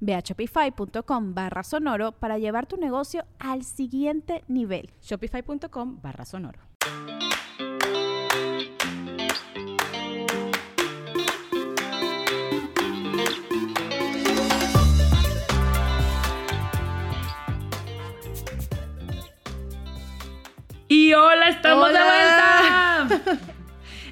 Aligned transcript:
Ve 0.00 0.14
a 0.14 0.20
shopify.com 0.20 1.34
barra 1.34 1.62
sonoro 1.62 2.12
para 2.12 2.38
llevar 2.38 2.66
tu 2.66 2.76
negocio 2.76 3.24
al 3.38 3.64
siguiente 3.64 4.44
nivel. 4.48 4.90
Shopify.com 5.02 6.00
barra 6.00 6.24
sonoro. 6.24 6.60
Y 20.90 21.12
hola, 21.12 21.50
estamos 21.50 21.92
de 21.92 21.98
vuelta. 21.98 23.48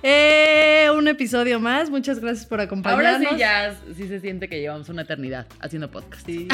Eh, 0.08 0.88
un 0.96 1.08
episodio 1.08 1.58
más. 1.58 1.90
Muchas 1.90 2.20
gracias 2.20 2.46
por 2.46 2.60
acompañarnos. 2.60 3.26
Ahora 3.26 3.28
sí 3.28 3.36
ya 3.36 3.76
sí 3.96 4.06
se 4.06 4.20
siente 4.20 4.48
que 4.48 4.60
llevamos 4.60 4.88
una 4.88 5.02
eternidad 5.02 5.48
haciendo 5.58 5.90
podcast. 5.90 6.24
Sí. 6.24 6.46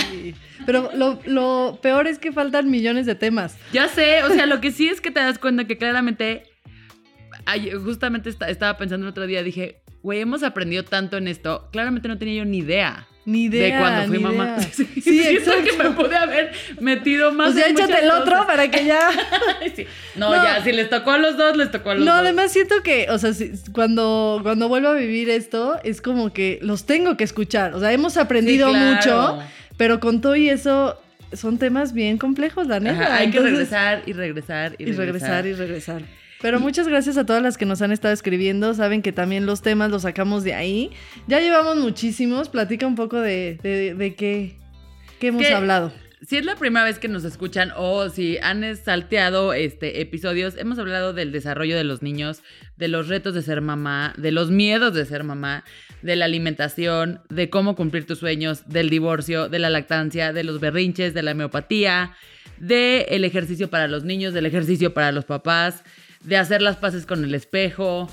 Pero 0.65 0.89
lo, 0.95 1.79
peor 1.83 2.07
es 2.07 2.19
que 2.19 2.33
faltan 2.33 2.71
millones 2.71 3.05
de 3.05 3.15
temas. 3.15 3.59
Ya 3.71 3.89
sé, 3.89 4.25
o 4.25 4.31
sea, 4.31 4.47
lo 4.47 4.63
que 4.63 4.73
sí 4.73 4.89
es 4.89 5.03
que 5.03 5.11
te 5.11 5.21
das 5.21 5.39
cuenta 5.39 5.67
que 5.67 5.77
claramente, 5.77 6.45
justamente 7.85 8.31
estaba 8.31 8.79
pensando 8.79 9.05
el 9.05 9.11
otro 9.11 9.27
día, 9.27 9.43
dije, 9.43 9.83
güey, 10.03 10.21
hemos 10.21 10.43
aprendido 10.43 10.85
tanto 10.85 11.19
en 11.19 11.29
esto. 11.29 11.69
Claramente 11.73 12.09
no 12.09 12.17
tenía 12.17 12.37
yo 12.37 12.45
ni 12.47 12.59
idea 12.59 13.07
ni 13.25 13.45
idea. 13.45 13.77
De 13.77 13.81
cuando 13.81 14.09
fui 14.09 14.19
mamá. 14.19 14.57
Sí, 14.73 14.87
sí 15.01 15.23
exacto. 15.29 15.65
que 15.65 15.83
me 15.83 15.91
pude 15.91 16.17
haber 16.17 16.53
metido 16.81 17.33
más. 17.33 17.51
O 17.51 17.53
sea, 17.53 17.69
échate 17.69 18.03
el 18.03 18.11
otro 18.11 18.47
para 18.47 18.71
que 18.71 18.85
ya. 18.85 19.11
no, 20.17 20.35
ya, 20.35 20.63
si 20.63 20.73
les 20.73 20.89
tocó 20.89 21.13
a 21.13 21.19
los 21.19 21.37
dos, 21.37 21.57
les 21.57 21.71
tocó 21.71 21.91
a 21.91 21.95
los 21.95 22.05
dos. 22.05 22.15
No, 22.15 22.21
además 22.21 22.53
siento 22.53 22.83
que, 22.83 23.09
o 23.11 23.19
sea, 23.19 23.33
cuando, 23.73 24.41
cuando 24.43 24.69
vuelvo 24.69 24.89
a 24.89 24.95
vivir 24.95 25.31
esto, 25.31 25.79
es 25.85 26.01
como 26.01 26.33
que 26.33 26.59
los 26.63 26.85
tengo 26.87 27.17
que 27.17 27.25
escuchar. 27.25 27.75
O 27.75 27.81
sea, 27.81 27.93
hemos 27.93 28.17
aprendido 28.17 28.73
mucho, 28.73 29.39
pero 29.77 30.01
con 30.01 30.21
todo 30.21 30.37
y 30.37 30.49
eso. 30.49 30.99
Son 31.33 31.59
temas 31.59 31.93
bien 31.93 32.19
complejos, 32.19 32.67
la 32.67 32.81
neta. 32.81 33.17
hay 33.17 33.31
que 33.31 33.41
regresar 33.41 34.03
y 34.07 34.13
regresar 34.13 34.77
y 34.79 34.85
regresar. 34.85 34.91
Y 34.91 34.93
regresar 34.93 35.47
y 35.47 35.53
regresar. 35.55 36.03
Pero 36.43 36.59
muchas 36.59 36.89
gracias 36.89 37.17
a 37.17 37.25
todas 37.25 37.41
las 37.41 37.57
que 37.57 37.65
nos 37.65 37.81
han 37.83 37.93
estado 37.93 38.13
escribiendo. 38.13 38.75
Saben 38.75 39.01
que 39.01 39.13
también 39.13 39.47
los 39.47 39.63
temas 39.63 39.91
los 39.91 40.03
sacamos 40.03 40.43
de 40.43 40.55
ahí. 40.55 40.91
Ya 41.29 41.39
llevamos 41.39 41.77
muchísimos. 41.77 42.49
Platica 42.49 42.87
un 42.87 42.97
poco 42.97 43.21
de, 43.21 43.59
de, 43.63 44.15
qué, 44.17 44.57
qué, 45.21 45.29
hemos 45.29 45.49
hablado. 45.51 45.93
Si 46.25 46.37
es 46.37 46.45
la 46.45 46.55
primera 46.55 46.85
vez 46.85 47.01
que 47.01 47.09
nos 47.09 47.25
escuchan 47.25 47.73
o 47.77 48.09
si 48.09 48.39
han 48.39 48.77
salteado 48.77 49.53
este, 49.55 50.01
episodios, 50.01 50.57
hemos 50.57 50.79
hablado 50.79 51.13
del 51.13 51.33
desarrollo 51.33 51.77
de 51.77 51.83
los 51.83 52.01
niños, 52.01 52.43
de 52.77 52.87
los 52.87 53.09
retos 53.09 53.35
de 53.35 53.43
ser 53.43 53.61
mamá, 53.61 54.15
de 54.17 54.31
los 54.31 54.49
miedos 54.49 54.95
de 54.95 55.05
ser 55.05 55.25
mamá, 55.25 55.65
de 56.01 56.15
la 56.15 56.27
alimentación, 56.27 57.23
de 57.29 57.51
cómo 57.51 57.75
cumplir 57.75 58.07
tus 58.07 58.21
sueños, 58.21 58.69
del 58.69 58.89
divorcio, 58.89 59.49
de 59.49 59.59
la 59.59 59.69
lactancia, 59.69 60.33
de 60.33 60.45
los 60.45 60.61
berrinches, 60.61 61.13
de 61.13 61.25
la 61.25 61.33
homeopatía, 61.33 62.15
del 62.59 63.25
ejercicio 63.25 63.69
para 63.69 63.89
los 63.89 64.05
niños, 64.05 64.33
del 64.33 64.47
ejercicio 64.47 64.95
para 64.95 65.11
los 65.11 65.25
papás, 65.25 65.83
de 66.23 66.37
hacer 66.37 66.63
las 66.63 66.77
paces 66.77 67.05
con 67.05 67.25
el 67.25 67.35
espejo. 67.35 68.09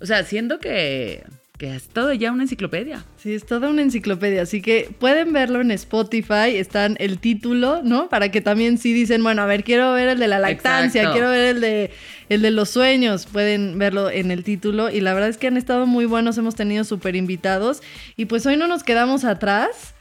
O 0.00 0.06
sea, 0.06 0.22
siento 0.22 0.60
que, 0.60 1.24
que 1.58 1.72
es 1.76 1.88
todo 1.88 2.12
ya 2.12 2.32
una 2.32 2.42
enciclopedia. 2.42 3.04
Sí, 3.16 3.32
es 3.32 3.46
toda 3.46 3.68
una 3.68 3.82
enciclopedia. 3.82 4.42
Así 4.42 4.60
que 4.60 4.90
pueden 4.98 5.32
verlo 5.32 5.60
en 5.60 5.70
Spotify. 5.70 6.56
Están 6.56 6.96
el 6.98 7.18
título, 7.20 7.80
¿no? 7.84 8.08
Para 8.08 8.30
que 8.30 8.40
también 8.40 8.76
sí 8.76 8.92
dicen, 8.92 9.22
bueno, 9.22 9.42
a 9.42 9.46
ver, 9.46 9.62
quiero 9.62 9.92
ver 9.92 10.08
el 10.08 10.18
de 10.18 10.26
la 10.26 10.40
lactancia, 10.40 11.12
quiero 11.12 11.30
ver 11.30 11.54
el 11.56 11.60
de, 11.60 11.90
el 12.28 12.42
de 12.42 12.50
los 12.50 12.70
sueños. 12.70 13.26
Pueden 13.26 13.78
verlo 13.78 14.10
en 14.10 14.32
el 14.32 14.42
título. 14.42 14.90
Y 14.90 15.00
la 15.00 15.14
verdad 15.14 15.28
es 15.28 15.36
que 15.36 15.46
han 15.46 15.56
estado 15.56 15.86
muy 15.86 16.06
buenos. 16.06 16.36
Hemos 16.38 16.56
tenido 16.56 16.82
súper 16.82 17.14
invitados. 17.14 17.82
Y 18.16 18.24
pues 18.24 18.44
hoy 18.46 18.56
no 18.56 18.66
nos 18.66 18.82
quedamos 18.82 19.24
atrás. 19.24 19.94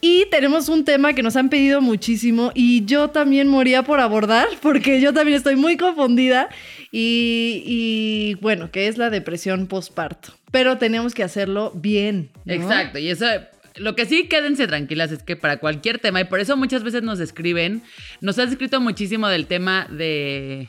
Y 0.00 0.26
tenemos 0.30 0.68
un 0.68 0.84
tema 0.84 1.14
que 1.14 1.22
nos 1.22 1.34
han 1.34 1.48
pedido 1.48 1.80
muchísimo 1.80 2.52
y 2.54 2.84
yo 2.84 3.08
también 3.08 3.48
moría 3.48 3.84
por 3.84 4.00
abordar 4.00 4.46
porque 4.60 5.00
yo 5.00 5.14
también 5.14 5.38
estoy 5.38 5.56
muy 5.56 5.78
confundida 5.78 6.50
y, 6.92 8.36
bueno, 8.42 8.70
que 8.70 8.86
es 8.86 8.98
la 8.98 9.08
depresión 9.08 9.66
postparto. 9.66 10.34
Pero 10.54 10.78
tenemos 10.78 11.14
que 11.14 11.24
hacerlo 11.24 11.72
bien. 11.74 12.30
Exacto, 12.46 13.00
y 13.00 13.10
eso 13.10 13.26
lo 13.74 13.96
que 13.96 14.06
sí, 14.06 14.28
quédense 14.28 14.68
tranquilas, 14.68 15.10
es 15.10 15.24
que 15.24 15.34
para 15.34 15.56
cualquier 15.56 15.98
tema, 15.98 16.20
y 16.20 16.24
por 16.26 16.38
eso 16.38 16.56
muchas 16.56 16.84
veces 16.84 17.02
nos 17.02 17.18
escriben, 17.18 17.82
nos 18.20 18.38
has 18.38 18.52
escrito 18.52 18.80
muchísimo 18.80 19.26
del 19.26 19.48
tema 19.48 19.88
de 19.90 20.68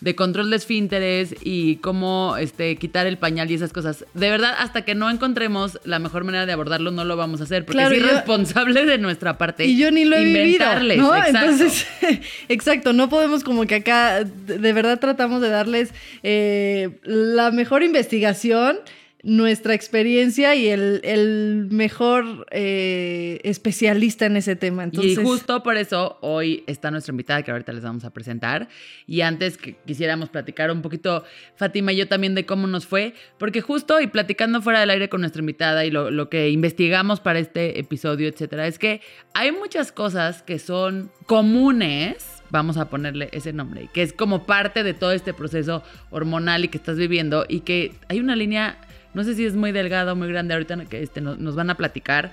de 0.00 0.14
control 0.14 0.50
de 0.50 0.56
esfínteres 0.56 1.34
y 1.40 1.76
cómo 1.76 2.36
este, 2.38 2.76
quitar 2.76 3.06
el 3.06 3.16
pañal 3.16 3.50
y 3.50 3.54
esas 3.54 3.72
cosas. 3.72 4.04
De 4.12 4.28
verdad, 4.28 4.54
hasta 4.58 4.82
que 4.82 4.94
no 4.94 5.08
encontremos 5.08 5.80
la 5.84 5.98
mejor 5.98 6.24
manera 6.24 6.46
de 6.46 6.52
abordarlo, 6.52 6.90
no 6.90 7.04
lo 7.04 7.16
vamos 7.16 7.40
a 7.40 7.44
hacer, 7.44 7.64
porque 7.64 7.82
es 7.82 7.92
irresponsable 7.92 8.84
de 8.84 8.98
nuestra 8.98 9.38
parte. 9.38 9.64
Y 9.64 9.78
yo 9.78 9.90
ni 9.90 10.04
lo 10.04 10.16
he 10.16 10.24
vivido, 10.24 10.66
¿no? 10.96 11.14
Entonces, 11.16 11.86
exacto, 12.48 12.92
no 12.92 13.08
podemos 13.08 13.44
como 13.44 13.66
que 13.66 13.76
acá, 13.76 14.24
de 14.24 14.72
verdad 14.72 14.98
tratamos 14.98 15.40
de 15.40 15.48
darles 15.48 15.94
eh, 16.22 16.98
la 17.04 17.50
mejor 17.50 17.82
investigación 17.82 18.78
nuestra 19.24 19.72
experiencia 19.72 20.54
y 20.54 20.68
el, 20.68 21.68
mejor 21.70 22.46
eh, 22.50 23.40
especialista 23.42 24.26
en 24.26 24.36
ese 24.36 24.54
tema. 24.54 24.84
Entonces... 24.84 25.12
Y 25.12 25.16
justo 25.16 25.62
por 25.62 25.78
eso 25.78 26.18
hoy 26.20 26.62
está 26.66 26.90
nuestra 26.90 27.12
invitada 27.12 27.42
que 27.42 27.50
ahorita 27.50 27.72
les 27.72 27.82
vamos 27.82 28.04
a 28.04 28.10
presentar. 28.10 28.68
Y 29.06 29.22
antes 29.22 29.56
que 29.56 29.76
quisiéramos 29.86 30.28
platicar 30.28 30.70
un 30.70 30.82
poquito, 30.82 31.24
Fátima 31.56 31.92
y 31.92 31.96
yo 31.96 32.06
también 32.06 32.34
de 32.34 32.44
cómo 32.44 32.66
nos 32.66 32.86
fue, 32.86 33.14
porque 33.38 33.62
justo 33.62 33.98
y 33.98 34.08
platicando 34.08 34.60
fuera 34.60 34.80
del 34.80 34.90
aire 34.90 35.08
con 35.08 35.22
nuestra 35.22 35.40
invitada 35.40 35.86
y 35.86 35.90
lo, 35.90 36.10
lo 36.10 36.28
que 36.28 36.50
investigamos 36.50 37.20
para 37.20 37.38
este 37.38 37.80
episodio, 37.80 38.28
etcétera, 38.28 38.66
es 38.66 38.78
que 38.78 39.00
hay 39.32 39.52
muchas 39.52 39.90
cosas 39.90 40.42
que 40.42 40.58
son 40.58 41.10
comunes 41.24 42.33
vamos 42.50 42.76
a 42.76 42.88
ponerle 42.88 43.28
ese 43.32 43.52
nombre, 43.52 43.88
que 43.92 44.02
es 44.02 44.12
como 44.12 44.44
parte 44.44 44.82
de 44.82 44.94
todo 44.94 45.12
este 45.12 45.34
proceso 45.34 45.82
hormonal 46.10 46.64
y 46.64 46.68
que 46.68 46.78
estás 46.78 46.96
viviendo 46.96 47.44
y 47.48 47.60
que 47.60 47.94
hay 48.08 48.20
una 48.20 48.36
línea 48.36 48.78
no 49.14 49.22
sé 49.22 49.34
si 49.34 49.46
es 49.46 49.54
muy 49.54 49.72
delgada 49.72 50.12
o 50.12 50.16
muy 50.16 50.28
grande 50.28 50.54
ahorita 50.54 50.84
que 50.86 51.02
este, 51.02 51.20
nos, 51.20 51.54
van 51.54 51.70
a 51.70 51.76
platicar 51.76 52.32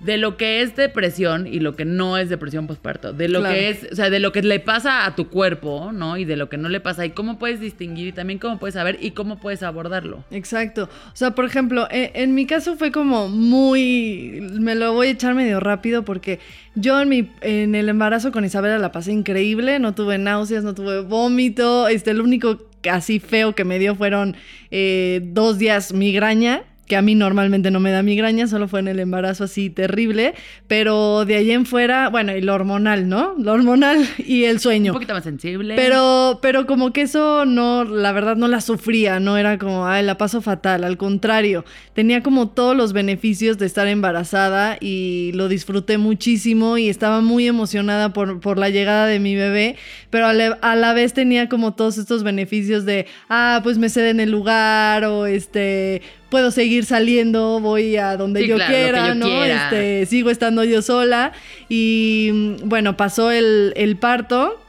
de 0.00 0.16
lo 0.16 0.36
que 0.36 0.62
es 0.62 0.76
depresión 0.76 1.46
y 1.46 1.58
lo 1.58 1.74
que 1.74 1.84
no 1.84 2.16
es 2.18 2.28
depresión 2.28 2.66
postparto, 2.66 3.12
de 3.12 3.28
lo 3.28 3.42
que 3.42 3.68
es, 3.68 3.88
o 3.90 3.96
sea, 3.96 4.10
de 4.10 4.20
lo 4.20 4.30
que 4.30 4.42
le 4.42 4.60
pasa 4.60 5.04
a 5.04 5.16
tu 5.16 5.28
cuerpo, 5.28 5.90
¿no? 5.92 6.16
Y 6.16 6.24
de 6.24 6.36
lo 6.36 6.48
que 6.48 6.56
no 6.56 6.68
le 6.68 6.80
pasa 6.80 7.04
y 7.04 7.10
cómo 7.10 7.38
puedes 7.38 7.60
distinguir 7.60 8.08
y 8.08 8.12
también 8.12 8.38
cómo 8.38 8.58
puedes 8.58 8.74
saber 8.74 8.98
y 9.00 9.10
cómo 9.10 9.38
puedes 9.38 9.62
abordarlo. 9.62 10.24
Exacto. 10.30 10.84
O 10.84 11.16
sea, 11.16 11.32
por 11.32 11.44
ejemplo, 11.44 11.88
en, 11.90 12.10
en 12.14 12.34
mi 12.34 12.46
caso 12.46 12.76
fue 12.76 12.92
como 12.92 13.28
muy, 13.28 14.40
me 14.52 14.74
lo 14.76 14.92
voy 14.92 15.08
a 15.08 15.10
echar 15.10 15.34
medio 15.34 15.58
rápido 15.58 16.04
porque 16.04 16.38
yo 16.76 17.00
en 17.00 17.08
mi, 17.08 17.30
en 17.40 17.74
el 17.74 17.88
embarazo 17.88 18.30
con 18.30 18.44
Isabela 18.44 18.78
la 18.78 18.92
pasé 18.92 19.12
increíble, 19.12 19.80
no 19.80 19.94
tuve 19.94 20.16
náuseas, 20.18 20.62
no 20.62 20.74
tuve 20.74 21.00
vómito, 21.00 21.88
este, 21.88 22.12
el 22.12 22.20
único 22.20 22.68
así 22.88 23.18
feo 23.18 23.54
que 23.54 23.64
me 23.64 23.80
dio 23.80 23.96
fueron 23.96 24.36
eh, 24.70 25.20
dos 25.24 25.58
días 25.58 25.92
migraña 25.92 26.62
que 26.88 26.96
a 26.96 27.02
mí 27.02 27.14
normalmente 27.14 27.70
no 27.70 27.80
me 27.80 27.90
da 27.90 28.02
migraña, 28.02 28.46
solo 28.46 28.66
fue 28.66 28.80
en 28.80 28.88
el 28.88 28.98
embarazo 28.98 29.44
así 29.44 29.68
terrible, 29.68 30.34
pero 30.66 31.24
de 31.26 31.36
ahí 31.36 31.50
en 31.50 31.66
fuera, 31.66 32.08
bueno, 32.08 32.34
y 32.34 32.40
lo 32.40 32.54
hormonal, 32.54 33.08
¿no? 33.08 33.34
Lo 33.38 33.52
hormonal 33.52 34.08
y 34.18 34.44
el 34.44 34.58
sueño. 34.58 34.92
Un 34.92 34.96
poquito 34.96 35.12
más 35.12 35.24
sensible. 35.24 35.76
Pero, 35.76 36.38
pero 36.40 36.66
como 36.66 36.92
que 36.92 37.02
eso 37.02 37.44
no, 37.44 37.84
la 37.84 38.12
verdad 38.12 38.36
no 38.36 38.48
la 38.48 38.62
sufría, 38.62 39.20
no 39.20 39.36
era 39.36 39.58
como, 39.58 39.86
ay, 39.86 40.02
la 40.02 40.16
paso 40.16 40.40
fatal, 40.40 40.82
al 40.82 40.96
contrario, 40.96 41.64
tenía 41.92 42.22
como 42.22 42.48
todos 42.48 42.74
los 42.74 42.94
beneficios 42.94 43.58
de 43.58 43.66
estar 43.66 43.86
embarazada 43.86 44.78
y 44.80 45.32
lo 45.34 45.48
disfruté 45.48 45.98
muchísimo 45.98 46.78
y 46.78 46.88
estaba 46.88 47.20
muy 47.20 47.46
emocionada 47.46 48.14
por, 48.14 48.40
por 48.40 48.58
la 48.58 48.70
llegada 48.70 49.06
de 49.06 49.20
mi 49.20 49.36
bebé, 49.36 49.76
pero 50.08 50.26
a 50.26 50.32
la, 50.32 50.58
a 50.62 50.74
la 50.74 50.94
vez 50.94 51.12
tenía 51.12 51.50
como 51.50 51.74
todos 51.74 51.98
estos 51.98 52.22
beneficios 52.22 52.86
de, 52.86 53.06
ah, 53.28 53.60
pues 53.62 53.76
me 53.76 53.90
cede 53.90 54.08
en 54.08 54.20
el 54.20 54.30
lugar 54.30 55.04
o 55.04 55.26
este 55.26 56.00
puedo 56.28 56.50
seguir 56.50 56.84
saliendo, 56.84 57.60
voy 57.60 57.96
a 57.96 58.16
donde 58.16 58.46
yo 58.46 58.56
quiera, 58.56 59.14
¿no? 59.14 59.44
Este, 59.44 60.06
sigo 60.06 60.30
estando 60.30 60.64
yo 60.64 60.82
sola. 60.82 61.32
Y 61.68 62.30
mm, 62.32 62.68
bueno, 62.68 62.96
pasó 62.96 63.30
el, 63.30 63.72
el, 63.76 63.96
parto. 63.96 64.60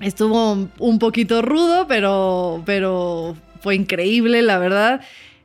Estuvo 0.00 0.68
un 0.78 0.98
poquito 0.98 1.42
rudo, 1.42 1.86
pero, 1.88 2.62
pero 2.64 3.36
fue 3.60 3.74
increíble, 3.74 4.42
la 4.42 4.58
verdad. 4.58 5.00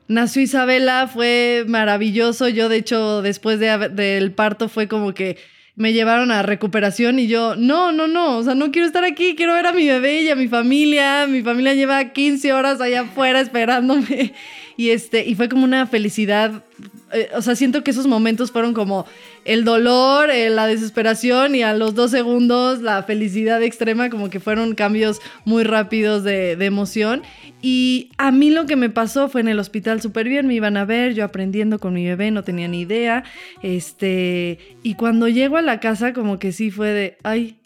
Nació 0.08 0.42
Isabela, 0.42 1.08
fue 1.08 1.66
maravilloso. 1.68 2.48
Yo, 2.50 2.70
de 2.70 2.78
hecho, 2.78 3.22
después 3.22 3.60
de, 3.60 3.90
del 3.90 4.32
parto 4.32 4.70
fue 4.70 4.88
como 4.88 5.14
que 5.14 5.38
me 5.76 5.92
llevaron 5.94 6.32
a 6.32 6.44
recuperación 6.44 7.18
y 7.18 7.28
yo, 7.28 7.56
no, 7.56 7.92
no, 7.92 8.08
no, 8.08 8.38
o 8.38 8.44
sea, 8.44 8.54
no 8.54 8.72
quiero 8.72 8.86
estar 8.86 9.04
aquí, 9.04 9.34
quiero 9.36 9.54
ver 9.54 9.66
a 9.66 9.74
mi 9.74 9.88
bebé 9.88 10.22
y 10.22 10.30
a 10.30 10.36
mi 10.36 10.48
familia. 10.48 11.26
Mi 11.28 11.42
familia 11.42 11.74
lleva 11.74 12.12
15 12.14 12.54
horas 12.54 12.80
allá 12.80 13.02
afuera 13.02 13.42
esperándome. 13.42 14.34
Y, 14.78 14.90
este, 14.90 15.26
y 15.26 15.36
fue 15.36 15.50
como 15.50 15.64
una 15.64 15.86
felicidad. 15.88 16.64
Eh, 17.12 17.30
o 17.36 17.42
sea, 17.42 17.56
siento 17.56 17.84
que 17.84 17.92
esos 17.92 18.08
momentos 18.08 18.52
fueron 18.52 18.74
como 18.74 19.06
el 19.46 19.64
dolor, 19.66 20.32
eh, 20.32 20.50
la 20.50 20.66
desesperación 20.68 21.54
y 21.56 21.62
a 21.62 21.74
los 21.74 21.94
dos 21.96 22.12
segundos 22.12 22.82
la 22.82 23.04
felicidad 23.04 23.62
extrema, 23.62 24.10
como 24.10 24.30
que 24.30 24.40
fueron 24.40 24.74
cambios 24.74 25.22
muy 25.46 25.64
rápidos 25.64 26.24
de, 26.24 26.56
de 26.56 26.66
emoción. 26.66 27.22
Y 27.62 28.10
a 28.18 28.32
mí 28.32 28.50
lo 28.50 28.66
que 28.66 28.76
me 28.76 28.90
pasó 28.90 29.30
fue 29.30 29.42
en 29.42 29.48
el 29.48 29.60
hospital 29.60 30.02
súper 30.02 30.28
bien, 30.28 30.48
me 30.48 30.56
iban 30.56 30.76
a 30.76 30.86
ver, 30.86 31.14
yo 31.14 31.24
aprendiendo 31.24 31.80
con 31.80 31.94
mi 31.94 32.06
bebé, 32.06 32.32
no 32.32 32.44
tenía 32.44 32.68
ni 32.68 32.82
idea. 32.82 33.24
Este, 33.62 34.60
y 34.84 34.96
cuando 34.96 35.28
llego 35.28 35.58
a 35.58 35.62
la 35.62 35.80
casa, 35.80 36.14
como 36.14 36.40
que 36.40 36.52
sí 36.52 36.72
fue 36.72 36.90
de, 36.90 37.18
ay, 37.24 37.60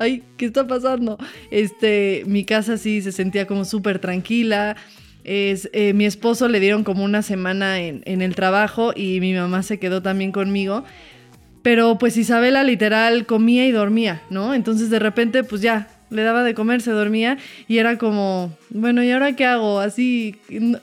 ay, 0.00 0.22
¿qué 0.36 0.46
está 0.46 0.66
pasando? 0.66 1.18
Este, 1.50 2.22
mi 2.26 2.44
casa 2.44 2.76
sí 2.78 3.02
se 3.02 3.12
sentía 3.12 3.46
como 3.46 3.64
súper 3.64 3.98
tranquila. 3.98 4.76
Es, 5.24 5.68
eh, 5.72 5.92
mi 5.92 6.06
esposo 6.06 6.48
le 6.48 6.60
dieron 6.60 6.84
como 6.84 7.04
una 7.04 7.22
semana 7.22 7.80
en, 7.80 8.02
en, 8.06 8.22
el 8.22 8.34
trabajo 8.34 8.92
y 8.94 9.20
mi 9.20 9.32
mamá 9.34 9.62
se 9.62 9.78
quedó 9.78 10.02
también 10.02 10.32
conmigo. 10.32 10.84
Pero 11.62 11.98
pues 11.98 12.16
Isabela 12.16 12.62
literal 12.62 13.26
comía 13.26 13.66
y 13.66 13.72
dormía, 13.72 14.22
¿no? 14.30 14.54
Entonces 14.54 14.88
de 14.88 14.98
repente 14.98 15.44
pues 15.44 15.60
ya 15.60 15.88
le 16.10 16.22
daba 16.22 16.42
de 16.42 16.54
comer, 16.54 16.82
se 16.82 16.90
dormía 16.90 17.38
y 17.68 17.78
era 17.78 17.96
como, 17.96 18.52
bueno, 18.70 19.02
¿y 19.02 19.10
ahora 19.10 19.36
qué 19.36 19.46
hago? 19.46 19.78
Así 19.78 20.36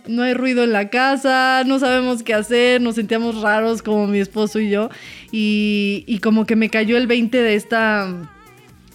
no 0.08 0.24
hay 0.24 0.34
ruido 0.34 0.64
en 0.64 0.72
la 0.72 0.90
casa, 0.90 1.64
no 1.66 1.80
sabemos 1.80 2.24
qué 2.24 2.34
hacer, 2.34 2.82
nos 2.82 2.96
sentíamos 2.96 3.42
raros 3.42 3.82
como 3.82 4.08
mi 4.08 4.20
esposo 4.20 4.60
y 4.60 4.70
yo 4.70 4.90
y, 5.32 6.06
y 6.08 6.20
como 6.20 6.46
que 6.46 6.56
me 6.56 6.70
cayó 6.70 6.98
el 6.98 7.08
20 7.08 7.42
de 7.42 7.56
esta 7.56 8.08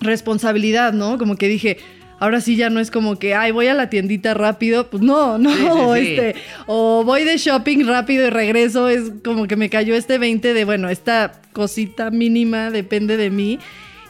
responsabilidad, 0.01 0.93
¿no? 0.93 1.19
Como 1.19 1.37
que 1.37 1.49
dije, 1.49 1.79
ahora 2.23 2.41
sí 2.41 2.55
ya 2.55 2.71
no 2.71 2.79
es 2.79 2.93
como 2.93 3.19
que, 3.19 3.35
ay, 3.35 3.51
voy 3.51 3.67
a 3.67 3.75
la 3.75 3.91
tiendita 3.91 4.33
rápido, 4.33 4.89
pues 4.89 5.03
no, 5.03 5.39
no, 5.39 5.51
sí, 5.51 5.57
sí, 5.57 6.07
sí. 6.07 6.13
este, 6.13 6.35
o 6.67 7.03
voy 7.03 7.25
de 7.25 7.37
shopping 7.37 7.85
rápido 7.85 8.29
y 8.29 8.31
regreso, 8.31 8.89
es 8.89 9.11
como 9.25 9.49
que 9.49 9.57
me 9.57 9.69
cayó 9.69 9.97
este 9.97 10.19
20 10.19 10.55
de, 10.55 10.65
bueno, 10.65 10.89
esta 10.89 11.33
cosita 11.53 12.13
mínima 12.13 12.71
depende 12.71 13.17
de 13.17 13.31
mí. 13.31 13.59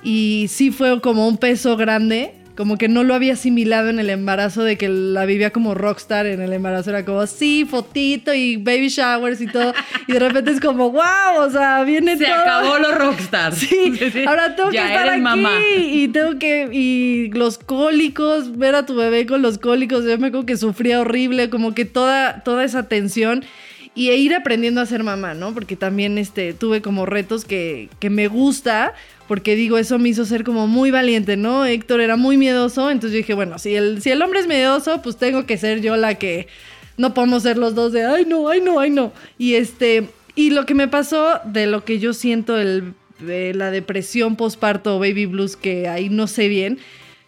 Y 0.05 0.47
sí 0.51 0.73
fue 0.73 1.01
como 1.01 1.27
un 1.27 1.39
peso 1.39 1.79
grande 1.79 2.35
como 2.57 2.77
que 2.77 2.89
no 2.89 3.03
lo 3.03 3.15
había 3.15 3.33
asimilado 3.33 3.89
en 3.89 3.99
el 3.99 4.11
embarazo 4.11 4.63
de 4.63 4.77
que 4.77 4.89
la 4.89 5.25
vivía 5.25 5.51
como 5.51 5.75
rockstar 5.75 6.27
en 6.27 6.41
el 6.43 6.53
embarazo. 6.53 6.91
Era 6.91 7.05
como, 7.05 7.27
sí, 7.27 7.67
fotito 7.69 8.35
y 8.35 8.57
baby 8.59 8.89
showers 8.89 9.41
y 9.41 9.47
todo. 9.47 9.73
Y 10.07 10.13
de 10.13 10.19
repente 10.19 10.51
es 10.51 10.61
como, 10.61 10.91
wow, 10.91 11.41
o 11.41 11.51
sea, 11.51 11.83
viene 11.85 12.17
Se 12.17 12.25
todo. 12.27 12.35
acabó 12.35 12.79
los 12.79 12.95
rockstar. 12.97 13.55
Sí, 13.63 13.97
sí, 14.13 14.25
ahora 14.27 14.55
tengo 14.55 14.71
ya 14.71 14.87
que 14.87 14.93
estar 14.95 15.09
aquí. 15.09 15.21
Mamá. 15.21 15.51
Y 15.77 16.09
tengo 16.09 16.39
que, 16.39 16.69
y 16.73 17.31
los 17.33 17.59
cólicos, 17.59 18.57
ver 18.59 18.75
a 18.75 18.85
tu 18.87 18.95
bebé 18.97 19.27
con 19.27 19.41
los 19.43 19.59
cólicos. 19.59 20.05
Yo 20.05 20.19
me 20.19 20.27
acuerdo 20.29 20.47
que 20.47 20.57
sufría 20.57 21.01
horrible, 21.01 21.49
como 21.49 21.75
que 21.75 21.85
toda, 21.85 22.43
toda 22.45 22.65
esa 22.65 22.89
tensión 22.89 23.45
y 23.95 24.11
e 24.11 24.17
ir 24.17 24.35
aprendiendo 24.35 24.81
a 24.81 24.87
ser 24.87 25.03
mamá, 25.03 25.35
¿no? 25.35 25.53
Porque 25.53 25.77
también 25.77 26.17
este, 26.19 26.55
tuve 26.55 26.81
como 26.81 27.05
retos 27.05 27.45
que, 27.45 27.89
que 27.99 28.11
me 28.11 28.29
gusta, 28.29 28.95
porque 29.29 29.55
digo, 29.55 29.79
eso 29.79 29.99
me 29.99 30.09
hizo 30.09 30.25
ser 30.25 30.45
como 30.45 30.67
muy 30.67 30.91
valiente, 30.91 31.37
¿no? 31.37 31.67
Héctor 31.67 32.01
era 32.01 32.17
muy 32.17 32.37
miedoso, 32.37 32.91
entonces 32.91 33.13
yo 33.13 33.19
dije, 33.19 33.35
bueno, 33.35 33.59
si 33.59 33.75
el, 33.75 34.01
si 34.03 34.11
el 34.11 34.23
hombre 34.23 34.41
es 34.41 34.47
miedoso, 34.47 35.03
pues 35.03 35.17
tengo 35.17 35.45
que 35.45 35.59
ser 35.59 35.81
yo 35.83 35.97
la 35.97 36.15
que 36.15 36.49
no 36.97 37.15
podemos 37.15 37.43
ser 37.43 37.59
los 37.59 37.75
dos 37.75 37.93
de, 37.93 38.05
ay 38.05 38.25
no, 38.27 38.49
ay 38.49 38.61
no, 38.61 38.81
ay 38.81 38.91
no. 38.91 39.13
Y 39.39 39.55
este, 39.55 40.09
y 40.35 40.51
lo 40.51 40.65
que 40.65 40.75
me 40.75 40.89
pasó 40.89 41.41
de 41.45 41.67
lo 41.67 41.85
que 41.85 41.99
yo 41.99 42.15
siento, 42.15 42.59
el, 42.59 42.95
de 43.19 43.55
la 43.55 43.71
depresión 43.71 44.37
postparto 44.37 44.99
baby 44.99 45.27
blues, 45.27 45.57
que 45.57 45.89
ahí 45.89 46.09
no 46.09 46.27
sé 46.27 46.49
bien, 46.49 46.79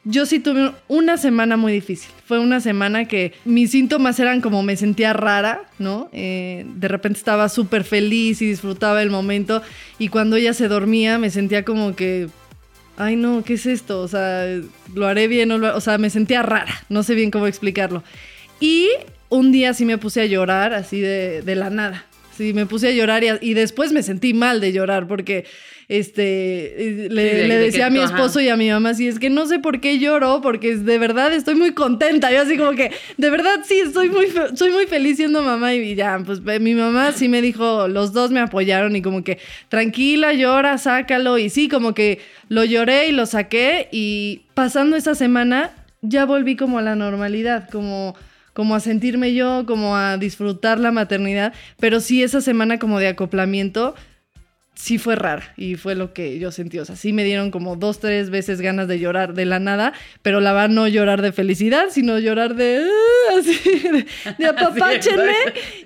yo 0.05 0.27
sí 0.27 0.39
tuve 0.39 0.73
una 0.89 1.17
semana 1.17 1.57
muy 1.57 1.73
difícil. 1.73 2.11
Fue 2.27 2.39
una 2.39 2.61
semana 2.61 3.07
que 3.07 3.33
mis 3.45 3.71
síntomas 3.71 4.19
eran 4.21 4.41
como 4.41 4.63
me 4.63 4.77
sentía 4.77 5.13
rara, 5.13 5.63
¿no? 5.79 6.09
Eh, 6.13 6.67
de 6.77 6.89
repente 6.89 7.19
estaba 7.19 7.49
súper 7.49 7.85
feliz 7.85 8.43
y 8.43 8.47
disfrutaba 8.47 9.03
el 9.03 9.11
momento 9.11 9.63
y 9.99 10.09
cuando 10.09 10.37
ella 10.37 10.53
se 10.53 10.69
dormía 10.69 11.19
me 11.19 11.31
sentía 11.31 11.65
como 11.65 11.97
que, 11.97 12.29
ay 12.97 13.17
no, 13.17 13.43
¿qué 13.45 13.55
es 13.55 13.67
esto? 13.67 14.01
O 14.01 14.09
sea, 14.09 14.47
lo 14.95 15.07
haré 15.07 15.27
bien 15.27 15.51
o, 15.51 15.81
sea, 15.81 15.99
me 15.99 16.11
sentía 16.11 16.43
rara, 16.43 16.85
no 16.89 17.03
sé 17.03 17.15
bien 17.15 17.31
cómo 17.31 17.47
explicarlo. 17.47 18.03
Y 18.61 18.89
un 19.31 19.53
día 19.53 19.75
sí 19.75 19.85
me 19.85 19.99
puse 19.99 20.21
a 20.21 20.27
llorar 20.27 20.75
así 20.75 21.01
de 21.01 21.55
la 21.57 21.71
nada. 21.71 22.07
Sí, 22.37 22.53
me 22.53 22.67
puse 22.67 22.89
a 22.89 22.91
llorar 22.93 23.23
y, 23.25 23.29
y 23.41 23.55
después 23.55 23.93
me 23.93 24.03
sentí 24.03 24.35
mal 24.35 24.61
de 24.61 24.73
llorar 24.73 25.07
porque 25.07 25.45
este, 25.89 27.07
le, 27.11 27.31
sí, 27.31 27.37
de, 27.37 27.49
le 27.49 27.57
decía 27.57 27.81
de 27.81 27.85
a 27.85 27.91
mi 27.91 28.01
esposo 28.01 28.39
ajá. 28.39 28.43
y 28.43 28.49
a 28.49 28.57
mi 28.57 28.71
mamá, 28.71 28.95
sí, 28.95 29.07
es 29.07 29.19
que 29.19 29.29
no 29.31 29.47
sé 29.47 29.59
por 29.59 29.81
qué 29.81 29.99
lloro, 29.99 30.41
porque 30.41 30.77
de 30.77 30.99
verdad 30.99 31.33
estoy 31.33 31.55
muy 31.55 31.73
contenta. 31.73 32.33
Yo 32.33 32.43
así 32.43 32.57
como 32.57 32.73
que, 32.73 32.91
de 33.17 33.31
verdad 33.31 33.61
sí, 33.65 33.81
estoy 33.81 34.09
muy, 34.09 34.29
soy 34.55 34.71
muy 34.71 34.87
feliz 34.87 35.17
siendo 35.17 35.43
mamá 35.43 35.75
y 35.75 35.95
ya, 35.95 36.21
pues 36.25 36.41
mi 36.41 36.75
mamá 36.75 37.13
sí 37.13 37.29
me 37.29 37.43
dijo, 37.43 37.89
los 37.89 38.13
dos 38.13 38.31
me 38.31 38.41
apoyaron 38.41 38.97
y 38.97 39.03
como 39.03 39.23
que, 39.25 39.39
tranquila, 39.69 40.33
llora, 40.33 40.79
sácalo. 40.79 41.39
Y 41.39 41.51
sí, 41.51 41.69
como 41.69 41.95
que 41.95 42.21
lo 42.49 42.65
lloré 42.65 43.09
y 43.09 43.13
lo 43.13 43.27
saqué 43.27 43.89
y 43.93 44.43
pasando 44.55 44.97
esa 44.97 45.15
semana 45.15 45.73
ya 46.01 46.25
volví 46.27 46.57
como 46.57 46.79
a 46.79 46.83
la 46.83 46.97
normalidad, 46.97 47.69
como 47.71 48.15
como 48.55 48.75
a 48.75 48.81
sentirme 48.81 49.35
yo, 49.35 49.65
como 49.67 49.97
a 49.97 50.17
disfrutar 50.17 50.81
la 50.81 50.93
maternidad, 50.93 51.53
pero 51.79 52.01
sí 52.01 52.23
esa 52.23 52.41
semana 52.41 52.79
como 52.79 52.99
de 52.99 53.09
acoplamiento 53.09 53.95
sí 54.75 54.99
fue 54.99 55.15
rara 55.15 55.55
y 55.57 55.77
fue 55.77 55.95
lo 55.95 56.13
que 56.13 56.39
yo 56.39 56.51
sentí. 56.51 56.79
O 56.79 56.85
sea, 56.85 56.97
sí 56.97 57.13
me 57.13 57.25
dieron 57.25 57.51
como 57.51 57.77
dos, 57.77 58.01
tres 58.01 58.31
veces 58.31 58.61
ganas 58.61 58.89
de 58.89 58.99
llorar 58.99 59.35
de 59.35 59.45
la 59.45 59.59
nada, 59.59 59.93
pero 60.23 60.41
la 60.41 60.53
va 60.53 60.69
no 60.69 60.89
llorar 60.89 61.23
de 61.23 61.33
felicidad, 61.33 61.87
sino 61.91 62.19
llorar 62.19 62.55
de 62.55 62.85
uh, 62.85 63.39
así, 63.39 63.79
de, 63.81 64.07
de 64.39 64.47
apapáchenme. 64.49 65.35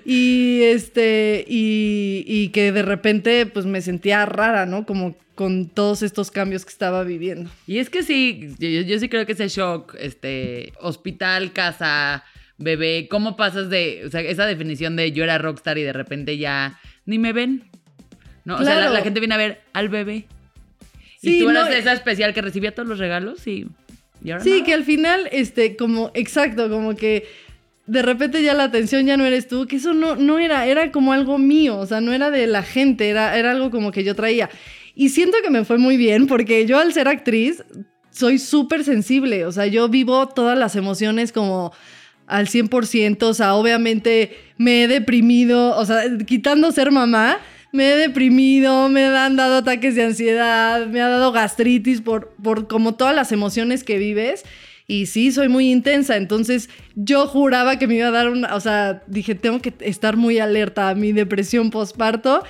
Y 0.05 0.61
este, 0.63 1.45
y, 1.47 2.23
y 2.27 2.49
que 2.49 2.71
de 2.71 2.81
repente 2.81 3.45
pues 3.45 3.65
me 3.65 3.81
sentía 3.81 4.25
rara, 4.25 4.65
¿no? 4.65 4.85
Como 4.85 5.15
con 5.35 5.69
todos 5.69 6.01
estos 6.01 6.31
cambios 6.31 6.65
que 6.65 6.71
estaba 6.71 7.03
viviendo. 7.03 7.49
Y 7.65 7.77
es 7.77 7.89
que 7.89 8.03
sí, 8.03 8.49
yo, 8.59 8.67
yo 8.67 8.99
sí 8.99 9.07
creo 9.07 9.25
que 9.25 9.31
ese 9.31 9.47
shock, 9.47 9.95
este, 9.97 10.73
hospital, 10.81 11.53
casa, 11.53 12.25
bebé, 12.59 13.07
¿cómo 13.09 13.35
pasas 13.35 13.69
de, 13.69 14.03
o 14.05 14.09
sea, 14.09 14.21
esa 14.21 14.45
definición 14.45 14.95
de 14.95 15.11
yo 15.11 15.23
era 15.23 15.37
rockstar 15.37 15.77
y 15.77 15.83
de 15.83 15.93
repente 15.93 16.37
ya 16.37 16.79
ni 17.05 17.17
me 17.17 17.33
ven? 17.33 17.63
¿no? 18.45 18.57
Claro. 18.57 18.61
O 18.61 18.65
sea, 18.65 18.89
la, 18.89 18.89
la, 18.91 19.01
gente 19.01 19.19
viene 19.19 19.35
a 19.35 19.37
ver 19.37 19.61
al 19.73 19.89
bebé. 19.89 20.25
Sí, 21.21 21.37
y 21.37 21.41
tú 21.41 21.49
eras 21.49 21.69
no, 21.69 21.75
esa 21.75 21.93
especial 21.93 22.33
que 22.33 22.41
recibía 22.41 22.73
todos 22.73 22.87
los 22.87 22.99
regalos 22.99 23.45
y, 23.47 23.67
y 24.23 24.31
ahora 24.31 24.43
Sí, 24.43 24.51
nada. 24.51 24.63
que 24.65 24.73
al 24.73 24.83
final, 24.83 25.29
este, 25.31 25.75
como, 25.75 26.11
exacto, 26.13 26.69
como 26.69 26.95
que 26.95 27.27
de 27.87 28.01
repente 28.03 28.43
ya 28.43 28.53
la 28.53 28.65
atención 28.65 29.05
ya 29.07 29.17
no 29.17 29.25
eres 29.25 29.47
tú, 29.47 29.65
que 29.65 29.77
eso 29.77 29.93
no, 29.93 30.15
no 30.15 30.37
era, 30.37 30.67
era 30.67 30.91
como 30.91 31.11
algo 31.11 31.39
mío, 31.39 31.77
o 31.77 31.85
sea, 31.87 32.01
no 32.01 32.13
era 32.13 32.29
de 32.29 32.45
la 32.45 32.61
gente, 32.61 33.09
era, 33.09 33.35
era 33.35 33.51
algo 33.51 33.71
como 33.71 33.91
que 33.91 34.03
yo 34.03 34.13
traía. 34.15 34.49
Y 34.93 35.09
siento 35.09 35.37
que 35.43 35.49
me 35.49 35.65
fue 35.65 35.79
muy 35.79 35.97
bien, 35.97 36.27
porque 36.27 36.65
yo 36.67 36.77
al 36.77 36.93
ser 36.93 37.07
actriz 37.07 37.63
soy 38.11 38.37
súper 38.37 38.83
sensible, 38.83 39.45
o 39.45 39.51
sea, 39.51 39.65
yo 39.65 39.89
vivo 39.89 40.27
todas 40.27 40.57
las 40.57 40.75
emociones 40.75 41.31
como 41.31 41.73
al 42.29 42.47
100%, 42.47 43.23
o 43.23 43.33
sea, 43.33 43.55
obviamente 43.55 44.37
me 44.57 44.83
he 44.83 44.87
deprimido, 44.87 45.75
o 45.75 45.85
sea, 45.85 46.03
quitando 46.25 46.71
ser 46.71 46.91
mamá, 46.91 47.39
me 47.71 47.91
he 47.91 47.95
deprimido, 47.95 48.89
me 48.89 49.05
han 49.05 49.35
dado 49.35 49.57
ataques 49.57 49.95
de 49.95 50.03
ansiedad, 50.03 50.87
me 50.87 51.01
ha 51.01 51.09
dado 51.09 51.31
gastritis 51.31 52.01
por, 52.01 52.33
por 52.41 52.67
como 52.67 52.95
todas 52.95 53.15
las 53.15 53.31
emociones 53.31 53.83
que 53.83 53.97
vives. 53.97 54.43
y 54.87 55.05
sí, 55.05 55.31
soy 55.31 55.49
muy 55.49 55.71
intensa. 55.71 56.17
Entonces 56.17 56.69
yo 56.95 57.27
juraba 57.27 57.77
que 57.77 57.87
me 57.87 57.95
iba 57.95 58.07
a 58.07 58.11
dar 58.11 58.29
una, 58.29 58.55
o 58.55 58.59
sea, 58.59 59.03
dije, 59.07 59.35
tengo 59.35 59.59
que 59.61 59.73
estar 59.81 60.17
muy 60.17 60.39
alerta 60.39 60.89
a 60.89 60.95
mi 60.95 61.11
depresión 61.11 61.69
postparto. 61.69 62.43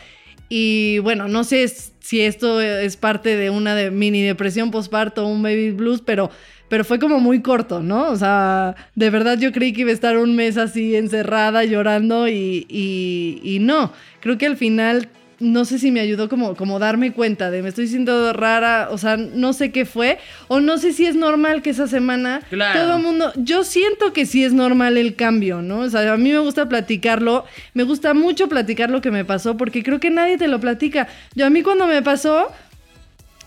Y 0.47 0.99
bueno, 0.99 1.27
no 1.27 1.43
sé 1.43 1.67
si 1.99 2.21
esto 2.21 2.59
es 2.61 2.97
parte 2.97 3.35
de 3.35 3.49
una 3.49 3.91
mini 3.91 4.23
depresión 4.23 4.71
postparto, 4.71 5.27
un 5.27 5.43
baby 5.43 5.71
blues, 5.71 6.01
pero, 6.03 6.31
pero 6.69 6.85
fue 6.85 6.99
como 6.99 7.19
muy 7.19 7.41
corto, 7.41 7.81
¿no? 7.81 8.09
O 8.09 8.15
sea, 8.15 8.75
de 8.95 9.09
verdad 9.09 9.37
yo 9.37 9.51
creí 9.51 9.73
que 9.73 9.81
iba 9.81 9.89
a 9.91 9.93
estar 9.93 10.17
un 10.17 10.35
mes 10.35 10.57
así 10.57 10.95
encerrada, 10.95 11.63
llorando 11.65 12.27
y, 12.27 12.65
y, 12.69 13.41
y 13.43 13.59
no. 13.59 13.91
Creo 14.21 14.37
que 14.37 14.45
al 14.45 14.57
final 14.57 15.09
no 15.39 15.65
sé 15.65 15.79
si 15.79 15.91
me 15.91 16.01
ayudó 16.01 16.27
como, 16.29 16.55
como 16.55 16.79
darme 16.79 17.13
cuenta 17.13 17.49
de 17.49 17.61
me 17.61 17.69
estoy 17.69 17.87
sintiendo 17.87 18.33
rara, 18.33 18.89
o 18.91 18.97
sea, 18.97 19.17
no 19.17 19.53
sé 19.53 19.71
qué 19.71 19.85
fue, 19.85 20.19
o 20.47 20.59
no 20.59 20.77
sé 20.77 20.93
si 20.93 21.05
es 21.05 21.15
normal 21.15 21.61
que 21.61 21.69
esa 21.69 21.87
semana 21.87 22.41
todo 22.49 22.97
el 22.97 23.03
mundo, 23.03 23.31
yo 23.37 23.63
siento 23.63 24.13
que 24.13 24.25
sí 24.25 24.43
es 24.43 24.53
normal 24.53 24.97
el 24.97 25.15
cambio, 25.15 25.61
¿no? 25.61 25.79
O 25.79 25.89
sea, 25.89 26.11
a 26.13 26.17
mí 26.17 26.31
me 26.31 26.39
gusta 26.39 26.67
platicarlo, 26.67 27.45
me 27.73 27.83
gusta 27.83 28.13
mucho 28.13 28.49
platicar 28.49 28.89
lo 28.89 29.01
que 29.01 29.11
me 29.11 29.25
pasó, 29.25 29.57
porque 29.57 29.83
creo 29.83 29.99
que 29.99 30.09
nadie 30.09 30.37
te 30.37 30.47
lo 30.47 30.59
platica. 30.59 31.07
Yo 31.35 31.45
a 31.45 31.49
mí 31.49 31.63
cuando 31.63 31.87
me 31.87 32.01
pasó, 32.01 32.51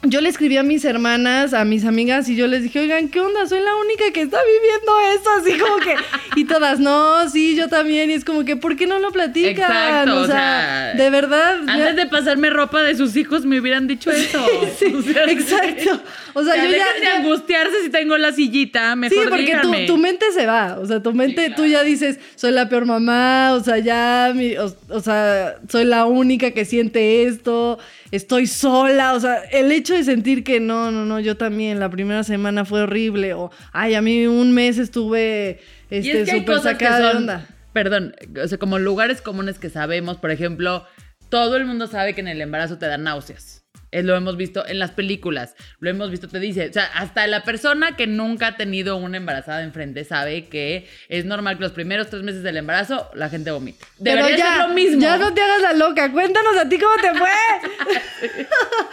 yo 0.05 0.21
le 0.21 0.29
escribí 0.29 0.57
a 0.57 0.65
mis 0.65 0.85
hermanas, 0.85 1.55
a 1.55 1.65
mis 1.65 1.85
amigas, 1.85 2.29
y 2.29 2.35
yo 2.35 2.49
les 2.49 2.65
dije, 2.65 2.81
oigan, 2.81 3.09
¿qué 3.09 3.21
onda? 3.21 3.47
Soy 3.47 3.61
la 3.61 3.75
única 3.77 4.05
que 4.13 4.23
está 4.23 4.39
viviendo 4.45 4.93
eso, 5.15 5.31
así 5.39 5.59
como 5.59 5.77
que. 5.79 5.95
Y 6.35 6.47
todas, 6.47 6.81
no, 6.81 7.29
sí, 7.29 7.55
yo 7.55 7.69
también. 7.69 8.11
Y 8.11 8.15
es 8.15 8.25
como 8.25 8.47
que, 8.47 8.57
¿por 8.57 8.75
qué 8.75 8.87
no 8.87 8.99
lo 8.99 9.11
platican? 9.11 9.71
Exacto, 9.71 10.21
o, 10.23 10.27
sea, 10.27 10.95
de 10.95 11.11
verdad. 11.11 11.59
Antes 11.69 11.95
de 11.95 12.07
pasarme 12.07 12.49
ropa 12.49 12.83
de 12.83 12.97
sus 12.97 13.15
hijos, 13.17 13.45
me 13.45 13.61
hubieran 13.61 13.87
dicho 13.87 14.11
eso. 14.11 14.43
sí, 14.79 14.87
exacto. 15.29 16.01
O 16.33 16.43
sea, 16.43 16.57
yo 16.57 16.71
ya. 16.71 17.01
de 17.01 17.07
angustiarse 17.19 17.83
si 17.85 17.91
tengo 17.91 18.17
la 18.17 18.33
sillita, 18.33 18.97
mejor 18.97 19.25
Sí, 19.25 19.29
porque 19.29 19.59
tu, 19.61 19.73
tu, 19.87 19.99
mente 19.99 20.33
se 20.33 20.47
va. 20.47 20.79
O 20.81 20.87
sea, 20.87 21.03
tu 21.03 21.13
mente, 21.13 21.53
tú 21.55 21.67
ya 21.67 21.83
dices, 21.83 22.19
soy 22.35 22.53
la 22.53 22.71
peor 22.71 22.87
mamá, 22.87 23.53
o 23.53 23.63
sea, 23.63 23.77
ya, 23.77 24.33
mi, 24.35 24.57
o 24.57 25.01
sea, 25.01 25.57
soy 25.69 25.85
la 25.85 26.07
única 26.07 26.53
que 26.53 26.65
siente 26.65 27.25
esto 27.25 27.79
estoy 28.13 28.47
sola, 28.47 29.15
o 29.15 29.21
sea, 29.21 29.39
el 29.51 29.73
hecho 29.73 29.95
de 29.95 30.05
sentir 30.05 30.45
que 30.45 30.61
no, 30.61 30.93
no, 30.93 31.05
no, 31.05 31.19
yo 31.19 31.37
también, 31.37 31.81
la 31.81 31.91
primera 31.91 32.23
semana 32.23 32.65
fue 32.65 32.83
horrible, 32.83 33.35
o, 33.35 33.51
ay, 33.73 33.95
a 33.95 34.03
mí 34.03 34.27
un 34.27 34.53
mes 34.53 34.79
estuve 34.79 35.61
este, 35.91 36.27
súper 36.27 36.61
sacada 36.61 37.11
de 37.11 37.17
onda. 37.17 37.47
Perdón, 37.73 38.15
o 38.41 38.47
sea, 38.47 38.59
como 38.59 38.79
lugares 38.79 39.23
comunes 39.23 39.59
que 39.59 39.71
sabemos, 39.71 40.19
por 40.19 40.31
ejemplo, 40.31 40.85
todo 41.31 41.57
el 41.57 41.65
mundo 41.65 41.87
sabe 41.87 42.15
que 42.15 42.21
en 42.21 42.29
el 42.29 42.41
embarazo 42.43 42.77
te 42.77 42.87
dan 42.87 43.05
náuseas. 43.05 43.62
Eh, 43.93 44.03
lo 44.03 44.17
hemos 44.17 44.39
visto 44.39 44.67
en 44.67 44.79
las 44.79 44.91
películas, 44.91 45.55
lo 45.79 45.91
hemos 45.91 46.11
visto, 46.11 46.27
te 46.27 46.41
dice, 46.41 46.67
o 46.69 46.73
sea, 46.73 46.87
hasta 46.95 47.27
la 47.27 47.45
persona 47.45 47.95
que 47.95 48.07
nunca 48.07 48.47
ha 48.49 48.57
tenido 48.57 48.97
una 48.97 49.19
embarazada 49.19 49.63
enfrente 49.63 50.05
sabe 50.05 50.47
que 50.47 50.89
es 51.11 51.27
normal 51.27 51.59
que 51.59 51.65
los 51.65 51.73
primeros 51.73 52.09
tres 52.09 52.23
meses 52.23 52.43
del 52.43 52.57
embarazo 52.57 53.11
la 53.15 53.29
gente 53.29 53.51
vomite. 53.51 53.85
Debería 53.99 54.25
Pero 54.25 54.39
ya, 54.39 54.57
ser 54.57 54.69
lo 54.69 54.75
mismo. 54.75 55.03
Ya 55.03 55.19
no 55.19 55.35
te 55.35 55.43
hagas 55.43 55.61
la 55.61 55.73
loca, 55.75 56.11
cuéntanos 56.11 56.57
a 56.57 56.67
ti 56.67 56.79
cómo 56.79 56.95
te 56.97 57.19
fue. 57.19 58.39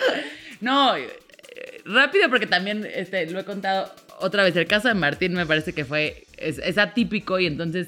no, 0.59 0.97
eh, 0.97 1.07
rápido 1.85 2.29
porque 2.29 2.47
también 2.47 2.85
este, 2.93 3.25
lo 3.31 3.39
he 3.39 3.45
contado 3.45 3.95
otra 4.19 4.43
vez. 4.43 4.53
El 4.57 4.67
caso 4.67 4.89
de 4.89 4.95
Martín 4.95 5.33
me 5.33 5.45
parece 5.45 5.71
que 5.71 5.85
fue, 5.85 6.27
es 6.37 6.77
atípico 6.77 7.39
y 7.39 7.45
entonces 7.45 7.87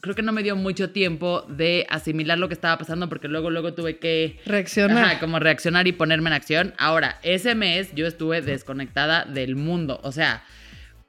creo 0.00 0.14
que 0.14 0.22
no 0.22 0.32
me 0.32 0.42
dio 0.42 0.56
mucho 0.56 0.90
tiempo 0.90 1.42
de 1.48 1.86
asimilar 1.88 2.38
lo 2.38 2.48
que 2.48 2.54
estaba 2.54 2.78
pasando 2.78 3.08
porque 3.08 3.28
luego, 3.28 3.50
luego 3.50 3.74
tuve 3.74 3.98
que... 3.98 4.38
Reaccionar. 4.46 5.18
como 5.18 5.38
reaccionar 5.38 5.86
y 5.86 5.92
ponerme 5.92 6.30
en 6.30 6.34
acción. 6.34 6.74
Ahora, 6.78 7.18
ese 7.22 7.54
mes 7.54 7.94
yo 7.94 8.06
estuve 8.06 8.40
desconectada 8.42 9.24
del 9.24 9.56
mundo. 9.56 10.00
O 10.02 10.12
sea, 10.12 10.44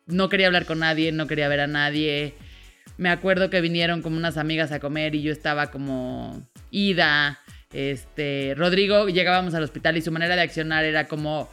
no 0.08 0.29
quería 0.29 0.48
hablar 0.48 0.65
con 0.65 0.79
nadie, 0.79 1.12
no 1.12 1.27
quería 1.27 1.48
ver 1.48 1.62
a 1.62 1.67
nadie. 1.67 2.34
Me 2.98 3.10
acuerdo 3.10 3.50
que 3.50 3.62
vinieron 3.62 4.01
como 4.01 4.17
unas 4.17 4.38
amigas 4.38 4.72
a 4.72 4.79
comer 4.79 5.15
y 5.15 5.22
yo 5.22 5.31
estaba 5.31 5.72
como 5.72 6.48
ida. 6.72 7.39
Este, 7.72 8.55
Rodrigo, 8.58 9.08
llegábamos 9.08 9.53
al 9.53 9.63
hospital 9.63 9.98
y 9.98 10.01
su 10.01 10.12
manera 10.12 10.36
de 10.36 10.41
accionar 10.41 10.84
era 10.84 11.08
como 11.08 11.50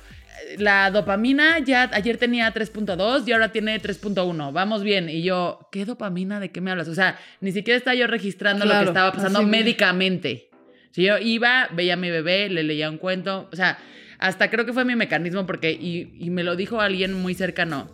la 0.59 0.91
dopamina 0.91 1.59
ya 1.59 1.91
ayer 1.93 2.17
tenía 2.19 2.53
3.2 2.53 3.27
y 3.27 3.33
ahora 3.33 3.53
tiene 3.53 3.81
3.1. 3.81 4.53
Vamos 4.53 4.83
bien. 4.83 5.09
Y 5.09 5.23
yo, 5.23 5.69
¿qué 5.73 5.85
dopamina? 5.85 6.41
¿De 6.41 6.51
qué 6.51 6.61
me 6.61 6.71
hablas? 6.71 6.89
O 6.89 6.95
sea, 6.95 7.19
ni 7.41 7.53
siquiera 7.53 7.77
estaba 7.77 7.95
yo 7.95 8.07
registrando 8.07 8.65
lo 8.65 8.79
que 8.79 8.85
estaba 8.85 9.13
pasando 9.13 9.43
médicamente. 9.43 10.51
Si 10.93 11.03
yo 11.03 11.19
iba, 11.19 11.69
veía 11.73 11.95
a 11.95 11.97
mi 11.97 12.11
bebé, 12.11 12.49
le 12.49 12.63
leía 12.63 12.91
un 12.91 12.99
cuento. 12.99 13.49
O 13.53 13.57
sea, 13.57 13.79
hasta 14.19 14.51
creo 14.51 14.65
que 14.65 14.73
fue 14.73 14.85
mi 14.85 14.97
mecanismo 14.97 15.47
porque, 15.47 15.73
y, 15.73 16.31
me 16.31 16.43
lo 16.43 16.57
dijo 16.57 16.81
alguien 16.81 17.13
muy 17.15 17.35
cercano. 17.35 17.91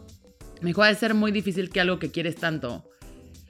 Me 0.61 0.69
dijo, 0.69 0.85
de 0.85 0.95
ser 0.95 1.15
muy 1.15 1.33
difícil 1.33 1.71
que 1.71 1.81
algo 1.81 1.99
que 1.99 2.11
quieres 2.11 2.37
tanto. 2.37 2.89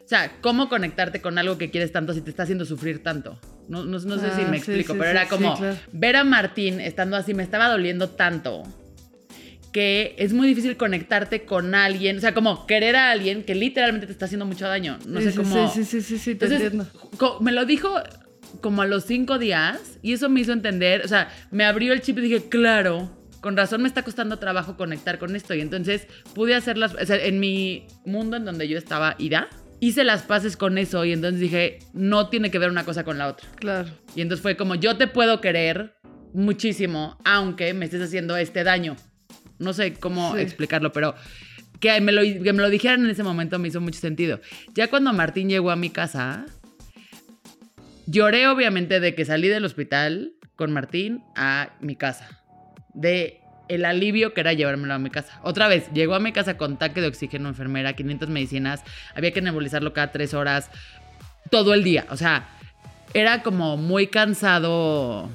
O 0.03 0.09
sea, 0.09 0.33
¿cómo 0.41 0.69
conectarte 0.69 1.21
con 1.21 1.39
algo 1.39 1.59
que 1.59 1.71
quieres 1.71 1.93
tanto 1.93 2.13
si 2.15 2.23
te 2.23 2.31
está 2.31 2.45
haciendo 2.45 2.65
sufrir 2.65 3.03
tanto? 3.03 3.39
No, 3.69 3.85
no, 3.85 3.99
sé 4.01 4.09
si 4.35 4.43
ah, 4.43 4.49
me 4.51 4.57
explico, 4.57 4.95
pero 4.95 5.11
era 5.11 5.29
como 5.29 5.57
ver 5.93 6.17
a 6.17 6.25
Martín 6.25 6.81
estando 6.81 7.17
así, 7.17 7.33
me 7.33 7.43
estaba 7.43 7.69
doliendo 7.69 8.11
tanto 8.11 8.65
que 9.73 10.15
es 10.19 10.33
muy 10.33 10.47
difícil 10.47 10.77
conectarte 10.77 11.45
con 11.45 11.75
alguien, 11.75 12.19
o 12.19 12.21
sea, 12.21 12.35
como 12.35 12.67
querer 12.67 12.95
a 12.95 13.11
alguien 13.11 13.43
que 13.43 13.55
literalmente 13.55 14.07
te 14.07 14.13
está 14.13 14.27
haciendo 14.27 14.45
mucho 14.47 14.67
daño. 14.69 14.99
No 15.07 15.21
sé 15.21 15.35
cómo. 15.35 15.73
Sí, 15.73 15.85
sí, 15.85 16.03
sí, 16.03 16.19
sí, 16.19 16.35
te 16.35 16.47
entiendo. 16.47 16.87
Me 17.41 17.53
lo 17.53 17.65
dijo 17.65 17.95
como 18.61 18.83
a 18.83 18.87
los 18.87 19.05
cinco 19.05 19.39
días 19.39 19.99
y 20.03 20.13
eso 20.13 20.29
me 20.29 20.41
hizo 20.41 20.53
entender, 20.53 21.03
o 21.05 21.09
sea, 21.09 21.31
me 21.51 21.65
abrió 21.65 21.93
el 21.93 22.03
chip 22.03 22.19
y 22.19 22.23
dije, 22.23 22.49
claro, 22.49 23.11
con 23.41 23.57
razón 23.57 23.83
me 23.83 23.89
está 23.89 24.03
costando 24.03 24.39
trabajo 24.39 24.77
conectar 24.77 25.19
con 25.19 25.35
esto. 25.35 25.55
Y 25.55 25.61
entonces 25.61 26.07
pude 26.35 26.55
hacerlas, 26.55 26.95
o 26.95 27.07
sea, 27.07 27.17
en 27.17 27.41
mi 27.41 27.87
mundo 28.05 28.37
en 28.37 28.45
donde 28.45 28.69
yo 28.69 28.77
estaba 28.77 29.17
ida, 29.19 29.49
hice 29.81 30.05
las 30.05 30.23
paces 30.23 30.57
con 30.57 30.79
eso 30.79 31.05
y 31.05 31.13
entonces 31.13 31.41
dije, 31.41 31.79
no 31.95 32.29
tiene 32.29 32.51
que 32.51 32.59
ver 32.59 32.71
una 32.71 32.85
cosa 32.85 33.05
con 33.05 33.19
la 33.19 33.29
otra. 33.29 33.49
Claro. 33.57 33.89
Y 34.15 34.21
entonces 34.21 34.43
fue 34.43 34.57
como, 34.57 34.75
yo 34.75 34.97
te 34.97 35.09
puedo 35.09 35.41
querer 35.41 35.95
muchísimo, 36.35 37.19
aunque 37.25 37.75
me 37.75 37.87
estés 37.87 38.03
haciendo 38.03 38.37
este 38.37 38.65
daño. 38.65 38.97
No 39.63 39.73
sé 39.73 39.95
cómo 39.95 40.37
explicarlo, 40.37 40.93
pero 40.93 41.15
que 41.81 42.01
me, 42.01 42.13
lo, 42.13 42.23
que 42.23 42.53
me 42.53 42.63
lo 42.63 42.71
dijeran 42.71 43.05
en 43.05 43.11
ese 43.11 43.23
momento 43.23 43.59
me 43.59 43.69
hizo 43.69 43.81
mucho 43.81 43.99
sentido. 43.99 44.41
Ya 44.75 44.89
cuando 44.89 45.13
Martín 45.13 45.49
llegó 45.49 45.71
a 45.71 45.77
mi 45.77 45.91
casa, 45.91 46.47
lloré 48.07 48.47
obviamente 48.49 49.01
de 49.01 49.15
que 49.15 49.25
salí 49.25 49.49
del 49.49 49.65
hospital 49.65 50.35
con 50.57 50.73
Martín 50.73 51.25
a 51.35 51.71
mi 51.81 51.97
casa. 51.97 52.41
De 52.95 53.41
el 53.69 53.85
alivio 53.85 54.35
que 54.35 54.43
era 54.43 54.53
llevármelo 54.53 54.95
a 54.95 54.99
mi 54.99 55.11
casa. 55.11 55.41
Otra 55.43 55.67
vez, 55.67 55.91
llegó 55.93 56.15
a 56.15 56.21
mi 56.21 56.33
casa 56.33 56.57
con 56.57 56.79
taque 56.79 57.01
de 57.01 57.09
oxígeno, 57.09 57.49
enfermera, 57.49 57.95
500 57.95 58.29
medicinas, 58.29 58.83
había 59.15 59.33
que 59.33 59.41
nebulizarlo 59.41 59.93
cada 59.93 60.13
tres 60.13 60.35
horas, 60.35 60.71
todo 61.51 61.75
el 61.75 61.83
día. 61.83 62.07
O 62.11 62.17
sea, 62.17 62.49
era 63.15 63.43
como 63.43 63.77
muy 63.77 64.09
cansado 64.09 65.31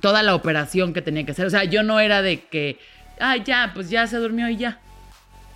toda 0.00 0.22
la 0.22 0.34
operación 0.34 0.92
que 0.92 1.02
tenía 1.02 1.24
que 1.24 1.32
hacer. 1.32 1.46
O 1.46 1.50
sea, 1.50 1.64
yo 1.64 1.82
no 1.82 2.00
era 2.00 2.22
de 2.22 2.40
que 2.40 2.78
ah, 3.20 3.36
ya, 3.36 3.72
pues 3.74 3.90
ya 3.90 4.06
se 4.06 4.16
durmió 4.16 4.48
y 4.48 4.56
ya. 4.56 4.78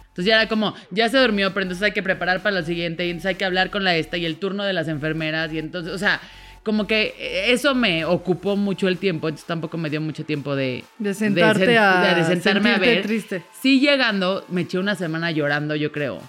Entonces 0.09 0.27
ya 0.27 0.41
era 0.41 0.49
como, 0.49 0.75
ya 0.91 1.09
se 1.09 1.19
durmió, 1.19 1.53
pero 1.53 1.63
entonces 1.63 1.83
hay 1.83 1.93
que 1.93 2.03
preparar 2.03 2.43
para 2.43 2.61
la 2.61 2.63
siguiente, 2.63 3.07
y 3.07 3.11
entonces 3.11 3.29
hay 3.29 3.35
que 3.35 3.45
hablar 3.45 3.71
con 3.71 3.85
la 3.85 3.97
esta 3.97 4.17
y 4.17 4.25
el 4.25 4.37
turno 4.39 4.65
de 4.65 4.73
las 4.73 4.89
enfermeras, 4.89 5.53
y 5.53 5.59
entonces, 5.59 5.93
o 5.93 5.99
sea, 5.99 6.21
como 6.63 6.87
que 6.87 7.15
eso 7.53 7.75
me 7.75 8.05
ocupó 8.05 8.57
mucho 8.57 8.89
el 8.89 8.99
tiempo, 8.99 9.29
entonces 9.29 9.47
tampoco 9.47 9.77
me 9.77 9.91
dio 9.91 10.01
mucho 10.01 10.25
tiempo 10.25 10.57
de... 10.57 10.85
De 10.99 11.13
sentarte 11.15 11.77
a... 11.79 12.15
De, 12.15 12.25
sentarme 12.25 12.71
a 12.71 12.79
ver. 12.79 13.03
triste. 13.03 13.43
Sí, 13.61 13.79
llegando, 13.79 14.45
me 14.49 14.63
eché 14.63 14.79
una 14.79 14.95
semana 14.95 15.31
llorando, 15.31 15.77
yo 15.77 15.93
creo. 15.93 16.21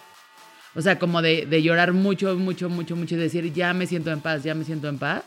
O 0.76 0.82
sea, 0.82 1.00
como 1.00 1.24
de, 1.24 1.48
de 1.48 1.64
llorar 1.64 1.94
mucho, 1.94 2.36
mucho, 2.36 2.70
mucho, 2.70 2.96
mucho 2.96 3.16
y 3.16 3.18
decir, 3.18 3.52
ya 3.52 3.74
me 3.74 3.88
siento 3.88 4.12
en 4.12 4.20
paz, 4.20 4.44
ya 4.44 4.54
me 4.54 4.64
siento 4.64 4.90
en 4.90 5.00
paz. 5.00 5.24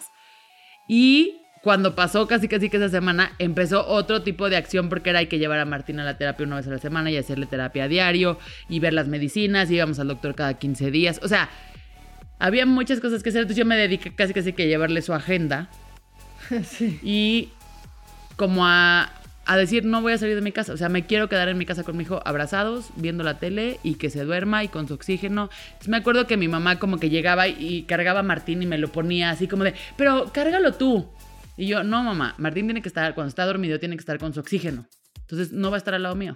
Y 0.87 1.40
cuando 1.63 1.95
pasó 1.95 2.27
casi 2.27 2.49
casi 2.49 2.71
que 2.71 2.79
esa 2.79 2.89
semana, 2.89 3.33
empezó 3.39 3.87
otro 3.87 4.23
tipo 4.23 4.49
de 4.49 4.57
acción 4.57 4.89
porque 4.89 5.11
era 5.11 5.19
hay 5.19 5.27
que 5.27 5.39
llevar 5.39 5.59
a 5.59 5.65
Martín 5.65 6.01
a 6.01 6.05
la 6.05 6.17
terapia 6.17 6.47
una 6.47 6.57
vez 6.57 6.67
a 6.67 6.71
la 6.71 6.79
semana 6.79 7.11
y 7.11 7.17
hacerle 7.17 7.47
terapia 7.47 7.85
a 7.85 7.89
diario 7.89 8.39
y 8.69 8.81
ver 8.81 8.95
las 8.95 9.09
medicinas, 9.09 9.71
y 9.71 9.75
íbamos 9.77 9.99
al 9.99 10.09
doctor 10.09 10.35
cada 10.35 10.55
15 10.55 10.91
días. 10.91 11.21
O 11.23 11.29
sea, 11.29 11.51
había 12.39 12.65
muchas 12.65 13.01
cosas 13.01 13.23
que 13.23 13.29
hacer, 13.29 13.43
entonces 13.43 13.59
yo 13.59 13.67
me 13.67 13.77
dediqué 13.77 14.15
casi 14.15 14.33
casi 14.33 14.53
que 14.55 14.63
a 14.63 14.67
llevarle 14.67 15.03
su 15.03 15.13
agenda. 15.13 15.69
Sí. 16.65 16.99
Y 17.05 17.51
como 18.35 18.67
a, 18.67 19.13
a 19.45 19.57
decir, 19.57 19.85
no 19.85 20.01
voy 20.01 20.13
a 20.15 20.19
salir 20.19 20.35
de 20.35 20.41
mi 20.41 20.51
casa. 20.51 20.73
O 20.73 20.77
sea, 20.77 20.89
me 20.89 21.07
quiero 21.07 21.29
quedar 21.29 21.49
en 21.49 21.59
mi 21.59 21.67
casa 21.67 21.85
con 21.85 21.97
mi 21.97 22.03
hijo 22.03 22.23
abrazados, 22.25 22.91
viendo 22.97 23.23
la 23.23 23.39
tele 23.39 23.79
y 23.83 23.95
que 23.95 24.11
se 24.11 24.25
duerma 24.25 24.65
y 24.65 24.69
con 24.69 24.89
su 24.89 24.95
oxígeno. 24.95 25.51
Entonces 25.67 25.89
me 25.89 25.99
acuerdo 25.99 26.27
que 26.27 26.37
mi 26.37 26.49
mamá 26.49 26.79
como 26.79 26.99
que 26.99 27.11
llegaba 27.11 27.47
y 27.47 27.83
cargaba 27.83 28.21
a 28.21 28.23
Martín 28.23 28.63
y 28.63 28.67
me 28.67 28.79
lo 28.79 28.91
ponía 28.91 29.31
así 29.31 29.47
como 29.47 29.65
de, 29.65 29.75
pero 29.97 30.31
cárgalo 30.33 30.73
tú. 30.75 31.09
Y 31.61 31.67
yo, 31.67 31.83
no, 31.85 32.03
mamá, 32.03 32.35
Martín 32.39 32.67
tiene 32.67 32.81
que 32.81 32.89
estar, 32.89 33.15
cuando 33.15 33.29
está 33.29 33.45
dormido, 33.45 33.79
tiene 33.79 33.95
que 33.95 34.01
estar 34.01 34.19
con 34.19 34.33
su 34.33 34.41
oxígeno. 34.41 34.89
Entonces 35.21 35.53
no 35.53 35.71
va 35.71 35.77
a 35.77 35.79
estar 35.79 35.93
al 35.95 36.03
lado 36.03 36.15
mío. 36.15 36.33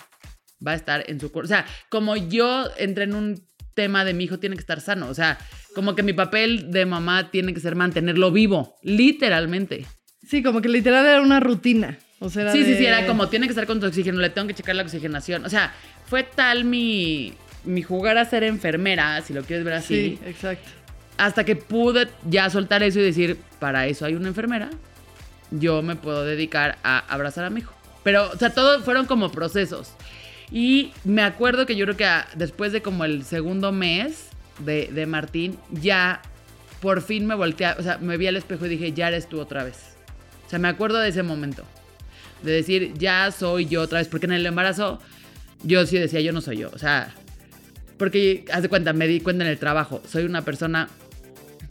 Va 0.64 0.72
a 0.72 0.74
estar 0.74 1.02
en 1.08 1.18
su 1.18 1.32
cuerpo. 1.32 1.46
O 1.46 1.48
sea, 1.48 1.64
como 1.88 2.14
yo 2.16 2.68
entré 2.76 3.04
en 3.04 3.14
un 3.14 3.42
tema 3.74 4.04
de 4.04 4.12
mi 4.12 4.24
hijo, 4.24 4.38
tiene 4.38 4.54
que 4.56 4.60
estar 4.60 4.82
sano. 4.82 5.08
O 5.08 5.14
sea, 5.14 5.38
como 5.74 5.94
que 5.94 6.02
mi 6.02 6.12
papel 6.12 6.70
de 6.70 6.84
mamá 6.84 7.30
tiene 7.30 7.54
que 7.54 7.60
ser 7.60 7.74
mantenerlo 7.74 8.32
vivo, 8.32 8.76
literalmente. 8.82 9.86
Sí, 10.28 10.42
como 10.42 10.60
que 10.60 10.68
literal 10.68 11.06
era 11.06 11.22
una 11.22 11.40
rutina. 11.40 11.98
O 12.20 12.28
sea, 12.28 12.42
era 12.42 12.52
Sí, 12.52 12.62
sí, 12.64 12.76
sí, 12.76 12.84
era 12.84 13.06
como, 13.06 13.28
tiene 13.28 13.46
que 13.46 13.52
estar 13.52 13.66
con 13.66 13.80
tu 13.80 13.86
oxígeno, 13.86 14.20
le 14.20 14.28
tengo 14.30 14.46
que 14.48 14.54
checar 14.54 14.74
la 14.76 14.82
oxigenación. 14.82 15.44
O 15.46 15.48
sea, 15.48 15.72
fue 16.06 16.22
tal 16.22 16.64
mi, 16.64 17.32
mi 17.64 17.82
jugar 17.82 18.18
a 18.18 18.24
ser 18.26 18.44
enfermera, 18.44 19.20
si 19.22 19.32
lo 19.32 19.42
quieres 19.42 19.64
ver 19.64 19.74
así, 19.74 20.18
Sí, 20.22 20.28
exacto. 20.28 20.68
hasta 21.16 21.44
que 21.44 21.56
pude 21.56 22.08
ya 22.28 22.48
soltar 22.50 22.82
eso 22.82 23.00
y 23.00 23.04
decir, 23.04 23.38
para 23.58 23.86
eso 23.86 24.04
hay 24.04 24.14
una 24.14 24.28
enfermera, 24.28 24.70
yo 25.58 25.82
me 25.82 25.96
puedo 25.96 26.24
dedicar 26.24 26.78
a 26.82 26.98
abrazar 27.12 27.44
a 27.44 27.50
mi 27.50 27.60
hijo. 27.60 27.72
Pero, 28.02 28.30
o 28.30 28.36
sea, 28.36 28.50
todo 28.50 28.80
fueron 28.82 29.06
como 29.06 29.30
procesos. 29.32 29.92
Y 30.50 30.92
me 31.04 31.22
acuerdo 31.22 31.64
que 31.66 31.74
yo 31.76 31.86
creo 31.86 31.96
que 31.96 32.04
a- 32.04 32.26
después 32.36 32.72
de 32.72 32.82
como 32.82 33.04
el 33.04 33.24
segundo 33.24 33.72
mes 33.72 34.28
de, 34.58 34.88
de 34.92 35.06
Martín, 35.06 35.58
ya 35.70 36.20
por 36.80 37.00
fin 37.00 37.26
me 37.26 37.34
volteé, 37.34 37.72
o 37.78 37.82
sea, 37.82 37.96
me 37.98 38.16
vi 38.18 38.26
al 38.26 38.36
espejo 38.36 38.66
y 38.66 38.68
dije, 38.68 38.92
ya 38.92 39.08
eres 39.08 39.28
tú 39.28 39.40
otra 39.40 39.64
vez. 39.64 39.96
O 40.46 40.50
sea, 40.50 40.58
me 40.58 40.68
acuerdo 40.68 40.98
de 40.98 41.08
ese 41.08 41.22
momento. 41.22 41.64
De 42.42 42.52
decir, 42.52 42.92
ya 42.98 43.30
soy 43.32 43.64
yo 43.66 43.80
otra 43.80 44.00
vez. 44.00 44.08
Porque 44.08 44.26
en 44.26 44.32
el 44.32 44.44
embarazo, 44.44 45.00
yo 45.62 45.86
sí 45.86 45.96
decía, 45.98 46.20
yo 46.20 46.32
no 46.32 46.42
soy 46.42 46.58
yo. 46.58 46.70
O 46.74 46.78
sea, 46.78 47.14
porque, 47.96 48.44
haz 48.52 48.60
de 48.62 48.68
cuenta, 48.68 48.92
me 48.92 49.06
di 49.06 49.20
cuenta 49.20 49.44
en 49.44 49.50
el 49.50 49.58
trabajo. 49.58 50.02
Soy 50.06 50.24
una 50.24 50.42
persona 50.42 50.88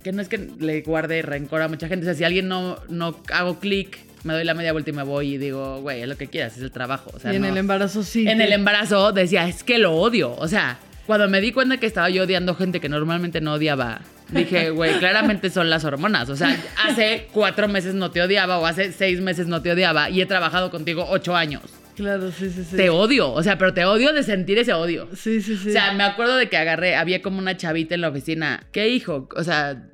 que 0.03 0.11
no 0.11 0.21
es 0.21 0.27
que 0.29 0.37
le 0.59 0.81
guarde 0.81 1.21
rencor 1.21 1.61
a 1.61 1.67
mucha 1.67 1.87
gente. 1.87 2.05
O 2.05 2.07
sea, 2.07 2.13
si 2.13 2.23
alguien 2.23 2.47
no, 2.47 2.77
no 2.89 3.15
hago 3.31 3.59
clic, 3.59 3.97
me 4.23 4.33
doy 4.33 4.43
la 4.43 4.53
media 4.53 4.71
vuelta 4.71 4.89
y 4.89 4.93
me 4.93 5.03
voy 5.03 5.33
y 5.33 5.37
digo, 5.37 5.81
güey, 5.81 6.01
es 6.01 6.07
lo 6.07 6.15
que 6.17 6.27
quieras, 6.27 6.55
es 6.57 6.63
el 6.63 6.71
trabajo. 6.71 7.11
O 7.13 7.19
sea, 7.19 7.33
y 7.33 7.37
en 7.37 7.41
no. 7.43 7.47
el 7.47 7.57
embarazo 7.57 8.03
sí. 8.03 8.27
En 8.27 8.37
que- 8.37 8.43
el 8.45 8.53
embarazo 8.53 9.11
decía, 9.11 9.47
es 9.47 9.63
que 9.63 9.79
lo 9.79 9.93
odio. 9.95 10.35
O 10.37 10.47
sea, 10.47 10.77
cuando 11.07 11.27
me 11.27 11.41
di 11.41 11.51
cuenta 11.51 11.77
que 11.77 11.85
estaba 11.85 12.09
yo 12.09 12.23
odiando 12.23 12.55
gente 12.55 12.79
que 12.79 12.89
normalmente 12.89 13.41
no 13.41 13.53
odiaba, 13.53 14.01
dije, 14.29 14.69
güey, 14.71 14.97
claramente 14.99 15.49
son 15.49 15.69
las 15.69 15.83
hormonas. 15.85 16.29
O 16.29 16.35
sea, 16.35 16.57
hace 16.85 17.27
cuatro 17.33 17.67
meses 17.67 17.93
no 17.95 18.11
te 18.11 18.21
odiaba 18.21 18.59
o 18.59 18.65
hace 18.65 18.91
seis 18.91 19.19
meses 19.21 19.47
no 19.47 19.61
te 19.61 19.71
odiaba 19.71 20.09
y 20.09 20.21
he 20.21 20.25
trabajado 20.25 20.71
contigo 20.71 21.05
ocho 21.09 21.35
años. 21.35 21.63
Claro, 21.95 22.31
sí, 22.31 22.49
sí, 22.49 22.63
sí. 22.63 22.75
Te 22.75 22.89
odio. 22.89 23.31
O 23.31 23.43
sea, 23.43 23.59
pero 23.59 23.71
te 23.73 23.85
odio 23.85 24.13
de 24.13 24.23
sentir 24.23 24.57
ese 24.57 24.73
odio. 24.73 25.07
Sí, 25.15 25.41
sí, 25.41 25.55
sí. 25.57 25.69
O 25.69 25.71
sea, 25.71 25.93
me 25.93 26.03
acuerdo 26.03 26.37
de 26.37 26.49
que 26.49 26.57
agarré, 26.57 26.95
había 26.95 27.21
como 27.21 27.37
una 27.37 27.55
chavita 27.55 27.93
en 27.93 28.01
la 28.01 28.09
oficina. 28.09 28.63
¿Qué 28.71 28.87
hijo? 28.89 29.29
O 29.35 29.43
sea, 29.43 29.89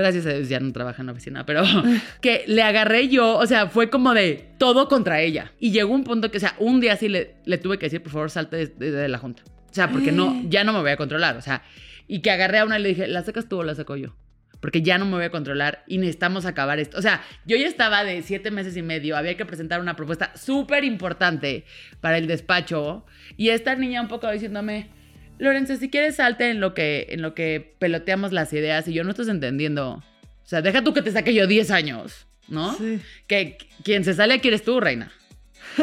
gracias 0.00 0.26
a 0.26 0.30
Dios 0.32 0.48
ya 0.48 0.60
no 0.60 0.72
trabaja 0.72 1.02
en 1.02 1.06
la 1.06 1.12
oficina, 1.12 1.46
pero 1.46 1.62
que 2.20 2.44
le 2.46 2.62
agarré 2.62 3.08
yo, 3.08 3.36
o 3.38 3.46
sea, 3.46 3.68
fue 3.68 3.90
como 3.90 4.12
de 4.14 4.48
todo 4.58 4.88
contra 4.88 5.20
ella. 5.20 5.52
Y 5.58 5.70
llegó 5.70 5.94
un 5.94 6.04
punto 6.04 6.30
que, 6.30 6.38
o 6.38 6.40
sea, 6.40 6.54
un 6.58 6.80
día 6.80 6.96
sí 6.96 7.08
le, 7.08 7.36
le 7.46 7.58
tuve 7.58 7.78
que 7.78 7.86
decir, 7.86 8.02
por 8.02 8.12
favor, 8.12 8.30
salte 8.30 8.56
de, 8.56 8.66
de- 8.66 8.90
de 8.90 9.08
la 9.08 9.18
junta. 9.18 9.42
O 9.70 9.74
sea, 9.74 9.90
porque 9.90 10.12
no, 10.12 10.42
ya 10.48 10.62
no 10.64 10.72
me 10.72 10.80
voy 10.80 10.90
a 10.92 10.96
controlar. 10.96 11.36
O 11.36 11.40
sea, 11.42 11.62
y 12.06 12.20
que 12.20 12.30
agarré 12.30 12.58
a 12.58 12.64
una 12.64 12.78
y 12.78 12.82
le 12.82 12.88
dije, 12.90 13.06
¿la 13.08 13.22
sacas 13.22 13.48
tú 13.48 13.58
o 13.58 13.62
la 13.64 13.74
saco 13.74 13.96
yo? 13.96 14.14
Porque 14.60 14.82
ya 14.82 14.96
no 14.98 15.04
me 15.04 15.12
voy 15.16 15.24
a 15.24 15.30
controlar 15.30 15.82
y 15.88 15.98
necesitamos 15.98 16.46
acabar 16.46 16.78
esto. 16.78 16.96
O 16.96 17.02
sea, 17.02 17.22
yo 17.44 17.56
ya 17.56 17.66
estaba 17.66 18.02
de 18.04 18.22
siete 18.22 18.50
meses 18.50 18.76
y 18.76 18.82
medio, 18.82 19.16
había 19.16 19.36
que 19.36 19.44
presentar 19.44 19.80
una 19.80 19.96
propuesta 19.96 20.32
súper 20.36 20.84
importante 20.84 21.64
para 22.00 22.18
el 22.18 22.26
despacho. 22.26 23.04
Y 23.36 23.48
esta 23.50 23.74
niña 23.74 24.00
un 24.00 24.08
poco 24.08 24.30
diciéndome, 24.30 24.90
Lorenzo, 25.38 25.76
si 25.76 25.90
quieres 25.90 26.16
salte 26.16 26.50
en 26.50 26.60
lo 26.60 26.74
que, 26.74 27.06
en 27.10 27.22
lo 27.22 27.34
que 27.34 27.74
peloteamos 27.78 28.32
las 28.32 28.52
ideas 28.52 28.86
y 28.88 28.92
yo 28.92 29.04
no 29.04 29.10
estás 29.10 29.28
entendiendo. 29.28 29.94
O 29.94 30.46
sea, 30.46 30.62
deja 30.62 30.82
tú 30.84 30.92
que 30.94 31.02
te 31.02 31.10
saque 31.10 31.34
yo 31.34 31.46
10 31.46 31.70
años, 31.70 32.26
¿no? 32.48 32.74
Sí. 32.76 33.00
Que 33.26 33.58
quien 33.82 34.04
se 34.04 34.14
sale 34.14 34.34
aquí 34.34 34.48
eres 34.48 34.64
tú, 34.64 34.80
reina. 34.80 35.12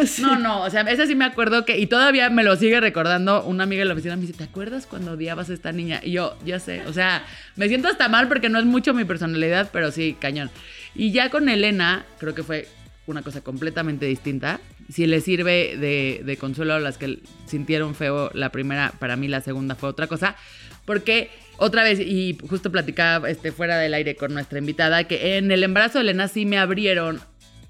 Sí. 0.05 0.21
No, 0.21 0.37
no, 0.37 0.61
o 0.61 0.69
sea, 0.69 0.81
ese 0.83 1.05
sí 1.05 1.15
me 1.15 1.25
acuerdo 1.25 1.65
que, 1.65 1.77
y 1.77 1.85
todavía 1.87 2.29
me 2.29 2.43
lo 2.43 2.55
sigue 2.55 2.79
recordando 2.79 3.43
una 3.43 3.65
amiga 3.65 3.81
de 3.81 3.87
la 3.87 3.93
oficina, 3.93 4.15
me 4.15 4.21
dice, 4.21 4.33
¿te 4.33 4.45
acuerdas 4.45 4.85
cuando 4.85 5.13
odiabas 5.13 5.49
a 5.49 5.53
esta 5.53 5.73
niña? 5.73 5.99
Y 6.01 6.11
yo, 6.11 6.37
ya 6.45 6.59
sé, 6.59 6.85
o 6.85 6.93
sea, 6.93 7.25
me 7.57 7.67
siento 7.67 7.89
hasta 7.89 8.07
mal 8.07 8.29
porque 8.29 8.47
no 8.47 8.57
es 8.57 8.63
mucho 8.63 8.93
mi 8.93 9.03
personalidad, 9.03 9.69
pero 9.73 9.91
sí, 9.91 10.15
cañón. 10.17 10.49
Y 10.95 11.11
ya 11.11 11.29
con 11.29 11.49
Elena, 11.49 12.05
creo 12.19 12.33
que 12.33 12.43
fue 12.43 12.69
una 13.11 13.21
cosa 13.21 13.41
completamente 13.41 14.05
distinta. 14.05 14.59
Si 14.89 15.05
le 15.07 15.21
sirve 15.21 15.77
de, 15.77 16.21
de 16.25 16.37
consuelo 16.37 16.73
a 16.73 16.79
las 16.79 16.97
que 16.97 17.19
sintieron 17.45 17.95
feo 17.95 18.31
la 18.33 18.51
primera, 18.51 18.93
para 18.99 19.15
mí 19.15 19.27
la 19.27 19.41
segunda 19.41 19.75
fue 19.75 19.89
otra 19.89 20.07
cosa, 20.07 20.35
porque 20.85 21.29
otra 21.57 21.83
vez, 21.83 21.99
y 21.99 22.37
justo 22.49 22.71
platicaba 22.71 23.29
este, 23.29 23.51
fuera 23.51 23.77
del 23.77 23.93
aire 23.93 24.15
con 24.15 24.33
nuestra 24.33 24.57
invitada, 24.59 25.03
que 25.03 25.37
en 25.37 25.51
el 25.51 25.63
embarazo 25.63 25.99
de 25.99 26.03
Elena 26.03 26.27
sí 26.27 26.45
me 26.45 26.57
abrieron 26.57 27.21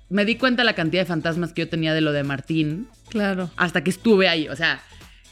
me 0.09 0.25
di 0.25 0.35
cuenta 0.35 0.65
la 0.65 0.73
cantidad 0.73 1.03
de 1.03 1.07
fantasmas 1.07 1.53
que 1.53 1.61
yo 1.61 1.69
tenía 1.69 1.93
de 1.93 2.01
lo 2.01 2.11
de 2.11 2.23
Martín 2.23 2.89
Claro. 3.09 3.49
hasta 3.55 3.81
que 3.81 3.89
estuve 3.89 4.27
ahí. 4.27 4.49
O 4.49 4.55
sea, 4.57 4.81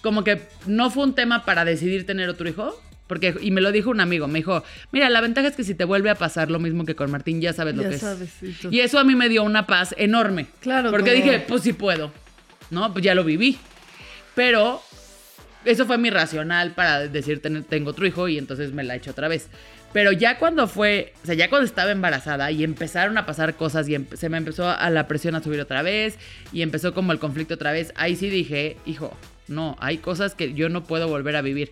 como 0.01 0.23
que 0.23 0.41
no 0.67 0.89
fue 0.89 1.03
un 1.03 1.15
tema 1.15 1.43
para 1.43 1.65
decidir 1.65 2.05
tener 2.05 2.29
otro 2.29 2.47
hijo. 2.47 2.81
Porque, 3.09 3.35
y 3.41 3.49
me 3.51 3.59
lo 3.59 3.71
dijo 3.73 3.89
un 3.89 3.99
amigo, 3.99 4.27
me 4.27 4.39
dijo, 4.39 4.63
mira, 4.91 5.09
la 5.09 5.19
ventaja 5.19 5.47
es 5.47 5.55
que 5.55 5.63
si 5.65 5.73
te 5.75 5.83
vuelve 5.83 6.11
a 6.11 6.15
pasar 6.15 6.49
lo 6.51 6.59
mismo 6.59 6.85
que 6.85 6.95
con 6.95 7.09
Martín, 7.11 7.41
ya 7.41 7.51
sabes 7.53 7.75
lo 7.75 7.81
Ya 7.83 7.89
que 7.89 7.97
sabes. 7.97 8.41
es. 8.43 8.65
y 8.71 8.79
eso 8.81 8.99
a 8.99 9.03
mí 9.03 9.15
me 9.15 9.27
dio 9.29 9.41
una 9.43 9.65
paz 9.65 9.95
enorme. 9.97 10.45
Claro, 10.61 10.91
Porque 10.91 11.11
como- 11.13 11.23
dije, 11.25 11.43
pues 11.47 11.63
sí 11.63 11.73
puedo. 11.73 12.11
¿No? 12.69 12.93
Pues 12.93 13.03
ya 13.03 13.15
lo 13.15 13.23
viví. 13.23 13.57
Pero 14.35 14.81
eso 15.65 15.85
fue 15.87 15.97
mi 15.97 16.09
racional 16.11 16.71
para 16.75 17.07
decir, 17.07 17.41
"Ten- 17.41 17.63
tengo 17.63 17.89
otro 17.89 18.05
hijo 18.05 18.27
y 18.27 18.37
entonces 18.37 18.71
me 18.73 18.83
la 18.83 18.93
he 18.93 18.97
hecho 18.97 19.11
otra 19.11 19.27
vez. 19.27 19.49
Pero 19.91 20.11
ya 20.11 20.37
cuando 20.37 20.67
fue, 20.67 21.13
o 21.23 21.25
sea, 21.25 21.33
ya 21.33 21.49
cuando 21.49 21.65
estaba 21.65 21.89
embarazada 21.89 22.51
y 22.51 22.63
empezaron 22.63 23.17
a 23.17 23.25
pasar 23.25 23.55
cosas 23.55 23.89
y 23.89 23.97
se 24.13 24.29
me 24.29 24.37
empezó 24.37 24.69
a 24.69 24.89
la 24.91 25.07
presión 25.07 25.33
a 25.33 25.41
subir 25.41 25.59
otra 25.61 25.81
vez 25.81 26.19
y 26.53 26.61
empezó 26.61 26.93
como 26.93 27.11
el 27.11 27.17
conflicto 27.17 27.55
otra 27.55 27.71
vez, 27.71 27.91
ahí 27.95 28.15
sí 28.15 28.29
dije, 28.29 28.77
hijo, 28.85 29.17
no, 29.47 29.75
hay 29.79 29.97
cosas 29.97 30.35
que 30.35 30.53
yo 30.53 30.69
no 30.69 30.83
puedo 30.83 31.07
volver 31.07 31.35
a 31.35 31.41
vivir. 31.41 31.71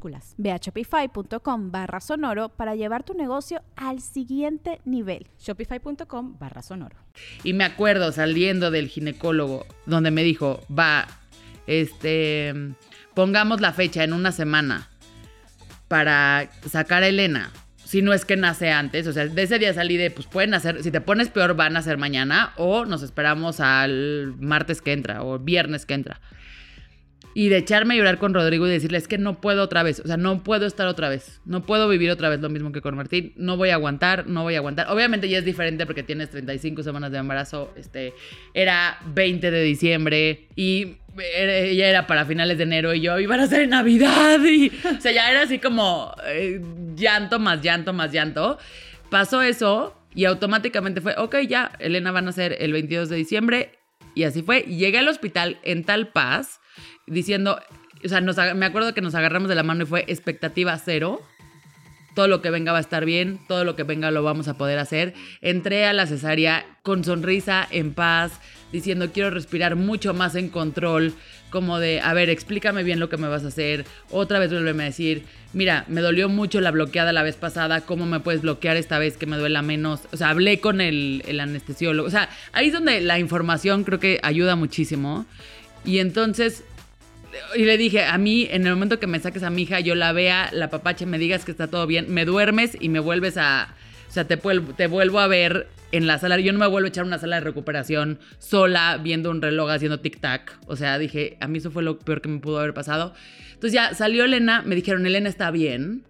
Ve 0.37 0.51
a 0.51 0.57
shopify.com 0.57 1.71
barra 1.71 1.99
sonoro 1.99 2.49
para 2.49 2.75
llevar 2.75 3.03
tu 3.03 3.13
negocio 3.13 3.61
al 3.75 4.01
siguiente 4.01 4.81
nivel. 4.85 5.27
Shopify.com 5.39 6.37
barra 6.39 6.61
sonoro. 6.61 6.97
Y 7.43 7.53
me 7.53 7.63
acuerdo 7.63 8.11
saliendo 8.11 8.71
del 8.71 8.87
ginecólogo 8.87 9.65
donde 9.85 10.11
me 10.11 10.23
dijo, 10.23 10.61
va, 10.67 11.07
este, 11.67 12.53
pongamos 13.13 13.61
la 13.61 13.73
fecha 13.73 14.03
en 14.03 14.13
una 14.13 14.31
semana 14.31 14.89
para 15.87 16.49
sacar 16.67 17.03
a 17.03 17.07
Elena. 17.07 17.51
Si 17.83 18.01
no 18.01 18.13
es 18.13 18.23
que 18.23 18.37
nace 18.37 18.71
antes, 18.71 19.05
o 19.05 19.11
sea, 19.11 19.27
de 19.27 19.43
ese 19.43 19.59
día 19.59 19.73
salí 19.73 19.97
de, 19.97 20.11
pues 20.11 20.25
pueden 20.25 20.51
nacer, 20.51 20.81
si 20.81 20.91
te 20.91 21.01
pones 21.01 21.27
peor, 21.27 21.55
van 21.55 21.73
a 21.73 21.79
nacer 21.79 21.97
mañana 21.97 22.53
o 22.55 22.85
nos 22.85 23.03
esperamos 23.03 23.59
al 23.59 24.33
martes 24.39 24.81
que 24.81 24.93
entra 24.93 25.23
o 25.23 25.39
viernes 25.39 25.85
que 25.85 25.93
entra. 25.93 26.21
Y 27.33 27.49
de 27.49 27.57
echarme 27.57 27.93
a 27.93 27.97
llorar 27.97 28.17
con 28.17 28.33
Rodrigo 28.33 28.67
y 28.67 28.69
decirle, 28.69 28.97
es 28.97 29.07
que 29.07 29.17
no 29.17 29.39
puedo 29.39 29.63
otra 29.63 29.83
vez, 29.83 30.01
o 30.01 30.07
sea, 30.07 30.17
no 30.17 30.43
puedo 30.43 30.65
estar 30.65 30.87
otra 30.87 31.07
vez, 31.09 31.41
no 31.45 31.65
puedo 31.65 31.87
vivir 31.87 32.11
otra 32.11 32.29
vez 32.29 32.41
lo 32.41 32.49
mismo 32.49 32.71
que 32.71 32.81
con 32.81 32.95
Martín, 32.95 33.33
no 33.37 33.57
voy 33.57 33.69
a 33.69 33.75
aguantar, 33.75 34.27
no 34.27 34.43
voy 34.43 34.55
a 34.55 34.57
aguantar. 34.57 34.87
Obviamente 34.89 35.29
ya 35.29 35.37
es 35.37 35.45
diferente 35.45 35.85
porque 35.85 36.03
tienes 36.03 36.29
35 36.29 36.83
semanas 36.83 37.11
de 37.11 37.19
embarazo, 37.19 37.73
este, 37.77 38.13
era 38.53 38.99
20 39.13 39.49
de 39.49 39.63
diciembre 39.63 40.47
y 40.55 40.97
ella 41.17 41.89
era 41.89 42.07
para 42.07 42.25
finales 42.25 42.57
de 42.57 42.63
enero 42.63 42.93
y 42.93 43.01
yo 43.01 43.19
iban 43.19 43.39
a 43.39 43.47
ser 43.47 43.67
Navidad 43.67 44.39
y, 44.43 44.71
o 44.97 45.01
sea, 45.01 45.11
ya 45.11 45.29
era 45.29 45.43
así 45.43 45.59
como 45.59 46.13
eh, 46.25 46.61
llanto 46.95 47.39
más 47.39 47.61
llanto 47.61 47.93
más 47.93 48.11
llanto. 48.11 48.57
Pasó 49.09 49.41
eso 49.41 49.97
y 50.15 50.25
automáticamente 50.25 51.01
fue, 51.01 51.15
ok, 51.17 51.37
ya, 51.47 51.71
Elena 51.79 52.11
van 52.11 52.27
a 52.27 52.31
ser 52.31 52.55
el 52.59 52.73
22 52.73 53.09
de 53.09 53.15
diciembre 53.15 53.71
y 54.15 54.23
así 54.23 54.41
fue. 54.41 54.61
Llegué 54.61 54.99
al 54.99 55.07
hospital 55.07 55.59
en 55.63 55.83
tal 55.83 56.09
paz 56.09 56.60
diciendo, 57.07 57.59
o 58.03 58.07
sea, 58.07 58.21
nos 58.21 58.37
me 58.55 58.65
acuerdo 58.65 58.93
que 58.93 59.01
nos 59.01 59.15
agarramos 59.15 59.49
de 59.49 59.55
la 59.55 59.63
mano 59.63 59.83
y 59.83 59.87
fue 59.87 60.05
expectativa 60.07 60.77
cero. 60.77 61.21
todo 62.15 62.27
lo 62.27 62.41
que 62.41 62.49
venga 62.49 62.71
va 62.71 62.79
a 62.79 62.81
estar 62.81 63.05
bien, 63.05 63.39
todo 63.47 63.63
lo 63.63 63.75
que 63.75 63.83
venga 63.83 64.11
lo 64.11 64.23
vamos 64.23 64.47
a 64.47 64.57
poder 64.57 64.79
hacer. 64.79 65.13
Entré 65.41 65.85
a 65.85 65.93
la 65.93 66.07
cesárea 66.07 66.65
con 66.83 67.03
sonrisa, 67.03 67.67
en 67.71 67.93
paz, 67.93 68.33
diciendo 68.71 69.11
quiero 69.13 69.29
respirar 69.29 69.75
mucho 69.75 70.13
más 70.13 70.35
en 70.35 70.49
control, 70.49 71.13
como 71.49 71.79
de, 71.79 71.99
a 72.01 72.13
ver, 72.13 72.29
explícame 72.29 72.83
bien 72.83 72.99
lo 72.99 73.09
que 73.09 73.17
me 73.17 73.27
vas 73.27 73.43
a 73.43 73.49
hacer. 73.49 73.85
Otra 74.09 74.39
vez 74.39 74.51
vuelve 74.51 74.71
a 74.71 74.85
decir, 74.85 75.23
mira, 75.53 75.85
me 75.87 76.01
dolió 76.01 76.29
mucho 76.29 76.61
la 76.61 76.71
bloqueada 76.71 77.13
la 77.13 77.23
vez 77.23 77.35
pasada, 77.35 77.81
¿cómo 77.81 78.05
me 78.05 78.19
puedes 78.19 78.41
bloquear 78.41 78.77
esta 78.77 78.99
vez 78.99 79.17
que 79.17 79.25
me 79.25 79.37
duela 79.37 79.61
menos? 79.61 80.01
O 80.11 80.17
sea, 80.17 80.29
hablé 80.29 80.59
con 80.59 80.81
el 80.81 81.39
anestesiólogo. 81.39 82.07
O 82.07 82.11
sea, 82.11 82.29
ahí 82.53 82.67
es 82.67 82.73
donde 82.73 83.01
la 83.01 83.19
información 83.19 83.83
creo 83.83 83.99
que 83.99 84.19
ayuda 84.23 84.55
muchísimo. 84.55 85.25
Y 85.83 85.97
entonces 85.97 86.63
y 87.55 87.63
le 87.63 87.77
dije, 87.77 88.05
a 88.05 88.17
mí, 88.17 88.47
en 88.49 88.65
el 88.65 88.73
momento 88.73 88.99
que 88.99 89.07
me 89.07 89.19
saques 89.19 89.43
a 89.43 89.49
mi 89.49 89.63
hija, 89.63 89.79
yo 89.79 89.95
la 89.95 90.11
vea, 90.13 90.49
la 90.51 90.69
papache, 90.69 91.05
me 91.05 91.17
digas 91.17 91.45
que 91.45 91.51
está 91.51 91.67
todo 91.67 91.87
bien, 91.87 92.13
me 92.13 92.25
duermes 92.25 92.77
y 92.79 92.89
me 92.89 92.99
vuelves 92.99 93.37
a. 93.37 93.75
O 94.07 94.13
sea, 94.13 94.25
te, 94.27 94.35
vuelvo 94.35 95.19
a 95.19 95.27
ver 95.27 95.67
en 95.93 96.05
la 96.05 96.17
sala. 96.17 96.37
Yo 96.39 96.51
no 96.51 96.59
me 96.59 96.67
vuelvo 96.67 96.85
a 96.85 96.89
echar 96.89 97.05
una 97.05 97.17
sala 97.17 97.37
de 97.37 97.41
recuperación 97.41 98.19
sola, 98.39 98.99
viendo 99.01 99.29
un 99.31 99.41
reloj 99.41 99.69
haciendo 99.69 100.01
tic-tac. 100.01 100.51
O 100.67 100.75
sea, 100.75 100.97
dije, 100.97 101.37
a 101.39 101.47
mí 101.47 101.59
eso 101.59 101.71
fue 101.71 101.81
lo 101.81 101.97
peor 101.97 102.21
que 102.21 102.27
me 102.27 102.39
pudo 102.39 102.59
haber 102.59 102.73
pasado. 102.73 103.13
Entonces 103.53 103.71
ya 103.71 103.93
salió 103.93 104.25
Elena, 104.25 104.63
me 104.65 104.75
dijeron, 104.75 105.05
Elena 105.05 105.29
está 105.29 105.49
bien. 105.49 106.03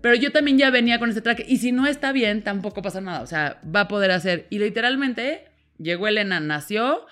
Pero 0.00 0.14
yo 0.14 0.32
también 0.32 0.56
ya 0.56 0.70
venía 0.70 0.98
con 0.98 1.10
ese 1.10 1.20
track. 1.20 1.44
Y 1.46 1.58
si 1.58 1.72
no 1.72 1.86
está 1.86 2.12
bien, 2.12 2.42
tampoco 2.42 2.80
pasa 2.80 3.02
nada. 3.02 3.20
O 3.20 3.26
sea, 3.26 3.60
va 3.64 3.80
a 3.80 3.88
poder 3.88 4.10
hacer. 4.10 4.46
Y 4.48 4.58
literalmente 4.58 5.48
llegó 5.78 6.08
Elena, 6.08 6.40
nació 6.40 7.06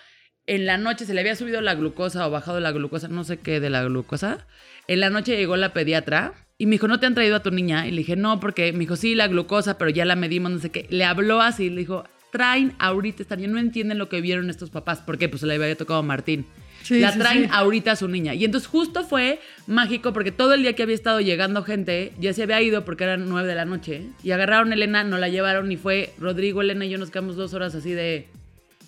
en 0.47 0.67
la 0.67 0.77
noche 0.77 1.07
se 1.07 1.15
le 1.15 1.21
había 1.21 1.37
subido 1.37 1.61
la 1.61 1.75
glucosa 1.75 2.27
o 2.27 2.31
bajado 2.31 2.61
la 2.61 2.73
glucosa, 2.73 3.09
no 3.09 3.25
sé 3.25 3.39
qué 3.39 3.61
de 3.61 3.71
la 3.71 3.83
glucosa. 3.85 4.47
En 4.89 5.01
la 5.01 5.11
noche 5.11 5.37
llegó 5.37 5.57
la 5.57 5.73
pediatra 5.73 6.35
y 6.59 6.67
me 6.67 6.73
dijo, 6.73 6.89
¿no 6.89 7.01
te 7.01 7.07
han 7.07 7.15
traído 7.15 7.37
a 7.37 7.43
tu 7.43 7.51
niña? 7.51 7.87
Y 7.87 7.91
le 7.91 7.99
dije, 7.99 8.17
no, 8.17 8.41
porque 8.41 8.73
me 8.73 8.81
dijo, 8.81 8.97
sí, 8.97 9.15
la 9.15 9.29
glucosa, 9.29 9.79
pero 9.79 9.91
ya 9.91 10.05
la 10.05 10.17
medimos, 10.17 10.53
no 10.53 10.59
sé 10.59 10.71
qué. 10.71 10.87
Le 10.91 11.05
habló 11.05 11.41
así, 11.41 11.71
le 11.71 11.81
dijo, 11.81 12.05
traen 12.31 12.75
ahorita, 12.79 13.23
están, 13.23 13.41
ya 13.41 13.49
no 13.49 13.59
entienden 13.59 13.97
lo 13.97 14.09
que 14.09 14.21
vieron 14.21 14.51
estos 14.51 14.71
papás. 14.71 15.01
¿Por 15.01 15.19
qué? 15.19 15.29
Pues 15.29 15.41
se 15.41 15.47
le 15.47 15.55
había 15.55 15.77
tocado 15.77 16.01
a 16.01 16.03
Martín. 16.03 16.47
la 16.91 17.13
traen 17.17 17.49
ahorita 17.51 17.93
a 17.93 17.97
su 17.97 18.09
niña. 18.09 18.35
Y 18.35 18.45
entonces 18.45 18.69
justo 18.69 19.05
fue 19.05 19.41
mágico 19.67 20.13
porque 20.13 20.33
todo 20.33 20.55
el 20.55 20.63
día 20.63 20.75
que 20.75 20.83
había 20.83 20.95
estado 20.95 21.21
llegando 21.21 21.63
gente 21.63 22.13
ya 22.19 22.33
se 22.35 22.43
había 22.43 22.61
ido 22.61 22.85
porque 22.85 23.05
eran 23.05 23.29
nueve 23.29 23.49
de 23.49 23.55
la 23.55 23.65
noche. 23.65 24.09
Y 24.23 24.33
agarraron 24.33 24.71
a 24.73 24.75
Elena, 24.75 25.05
no 25.05 25.17
la 25.17 25.29
llevaron 25.29 25.73
y 25.73 25.77
fue 25.77 26.13
Rodrigo, 26.19 26.61
Elena 26.61 26.85
y 26.85 26.91
yo 26.91 26.99
nos 26.99 27.11
quedamos 27.11 27.37
dos 27.37 27.55
horas 27.55 27.75
así 27.75 27.93
de... 27.93 28.29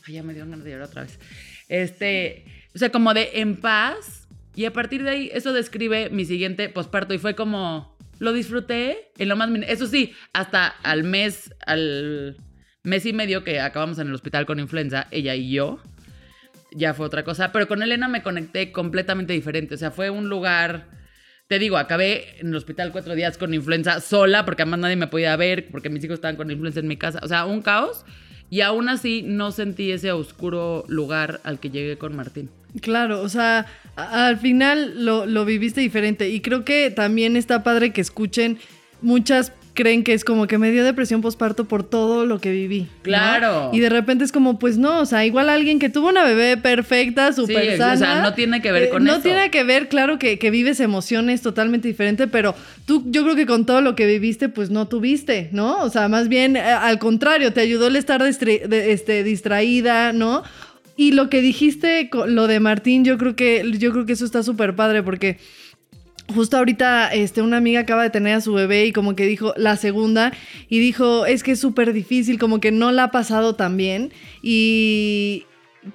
Ay, 0.07 0.15
ya 0.15 0.23
me 0.23 0.35
dio 0.35 0.45
ganas 0.45 0.65
de 0.65 0.71
llorar 0.71 0.89
otra 0.89 1.03
vez. 1.03 1.19
Este, 1.69 2.45
o 2.75 2.79
sea, 2.79 2.91
como 2.91 3.13
de 3.15 3.31
en 3.35 3.57
paz. 3.57 4.29
Y 4.55 4.65
a 4.65 4.73
partir 4.73 5.03
de 5.03 5.11
ahí, 5.11 5.31
eso 5.35 5.53
describe 5.53 6.09
mi 6.11 6.25
siguiente 6.25 6.69
posparto 6.69 7.13
y 7.13 7.19
fue 7.19 7.35
como, 7.35 7.97
lo 8.19 8.33
disfruté 8.33 9.11
en 9.19 9.29
lo 9.29 9.37
más... 9.37 9.51
Eso 9.69 9.87
sí, 9.87 10.15
hasta 10.33 10.69
al 10.69 11.05
mes, 11.05 11.55
al 11.67 12.39
mes 12.83 13.05
y 13.05 13.13
medio 13.13 13.45
que 13.45 13.61
acabamos 13.61 13.99
en 13.99 14.09
el 14.09 14.15
hospital 14.15 14.47
con 14.47 14.59
influenza, 14.59 15.09
ella 15.11 15.35
y 15.35 15.51
yo, 15.51 15.83
ya 16.73 16.95
fue 16.95 17.05
otra 17.05 17.23
cosa. 17.23 17.53
Pero 17.53 17.69
con 17.69 17.83
Elena 17.83 18.09
me 18.09 18.23
conecté 18.23 18.73
completamente 18.73 19.35
diferente. 19.35 19.75
O 19.75 19.79
sea, 19.79 19.91
fue 19.91 20.11
un 20.11 20.29
lugar... 20.29 20.89
Te 21.49 21.61
digo, 21.61 21.77
acabé 21.77 22.41
en 22.41 22.49
el 22.49 22.57
hospital 22.57 22.91
cuatro 22.91 23.15
días 23.15 23.39
con 23.39 23.55
influenza 23.55 24.01
sola, 24.01 24.45
porque 24.45 24.63
además 24.63 24.81
nadie 24.81 24.97
me 24.97 25.07
podía 25.07 25.37
ver, 25.37 25.69
porque 25.71 25.91
mis 25.91 26.03
hijos 26.03 26.15
estaban 26.15 26.35
con 26.37 26.51
influenza 26.51 26.81
en 26.81 26.89
mi 26.89 26.97
casa. 26.97 27.21
O 27.23 27.29
sea, 27.29 27.45
un 27.45 27.63
caos. 27.63 28.05
Y 28.51 28.61
aún 28.61 28.89
así 28.89 29.23
no 29.23 29.51
sentí 29.51 29.91
ese 29.91 30.13
oscuro 30.13 30.85
lugar 30.89 31.41
al 31.45 31.59
que 31.59 31.71
llegué 31.71 31.99
con 31.99 32.15
Martín. 32.15 32.51
Claro, 32.81 33.23
o 33.23 33.29
sea, 33.29 33.67
al 33.97 34.39
final 34.39 35.05
lo, 35.05 35.27
lo 35.27 35.45
viviste 35.45 35.81
diferente 35.81 36.29
y 36.29 36.41
creo 36.41 36.65
que 36.65 36.91
también 36.91 37.37
está 37.37 37.63
padre 37.63 37.93
que 37.93 38.01
escuchen 38.01 38.59
muchas 39.01 39.53
creen 39.77 40.03
que 40.03 40.13
es 40.13 40.25
como 40.25 40.49
que 40.49 40.59
me 40.59 40.73
dio 40.73 40.83
depresión 40.83 41.21
postparto 41.21 41.67
por 41.67 41.85
todo 41.85 42.27
lo 42.27 42.41
que 42.41 42.51
viví. 42.51 42.89
Claro. 43.03 43.71
Y 43.73 43.79
de 43.79 43.89
repente 43.89 44.25
es 44.25 44.33
como, 44.33 44.59
pues 44.59 44.79
no, 44.79 44.99
o 44.99 45.07
sea, 45.07 45.25
igual 45.25 45.49
alguien 45.49 45.79
que 45.79 45.89
tuvo 45.89 46.09
una 46.09 46.25
bebé 46.25 46.57
perfecta, 46.57 47.33
súper 47.33 47.77
sana. 47.77 47.95
O 47.95 47.97
sea, 47.97 48.23
no 48.23 48.35
tiene 48.35 48.61
que 48.61 48.73
ver 48.73 48.85
eh, 48.85 48.89
con 48.89 49.07
eso. 49.07 49.17
No 49.17 49.23
tiene 49.23 49.51
que 49.53 49.63
ver, 49.63 49.89
claro, 49.89 50.19
que, 50.19 50.41
que, 50.41 50.51
vives 50.51 50.81
emociones 50.81 51.43
totalmente 51.43 51.87
diferentes, 51.87 52.29
pero 52.33 52.57
tú, 52.87 53.05
yo 53.07 53.23
creo 53.23 53.37
que 53.37 53.47
con 53.47 53.67
todo 53.67 53.83
lo 53.83 53.95
que 53.95 54.07
viviste, 54.07 54.49
pues 54.49 54.71
no 54.71 54.89
tuviste, 54.89 55.51
¿no? 55.53 55.83
O 55.83 55.91
sea, 55.91 56.09
más 56.09 56.29
bien, 56.29 56.57
eh, 56.57 56.63
al 56.63 56.99
contrario, 56.99 57.53
te 57.53 57.61
ayudó 57.61 57.87
el 57.87 57.95
estar 57.97 58.23
este, 58.23 59.23
distraída, 59.23 60.13
¿no? 60.13 60.43
Y 60.97 61.13
lo 61.13 61.29
que 61.29 61.43
dijiste, 61.43 62.09
lo 62.27 62.47
de 62.47 62.59
Martín, 62.59 63.05
yo 63.05 63.19
creo 63.19 63.37
que, 63.37 63.63
yo 63.79 63.93
creo 63.93 64.07
que 64.07 64.15
eso 64.15 64.25
está 64.25 64.43
súper 64.43 64.75
padre 64.75 65.03
porque 65.03 65.39
Justo 66.35 66.57
ahorita 66.57 67.13
este, 67.15 67.41
una 67.43 67.59
amiga 67.59 67.81
acaba 67.81 68.03
de 68.03 68.11
tener 68.11 68.35
a 68.35 68.41
su 68.41 68.53
bebé 68.53 68.87
y 68.87 68.93
como 68.93 69.15
que 69.15 69.27
dijo 69.27 69.55
la 69.57 69.77
segunda 69.77 70.33
y 70.69 70.81
dijo, 70.81 71.25
es 71.25 71.43
que 71.43 71.53
es 71.53 71.61
súper 71.61 71.93
difícil, 71.93 72.39
como 72.39 72.61
que 72.61 72.73
no 72.73 72.91
la 72.91 73.05
ha 73.05 73.11
pasado 73.11 73.55
tan 73.55 73.77
bien 73.77 74.13
y 74.43 75.45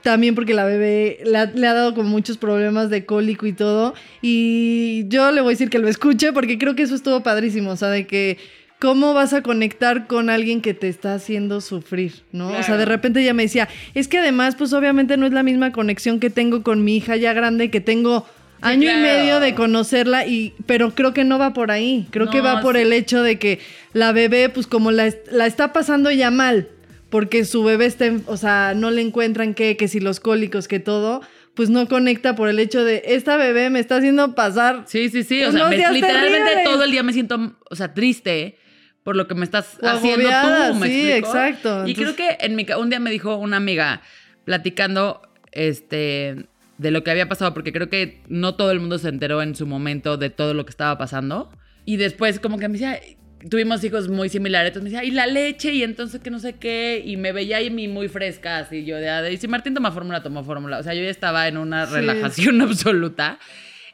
también 0.03 0.35
porque 0.35 0.53
la 0.53 0.63
bebé 0.63 1.19
le 1.25 1.37
ha, 1.37 1.45
le 1.45 1.67
ha, 1.67 1.73
dado 1.73 1.93
como 1.93 2.09
muchos 2.09 2.37
problemas 2.37 2.89
de 2.89 3.05
cólico 3.05 3.45
y 3.45 3.53
todo. 3.53 3.93
Y 4.21 5.05
yo 5.09 5.31
le 5.31 5.41
voy 5.41 5.49
a 5.49 5.55
decir 5.55 5.69
que 5.69 5.79
lo 5.79 5.89
escuche 5.89 6.31
porque 6.31 6.57
creo 6.57 6.75
que 6.75 6.83
eso 6.83 6.95
estuvo 6.95 7.21
padrísimo, 7.21 7.71
o 7.71 7.75
sea, 7.75 7.89
de 7.89 8.07
que 8.07 8.37
¿cómo 8.81 9.13
vas 9.13 9.33
a 9.33 9.43
conectar 9.43 10.07
con 10.07 10.31
alguien 10.31 10.59
que 10.59 10.73
te 10.73 10.87
está 10.87 11.13
haciendo 11.13 11.61
sufrir, 11.61 12.23
¿no? 12.31 12.49
O 12.49 12.63
sea, 12.63 12.77
de 12.77 12.85
repente 12.85 13.21
ella 13.21 13.35
me 13.35 13.43
decía, 13.43 13.69
es 13.93 14.07
que 14.07 14.17
además, 14.17 14.55
pues 14.55 14.73
obviamente 14.73 15.17
no 15.17 15.27
es 15.27 15.33
la 15.33 15.43
misma 15.43 15.71
conexión 15.71 16.19
que 16.19 16.31
tengo 16.31 16.63
con 16.63 16.83
mi 16.83 16.97
hija 16.97 17.15
ya 17.15 17.33
grande, 17.33 17.69
que 17.69 17.79
tengo 17.79 18.25
año 18.61 18.91
y 18.91 18.95
medio 18.95 19.39
de 19.39 19.55
conocerla 19.55 20.25
y 20.25 20.53
pero 20.65 20.93
creo 20.95 21.13
que 21.13 21.23
no 21.23 21.39
va 21.39 21.53
por 21.53 21.71
ahí. 21.71 22.07
Creo 22.11 22.29
que 22.29 22.41
va 22.41 22.61
por 22.61 22.77
el 22.77 22.93
hecho 22.93 23.23
de 23.23 23.39
que 23.39 23.59
la 23.93 24.11
bebé 24.11 24.49
pues 24.49 24.67
como 24.67 24.91
la, 24.91 25.13
la, 25.31 25.45
está 25.45 25.73
pasando 25.73 26.11
ya 26.11 26.31
mal 26.31 26.69
porque 27.09 27.43
su 27.45 27.63
bebé 27.63 27.85
está 27.85 28.05
o 28.27 28.37
sea 28.37 28.73
no 28.75 28.91
le 28.91 29.01
encuentran 29.01 29.53
qué 29.53 29.77
que 29.77 29.87
si 29.87 29.99
los 29.99 30.19
cólicos 30.19 30.67
que 30.67 30.79
todo 30.79 31.21
pues 31.53 31.69
no 31.69 31.87
conecta 31.87 32.35
por 32.35 32.47
el 32.47 32.59
hecho 32.59 32.85
de 32.85 33.03
esta 33.05 33.35
bebé 33.35 33.69
me 33.69 33.79
está 33.79 33.97
haciendo 33.97 34.33
pasar 34.35 34.83
sí 34.87 35.09
sí 35.09 35.23
sí 35.23 35.43
o 35.43 35.51
sea 35.51 35.69
literalmente 35.69 36.63
todo 36.63 36.83
el 36.83 36.91
día 36.91 37.03
me 37.03 37.11
siento 37.11 37.57
o 37.69 37.75
sea 37.75 37.93
triste 37.93 38.57
por 39.03 39.15
lo 39.15 39.27
que 39.27 39.35
me 39.35 39.45
estás 39.45 39.77
haciendo 39.81 40.29
tú 40.69 40.75
me 40.75 40.87
sí 40.87 41.11
exacto. 41.11 41.87
Y 41.87 41.95
creo 41.95 42.15
que 42.15 42.37
en 42.39 42.55
mi 42.55 42.65
un 42.77 42.89
día 42.89 42.99
me 42.99 43.11
dijo 43.11 43.35
una 43.35 43.57
amiga 43.57 44.01
platicando 44.45 45.21
este 45.51 46.47
de 46.81 46.89
lo 46.89 47.03
que 47.03 47.11
había 47.11 47.29
pasado, 47.29 47.53
porque 47.53 47.71
creo 47.71 47.89
que 47.89 48.23
no 48.27 48.55
todo 48.55 48.71
el 48.71 48.79
mundo 48.79 48.97
se 48.97 49.07
enteró 49.07 49.43
en 49.43 49.55
su 49.55 49.67
momento 49.67 50.17
de 50.17 50.31
todo 50.31 50.55
lo 50.55 50.65
que 50.65 50.71
estaba 50.71 50.97
pasando. 50.97 51.51
Y 51.85 51.97
después 51.97 52.39
como 52.39 52.57
que 52.57 52.67
me 52.67 52.73
decía, 52.73 52.99
tuvimos 53.51 53.83
hijos 53.83 54.09
muy 54.09 54.29
similares, 54.29 54.69
entonces 54.69 54.91
me 54.91 54.97
decía, 54.97 55.07
y 55.07 55.13
la 55.13 55.27
leche, 55.27 55.73
y 55.73 55.83
entonces 55.83 56.21
que 56.21 56.31
no 56.31 56.39
sé 56.39 56.53
qué, 56.53 57.03
y 57.05 57.17
me 57.17 57.33
veía 57.33 57.57
ahí 57.57 57.69
muy 57.69 58.07
fresca, 58.07 58.57
así 58.57 58.83
yo 58.83 58.97
de, 58.97 59.31
y 59.31 59.37
si 59.37 59.47
Martín 59.47 59.75
toma 59.75 59.91
fórmula, 59.91 60.23
tomó 60.23 60.43
fórmula. 60.43 60.79
O 60.79 60.83
sea, 60.83 60.95
yo 60.95 61.03
ya 61.03 61.11
estaba 61.11 61.47
en 61.47 61.57
una 61.57 61.85
relajación 61.85 62.59
absoluta. 62.63 63.37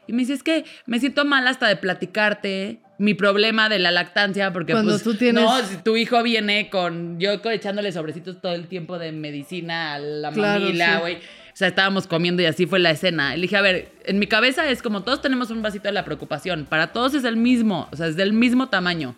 Y 0.06 0.14
me 0.14 0.20
dice, 0.20 0.32
es 0.32 0.42
que 0.42 0.64
me 0.86 0.98
siento 0.98 1.26
mal 1.26 1.46
hasta 1.46 1.68
de 1.68 1.76
platicarte 1.76 2.80
mi 2.96 3.12
problema 3.12 3.68
de 3.68 3.78
la 3.78 3.90
lactancia, 3.90 4.50
porque 4.54 4.72
Cuando 4.72 4.92
pues, 4.92 5.02
tú 5.02 5.14
tienes... 5.14 5.44
no, 5.44 5.62
si 5.62 5.76
tu 5.82 5.98
hijo 5.98 6.22
viene 6.22 6.70
con, 6.70 7.20
yo 7.20 7.32
echándole 7.32 7.92
sobrecitos 7.92 8.40
todo 8.40 8.54
el 8.54 8.66
tiempo 8.66 8.98
de 8.98 9.12
medicina 9.12 9.92
a 9.92 9.98
la 9.98 10.30
mamila, 10.30 11.00
güey. 11.00 11.18
Sea, 11.58 11.68
estábamos 11.68 12.06
comiendo 12.06 12.40
y 12.40 12.46
así 12.46 12.66
fue 12.66 12.78
la 12.78 12.90
escena. 12.90 13.34
Le 13.34 13.42
dije, 13.42 13.56
a 13.56 13.62
ver, 13.62 13.90
en 14.04 14.18
mi 14.18 14.26
cabeza 14.26 14.70
es 14.70 14.80
como 14.80 15.02
todos 15.02 15.20
tenemos 15.20 15.50
un 15.50 15.60
vasito 15.60 15.88
de 15.88 15.92
la 15.92 16.04
preocupación. 16.04 16.66
Para 16.66 16.92
todos 16.92 17.14
es 17.14 17.24
el 17.24 17.36
mismo, 17.36 17.88
o 17.90 17.96
sea, 17.96 18.06
es 18.06 18.16
del 18.16 18.32
mismo 18.32 18.68
tamaño. 18.68 19.16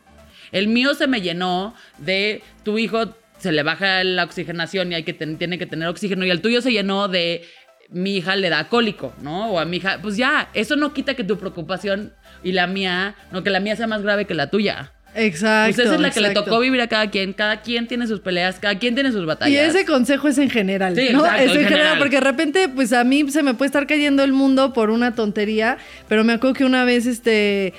El 0.51 0.69
mío 0.69 0.95
se 0.95 1.07
me 1.07 1.21
llenó 1.21 1.75
de 1.99 2.43
tu 2.65 2.79
hijo 2.79 3.15
se 3.39 3.53
le 3.53 3.63
baja 3.63 4.05
la 4.05 4.25
oxigenación 4.25 4.93
y 4.93 4.95
hay 4.97 5.03
que 5.03 5.15
tiene 5.15 5.59
que 5.59 5.67
tener 5.67 5.89
oxígeno 5.89 6.27
y 6.27 6.31
el 6.31 6.43
tuyo 6.43 6.61
se 6.61 6.73
llenó 6.73 7.09
de 7.09 7.43
mi 7.89 8.17
hija 8.17 8.37
le 8.37 8.51
da 8.51 8.69
cólico, 8.69 9.13
¿no? 9.21 9.51
O 9.51 9.59
a 9.59 9.65
mi 9.65 9.79
hija, 9.79 9.99
pues 10.01 10.17
ya, 10.17 10.49
eso 10.55 10.77
no 10.77 10.93
quita 10.93 11.15
que 11.15 11.25
tu 11.25 11.39
preocupación 11.39 12.13
y 12.43 12.53
la 12.53 12.67
mía, 12.67 13.17
no 13.33 13.43
que 13.43 13.51
la 13.51 13.61
mía 13.61 13.77
sea 13.77 13.87
más 13.87 14.03
grave 14.03 14.27
que 14.27 14.35
la 14.35 14.51
tuya. 14.51 14.93
Exacto. 15.15 15.75
Pues 15.75 15.87
esa 15.87 15.95
es 15.95 16.01
la 16.01 16.11
que 16.11 16.21
le 16.21 16.31
tocó 16.31 16.61
vivir 16.61 16.81
a 16.81 16.87
cada 16.87 17.11
quien. 17.11 17.33
Cada 17.33 17.63
quien 17.63 17.87
tiene 17.87 18.07
sus 18.07 18.21
peleas, 18.21 18.59
cada 18.59 18.79
quien 18.79 18.95
tiene 18.95 19.13
sus 19.13 19.27
batallas. 19.27 19.53
Y 19.53 19.57
ese 19.57 19.85
consejo 19.85 20.29
es 20.29 20.39
en 20.39 20.51
general. 20.51 20.95
Sí, 20.95 21.09
¿no? 21.13 21.27
es 21.27 21.55
en, 21.55 21.67
general, 21.67 21.99
porque 21.99 22.17
de 22.17 22.23
repente, 22.23 22.69
pues 22.69 22.93
a 22.93 23.05
mí 23.05 23.31
se 23.31 23.43
me 23.43 23.55
puede 23.55 23.67
estar 23.67 23.87
cayendo 23.87 24.23
el 24.23 24.33
mundo 24.33 24.73
por 24.73 24.91
una 24.91 25.15
tontería, 25.15 25.79
pero 26.09 26.25
me 26.25 26.35
acuerdo 26.35 26.55
que 26.55 26.65
una 26.65 26.85
vez, 26.85 27.07
este, 27.07 27.75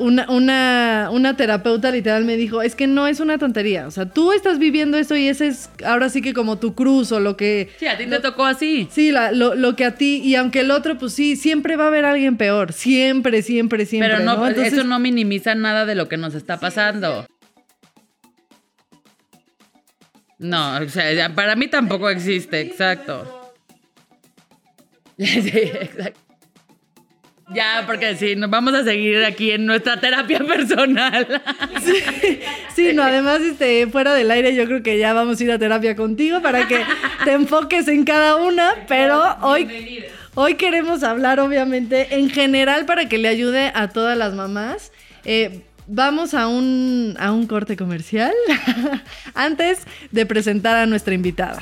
una, 0.00 0.30
una, 0.30 1.08
una, 1.12 1.36
terapeuta 1.36 1.90
literal 1.90 2.24
me 2.24 2.36
dijo, 2.36 2.62
es 2.62 2.74
que 2.74 2.86
no 2.86 3.06
es 3.06 3.20
una 3.20 3.38
tontería, 3.38 3.86
o 3.86 3.90
sea, 3.90 4.06
tú 4.06 4.32
estás 4.32 4.58
viviendo 4.58 4.96
esto 4.96 5.14
y 5.14 5.28
ese 5.28 5.48
es 5.48 5.70
ahora 5.84 6.08
sí 6.08 6.22
que 6.22 6.34
como 6.34 6.58
tu 6.58 6.74
cruz 6.74 7.12
o 7.12 7.20
lo 7.20 7.36
que... 7.36 7.70
Sí, 7.78 7.86
a 7.86 7.96
ti 7.96 8.06
te 8.06 8.18
tocó 8.20 8.44
así. 8.44 8.88
Sí, 8.90 9.12
lo, 9.12 9.54
lo, 9.54 9.76
que 9.76 9.84
a 9.84 9.94
ti, 9.94 10.20
y 10.24 10.34
aunque 10.34 10.60
el 10.60 10.70
otro, 10.70 10.98
pues 10.98 11.12
sí, 11.12 11.36
siempre 11.36 11.76
va 11.76 11.84
a 11.84 11.88
haber 11.88 12.04
alguien 12.04 12.36
peor, 12.36 12.72
siempre, 12.72 13.42
siempre, 13.42 13.86
siempre. 13.86 14.10
Pero 14.10 14.24
no, 14.24 14.46
eso 14.48 14.84
no 14.84 14.98
minimiza 14.98 15.54
nada 15.54 15.86
de 15.86 15.94
lo 15.94 16.08
que 16.08 16.16
nos 16.16 16.34
está 16.34 16.58
pasando. 16.58 17.26
No, 20.38 20.78
o 20.78 20.88
sea, 20.88 21.34
para 21.34 21.54
mí 21.54 21.68
tampoco 21.68 22.08
existe, 22.08 22.60
exacto. 22.60 23.36
Sí, 25.18 25.50
exacto. 25.54 26.29
Ya, 27.52 27.82
porque 27.86 28.14
sí, 28.16 28.36
nos 28.36 28.48
vamos 28.48 28.74
a 28.74 28.84
seguir 28.84 29.24
aquí 29.24 29.50
en 29.50 29.66
nuestra 29.66 30.00
terapia 30.00 30.38
personal. 30.46 31.42
Sí, 32.74 32.92
no, 32.94 33.02
además, 33.02 33.40
este, 33.40 33.86
fuera 33.88 34.14
del 34.14 34.30
aire, 34.30 34.54
yo 34.54 34.66
creo 34.66 34.82
que 34.82 34.98
ya 34.98 35.12
vamos 35.12 35.40
a 35.40 35.44
ir 35.44 35.50
a 35.50 35.58
terapia 35.58 35.96
contigo 35.96 36.40
para 36.40 36.68
que 36.68 36.80
te 37.24 37.32
enfoques 37.32 37.88
en 37.88 38.04
cada 38.04 38.36
una, 38.36 38.74
pero 38.86 39.36
hoy, 39.42 40.04
hoy 40.34 40.54
queremos 40.54 41.02
hablar, 41.02 41.40
obviamente, 41.40 42.14
en 42.14 42.30
general 42.30 42.86
para 42.86 43.08
que 43.08 43.18
le 43.18 43.28
ayude 43.28 43.72
a 43.74 43.88
todas 43.88 44.16
las 44.16 44.34
mamás. 44.34 44.92
Eh, 45.24 45.62
vamos 45.88 46.34
a 46.34 46.46
un, 46.46 47.16
a 47.18 47.32
un 47.32 47.46
corte 47.46 47.76
comercial 47.76 48.32
antes 49.34 49.80
de 50.12 50.24
presentar 50.24 50.76
a 50.76 50.86
nuestra 50.86 51.14
invitada. 51.14 51.60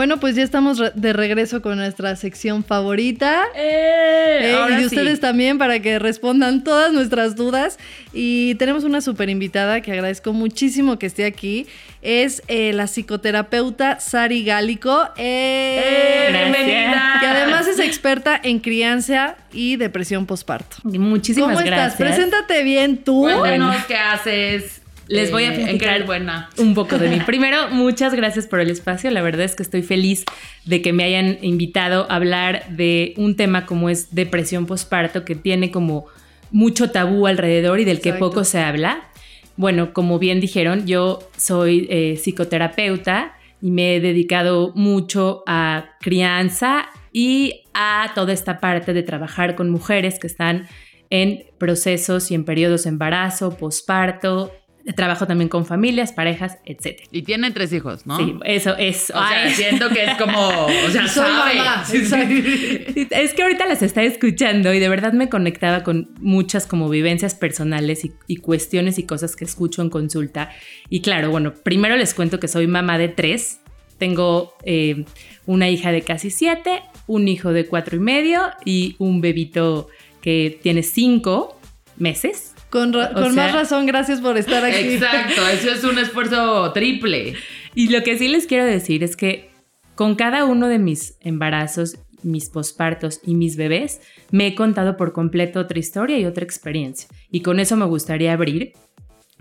Bueno, 0.00 0.18
pues 0.18 0.34
ya 0.34 0.42
estamos 0.42 0.78
re- 0.78 0.92
de 0.94 1.12
regreso 1.12 1.60
con 1.60 1.76
nuestra 1.76 2.16
sección 2.16 2.64
favorita. 2.64 3.42
Eh, 3.54 4.56
ahora 4.58 4.76
y 4.76 4.78
sí. 4.80 4.86
ustedes 4.86 5.20
también 5.20 5.58
para 5.58 5.80
que 5.80 5.98
respondan 5.98 6.64
todas 6.64 6.90
nuestras 6.90 7.36
dudas. 7.36 7.78
Y 8.14 8.54
tenemos 8.54 8.84
una 8.84 9.02
super 9.02 9.28
invitada 9.28 9.82
que 9.82 9.92
agradezco 9.92 10.32
muchísimo 10.32 10.98
que 10.98 11.04
esté 11.04 11.26
aquí. 11.26 11.66
Es 12.00 12.42
eh, 12.48 12.72
la 12.72 12.86
psicoterapeuta 12.86 14.00
Sari 14.00 14.42
Gálico. 14.42 15.06
Eh, 15.18 16.28
bienvenida. 16.32 17.18
Que 17.20 17.26
además 17.26 17.66
es 17.68 17.78
experta 17.78 18.40
en 18.42 18.58
crianza 18.60 19.36
y 19.52 19.76
depresión 19.76 20.24
postparto. 20.24 20.78
Muchísimas 20.82 21.48
¿Cómo 21.50 21.60
estás? 21.60 21.98
gracias. 21.98 21.98
Preséntate 21.98 22.62
bien 22.62 23.04
tú. 23.04 23.24
Cuéntanos 23.24 23.76
qué 23.84 23.96
haces. 23.98 24.79
Les 25.10 25.32
voy 25.32 25.44
a 25.44 25.52
eh, 25.52 25.56
platicar 25.56 26.06
buena. 26.06 26.48
un 26.56 26.72
poco 26.74 26.96
de 26.96 27.08
mí. 27.08 27.20
Primero, 27.26 27.68
muchas 27.70 28.14
gracias 28.14 28.46
por 28.46 28.60
el 28.60 28.70
espacio. 28.70 29.10
La 29.10 29.22
verdad 29.22 29.44
es 29.44 29.56
que 29.56 29.62
estoy 29.64 29.82
feliz 29.82 30.24
de 30.64 30.82
que 30.82 30.92
me 30.92 31.02
hayan 31.02 31.38
invitado 31.42 32.06
a 32.08 32.14
hablar 32.14 32.68
de 32.70 33.14
un 33.16 33.34
tema 33.34 33.66
como 33.66 33.90
es 33.90 34.14
depresión 34.14 34.66
postparto, 34.66 35.24
que 35.24 35.34
tiene 35.34 35.72
como 35.72 36.06
mucho 36.52 36.90
tabú 36.90 37.26
alrededor 37.26 37.80
y 37.80 37.84
del 37.84 38.00
que 38.00 38.12
poco 38.12 38.44
se 38.44 38.60
habla. 38.60 39.10
Bueno, 39.56 39.92
como 39.92 40.18
bien 40.20 40.40
dijeron, 40.40 40.86
yo 40.86 41.18
soy 41.36 41.88
eh, 41.90 42.16
psicoterapeuta 42.16 43.34
y 43.60 43.72
me 43.72 43.96
he 43.96 44.00
dedicado 44.00 44.72
mucho 44.76 45.42
a 45.46 45.96
crianza 46.00 46.88
y 47.12 47.64
a 47.74 48.12
toda 48.14 48.32
esta 48.32 48.60
parte 48.60 48.92
de 48.92 49.02
trabajar 49.02 49.56
con 49.56 49.70
mujeres 49.70 50.20
que 50.20 50.28
están 50.28 50.68
en 51.10 51.44
procesos 51.58 52.30
y 52.30 52.36
en 52.36 52.44
periodos 52.44 52.84
de 52.84 52.90
embarazo, 52.90 53.56
posparto. 53.56 54.52
Trabajo 54.96 55.26
también 55.26 55.48
con 55.48 55.66
familias, 55.66 56.12
parejas, 56.12 56.58
etc. 56.64 57.00
Y 57.12 57.22
tiene 57.22 57.50
tres 57.50 57.72
hijos, 57.72 58.06
¿no? 58.06 58.16
Sí, 58.16 58.34
eso 58.44 58.76
es. 58.76 59.10
O 59.10 59.12
sea, 59.12 59.44
ay. 59.44 59.50
siento 59.52 59.88
que 59.90 60.04
es 60.04 60.16
como, 60.16 60.48
o 60.48 60.68
sea, 60.90 61.06
Soy 61.06 61.24
sabe. 61.24 61.54
mamá, 61.56 61.84
Sí, 61.84 62.04
sí. 62.04 62.84
Sí, 62.94 63.08
Es 63.10 63.34
que 63.34 63.42
ahorita 63.42 63.66
las 63.66 63.82
estaba 63.82 64.06
escuchando 64.06 64.72
y 64.72 64.78
de 64.78 64.88
verdad 64.88 65.12
me 65.12 65.28
conectaba 65.28 65.82
con 65.82 66.10
muchas 66.20 66.66
como 66.66 66.88
vivencias 66.88 67.34
personales 67.34 68.04
y, 68.04 68.12
y 68.26 68.36
cuestiones 68.36 68.98
y 68.98 69.04
cosas 69.04 69.36
que 69.36 69.44
escucho 69.44 69.82
en 69.82 69.90
consulta. 69.90 70.50
Y 70.88 71.00
claro, 71.02 71.30
bueno, 71.30 71.52
primero 71.54 71.96
les 71.96 72.14
cuento 72.14 72.40
que 72.40 72.48
soy 72.48 72.66
mamá 72.66 72.96
de 72.98 73.08
tres. 73.08 73.60
Tengo 73.98 74.54
eh, 74.64 75.04
una 75.44 75.68
hija 75.68 75.92
de 75.92 76.00
casi 76.02 76.30
siete, 76.30 76.82
un 77.06 77.28
hijo 77.28 77.52
de 77.52 77.66
cuatro 77.66 77.96
y 77.96 78.00
medio 78.00 78.40
y 78.64 78.96
un 78.98 79.20
bebito 79.20 79.88
que 80.22 80.58
tiene 80.62 80.82
cinco 80.82 81.60
meses. 81.98 82.49
Con, 82.70 82.92
ra- 82.92 83.12
con 83.12 83.34
sea- 83.34 83.44
más 83.46 83.52
razón, 83.52 83.86
gracias 83.86 84.20
por 84.20 84.38
estar 84.38 84.64
aquí. 84.64 84.94
Exacto, 84.94 85.46
eso 85.48 85.70
es 85.72 85.84
un 85.84 85.98
esfuerzo 85.98 86.72
triple. 86.72 87.34
Y 87.74 87.88
lo 87.88 88.02
que 88.02 88.16
sí 88.18 88.28
les 88.28 88.46
quiero 88.46 88.64
decir 88.64 89.02
es 89.04 89.16
que 89.16 89.50
con 89.94 90.14
cada 90.14 90.44
uno 90.44 90.68
de 90.68 90.78
mis 90.78 91.14
embarazos, 91.20 91.96
mis 92.22 92.48
pospartos 92.50 93.20
y 93.24 93.34
mis 93.34 93.56
bebés, 93.56 94.00
me 94.30 94.46
he 94.46 94.54
contado 94.54 94.96
por 94.96 95.12
completo 95.12 95.60
otra 95.60 95.78
historia 95.78 96.18
y 96.18 96.24
otra 96.26 96.44
experiencia. 96.44 97.08
Y 97.30 97.40
con 97.42 97.60
eso 97.60 97.76
me 97.76 97.86
gustaría 97.86 98.32
abrir, 98.32 98.72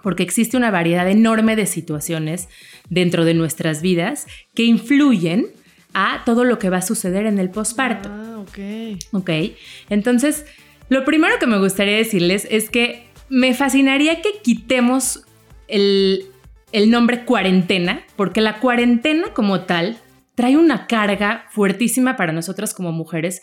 porque 0.02 0.24
existe 0.24 0.58
una 0.58 0.72
variedad 0.72 1.10
enorme 1.10 1.56
de 1.56 1.66
situaciones 1.66 2.48
dentro 2.90 3.26
de 3.26 3.34
nuestras 3.34 3.82
vidas 3.82 4.28
que 4.56 4.64
influyen 4.64 5.48
a 5.94 6.22
todo 6.26 6.44
lo 6.46 6.58
que 6.60 6.70
va 6.70 6.78
a 6.78 6.82
suceder 6.82 7.26
en 7.26 7.38
el 7.40 7.50
posparto. 7.50 8.10
Ah, 8.12 8.38
ok. 8.40 8.60
¿Ok? 9.12 9.30
Entonces, 9.90 10.46
lo 10.88 11.04
primero 11.04 11.38
que 11.40 11.48
me 11.48 11.60
gustaría 11.60 11.98
decirles 11.98 12.48
es 12.50 12.70
que 12.70 13.09
me 13.30 13.54
fascinaría 13.54 14.22
que 14.22 14.40
quitemos 14.44 15.24
el, 15.68 16.26
el 16.72 16.90
nombre 16.92 17.26
cuarentena, 17.26 18.04
porque 18.16 18.42
la 18.42 18.60
cuarentena 18.60 19.34
como 19.34 19.62
tal 19.62 19.98
trae 20.36 20.58
una 20.58 20.88
carga 20.88 21.46
fuertísima 21.52 22.16
para 22.16 22.32
nosotras 22.32 22.74
como 22.74 22.92
mujeres, 22.92 23.42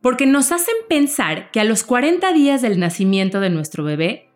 porque 0.00 0.26
nos 0.26 0.52
hacen 0.52 0.74
pensar 0.88 1.50
que 1.50 1.60
a 1.60 1.64
los 1.64 1.82
40 1.82 2.32
días 2.32 2.62
del 2.62 2.78
nacimiento 2.78 3.40
de 3.40 3.50
nuestro 3.50 3.82
bebé 3.82 4.26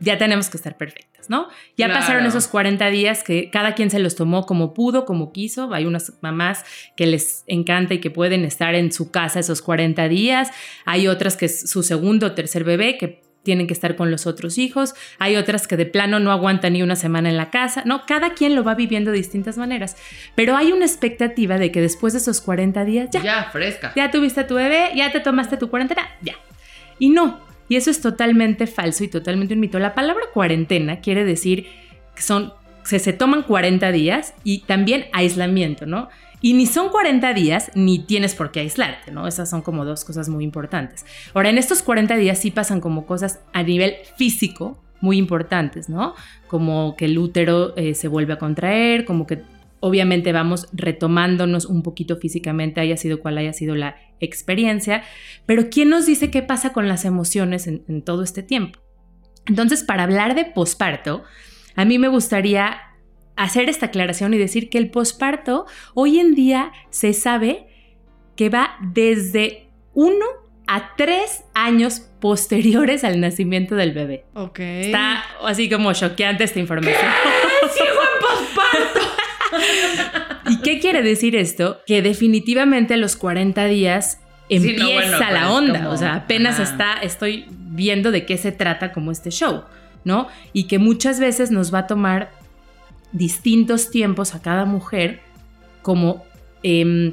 ya 0.00 0.18
tenemos 0.18 0.48
que 0.48 0.56
estar 0.56 0.76
perfectas, 0.76 1.30
¿no? 1.30 1.46
Ya 1.76 1.86
Claro. 1.86 2.00
pasaron 2.00 2.26
esos 2.26 2.48
40 2.48 2.88
días 2.90 3.22
que 3.22 3.50
cada 3.50 3.76
quien 3.76 3.88
se 3.90 4.00
los 4.00 4.16
tomó 4.16 4.46
como 4.46 4.74
pudo, 4.74 5.04
como 5.04 5.30
quiso. 5.32 5.72
Hay 5.72 5.84
unas 5.84 6.14
mamás 6.22 6.64
que 6.96 7.06
les 7.06 7.44
encanta 7.46 7.94
y 7.94 8.00
que 8.00 8.10
pueden 8.10 8.44
estar 8.44 8.74
en 8.74 8.90
su 8.90 9.12
casa 9.12 9.38
esos 9.38 9.62
40 9.62 10.08
días. 10.08 10.50
Hay 10.86 11.06
otras 11.06 11.36
que 11.36 11.46
es 11.46 11.70
su 11.70 11.84
segundo 11.84 12.28
o 12.28 12.32
tercer 12.32 12.64
bebé 12.64 12.98
que 12.98 13.22
tienen 13.42 13.66
que 13.66 13.72
estar 13.74 13.96
con 13.96 14.10
los 14.10 14.26
otros 14.26 14.56
hijos. 14.58 14.94
Hay 15.18 15.36
otras 15.36 15.66
que 15.66 15.76
de 15.76 15.86
plano 15.86 16.20
no 16.20 16.30
aguantan 16.32 16.74
ni 16.74 16.82
una 16.82 16.96
semana 16.96 17.28
en 17.28 17.36
la 17.36 17.50
casa. 17.50 17.82
No, 17.84 18.06
cada 18.06 18.34
quien 18.34 18.54
lo 18.54 18.62
va 18.64 18.74
viviendo 18.74 19.10
de 19.10 19.16
distintas 19.18 19.58
maneras. 19.58 19.96
Pero 20.34 20.56
hay 20.56 20.72
una 20.72 20.84
expectativa 20.84 21.58
de 21.58 21.72
que 21.72 21.80
después 21.80 22.12
de 22.12 22.20
esos 22.20 22.40
40 22.40 22.84
días 22.84 23.08
ya, 23.10 23.22
Ya, 23.22 23.44
fresca. 23.50 23.92
ya 23.96 24.10
tuviste 24.10 24.40
a 24.40 24.46
tu 24.46 24.54
bebé, 24.54 24.90
ya 24.94 25.10
te 25.12 25.20
tomaste 25.20 25.56
tu 25.56 25.70
cuarentena, 25.70 26.02
ya. 26.22 26.34
Y 26.98 27.10
no, 27.10 27.40
y 27.68 27.76
eso 27.76 27.90
es 27.90 28.00
totalmente 28.00 28.66
falso 28.66 29.02
y 29.04 29.08
totalmente 29.08 29.54
un 29.54 29.60
mito. 29.60 29.78
La 29.78 29.94
palabra 29.94 30.24
cuarentena 30.32 31.00
quiere 31.00 31.24
decir 31.24 31.66
que 32.14 32.22
son, 32.22 32.52
se, 32.84 32.98
se 32.98 33.12
toman 33.12 33.42
40 33.42 33.90
días 33.92 34.34
y 34.44 34.60
también 34.60 35.06
aislamiento, 35.12 35.86
¿no? 35.86 36.08
Y 36.42 36.54
ni 36.54 36.66
son 36.66 36.90
40 36.90 37.32
días, 37.34 37.70
ni 37.74 38.00
tienes 38.00 38.34
por 38.34 38.50
qué 38.50 38.60
aislarte, 38.60 39.12
¿no? 39.12 39.28
Esas 39.28 39.48
son 39.48 39.62
como 39.62 39.84
dos 39.84 40.04
cosas 40.04 40.28
muy 40.28 40.42
importantes. 40.42 41.06
Ahora, 41.32 41.50
en 41.50 41.56
estos 41.56 41.82
40 41.82 42.16
días 42.16 42.38
sí 42.38 42.50
pasan 42.50 42.80
como 42.80 43.06
cosas 43.06 43.40
a 43.52 43.62
nivel 43.62 43.94
físico 44.18 44.82
muy 45.00 45.18
importantes, 45.18 45.88
¿no? 45.88 46.14
Como 46.48 46.96
que 46.96 47.04
el 47.06 47.16
útero 47.16 47.76
eh, 47.76 47.94
se 47.94 48.08
vuelve 48.08 48.32
a 48.32 48.38
contraer, 48.38 49.04
como 49.04 49.26
que 49.26 49.42
obviamente 49.80 50.32
vamos 50.32 50.68
retomándonos 50.72 51.66
un 51.66 51.82
poquito 51.82 52.16
físicamente, 52.16 52.80
haya 52.80 52.96
sido 52.96 53.20
cual 53.20 53.38
haya 53.38 53.52
sido 53.52 53.74
la 53.74 53.96
experiencia, 54.20 55.02
pero 55.46 55.70
¿quién 55.70 55.90
nos 55.90 56.06
dice 56.06 56.30
qué 56.30 56.42
pasa 56.42 56.72
con 56.72 56.86
las 56.86 57.04
emociones 57.04 57.66
en, 57.66 57.84
en 57.88 58.02
todo 58.02 58.22
este 58.22 58.42
tiempo? 58.42 58.78
Entonces, 59.46 59.82
para 59.82 60.04
hablar 60.04 60.36
de 60.36 60.44
posparto, 60.44 61.24
a 61.74 61.84
mí 61.84 61.98
me 61.98 62.06
gustaría 62.06 62.80
hacer 63.36 63.68
esta 63.68 63.86
aclaración 63.86 64.34
y 64.34 64.38
decir 64.38 64.70
que 64.70 64.78
el 64.78 64.90
posparto 64.90 65.66
hoy 65.94 66.18
en 66.18 66.34
día 66.34 66.72
se 66.90 67.12
sabe 67.12 67.66
que 68.36 68.48
va 68.48 68.76
desde 68.80 69.68
uno 69.94 70.24
a 70.66 70.94
tres 70.96 71.44
años 71.54 72.08
posteriores 72.20 73.04
al 73.04 73.20
nacimiento 73.20 73.74
del 73.74 73.92
bebé. 73.92 74.24
Ok. 74.34 74.60
Está 74.60 75.24
así 75.44 75.68
como 75.68 75.92
choqueante 75.92 76.44
esta 76.44 76.60
información. 76.60 77.02
¿Y 80.48 80.58
qué 80.60 80.78
quiere 80.80 81.02
decir 81.02 81.36
esto? 81.36 81.80
Que 81.86 82.02
definitivamente 82.02 82.94
a 82.94 82.96
los 82.96 83.16
40 83.16 83.64
días 83.66 84.18
Sí, 84.48 84.56
empieza 84.56 84.84
no, 84.84 84.92
bueno, 84.92 85.16
pero 85.18 85.32
la 85.32 85.40
es 85.42 85.46
onda. 85.50 85.78
como- 85.80 85.90
o 85.90 85.96
sea, 85.96 86.14
apenas 86.14 86.60
ajá. 86.60 86.70
está, 86.70 86.92
estoy 87.02 87.46
viendo 87.50 88.10
de 88.10 88.26
qué 88.26 88.36
se 88.36 88.52
trata 88.52 88.92
como 88.92 89.10
este 89.10 89.30
show, 89.30 89.64
¿no? 90.04 90.28
Y 90.52 90.64
que 90.64 90.78
muchas 90.78 91.20
veces 91.20 91.50
nos 91.50 91.72
va 91.72 91.80
a 91.80 91.86
tomar 91.86 92.30
distintos 93.12 93.90
tiempos 93.90 94.34
a 94.34 94.42
cada 94.42 94.64
mujer 94.64 95.20
como 95.82 96.24
em, 96.62 97.12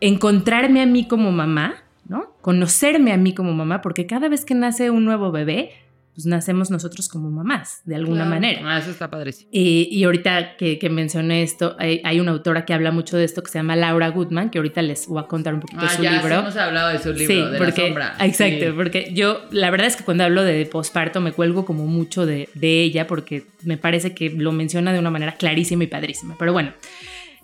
encontrarme 0.00 0.82
a 0.82 0.86
mí 0.86 1.06
como 1.06 1.30
mamá, 1.30 1.74
¿no? 2.08 2.34
Conocerme 2.40 3.12
a 3.12 3.16
mí 3.16 3.34
como 3.34 3.52
mamá, 3.52 3.80
porque 3.82 4.06
cada 4.06 4.28
vez 4.28 4.44
que 4.44 4.54
nace 4.54 4.90
un 4.90 5.04
nuevo 5.04 5.30
bebé, 5.30 5.70
pues 6.14 6.26
nacemos 6.26 6.70
nosotros 6.70 7.08
como 7.08 7.30
mamás, 7.30 7.80
de 7.84 7.94
alguna 7.96 8.16
Claro. 8.26 8.30
manera. 8.30 8.60
Ah, 8.64 8.78
eso 8.78 8.90
está 8.90 9.08
padrísimo. 9.10 9.48
Y, 9.50 9.88
y 9.90 10.04
ahorita 10.04 10.56
que, 10.56 10.78
que 10.78 10.90
mencioné 10.90 11.42
esto, 11.42 11.74
hay, 11.78 12.02
hay 12.04 12.20
una 12.20 12.32
autora 12.32 12.66
que 12.66 12.74
habla 12.74 12.90
mucho 12.92 13.16
de 13.16 13.24
esto 13.24 13.42
que 13.42 13.50
se 13.50 13.58
llama 13.58 13.76
Laura 13.76 14.08
Goodman, 14.08 14.50
que 14.50 14.58
ahorita 14.58 14.82
les 14.82 15.06
voy 15.06 15.22
a 15.22 15.26
contar 15.26 15.54
un 15.54 15.60
poquito 15.60 15.80
Ah, 15.82 15.90
de 15.90 15.96
su 15.96 16.02
ya, 16.02 16.10
sí 16.10 16.16
libro. 16.18 16.40
hemos 16.40 16.56
hablado 16.56 16.88
de 16.90 16.98
su 16.98 17.12
libro, 17.14 17.26
Sí, 17.34 17.50
de 17.52 17.58
porque, 17.58 17.80
la 17.82 17.86
sombra. 17.88 18.16
Exacto, 18.20 18.64
Sí. 18.66 18.72
porque 18.76 19.10
yo, 19.14 19.40
la 19.50 19.70
verdad 19.70 19.86
es 19.86 19.96
que 19.96 20.04
cuando 20.04 20.24
hablo 20.24 20.42
de 20.44 20.66
posparto 20.66 21.20
me 21.22 21.32
cuelgo 21.32 21.64
como 21.64 21.86
mucho 21.86 22.26
de, 22.26 22.50
de 22.54 22.82
ella, 22.82 23.06
porque 23.06 23.44
me 23.62 23.78
parece 23.78 24.14
que 24.14 24.28
lo 24.28 24.52
menciona 24.52 24.92
de 24.92 24.98
una 24.98 25.10
manera 25.10 25.32
clarísima 25.36 25.84
y 25.84 25.86
padrísima. 25.86 26.36
Pero 26.38 26.52
bueno, 26.52 26.72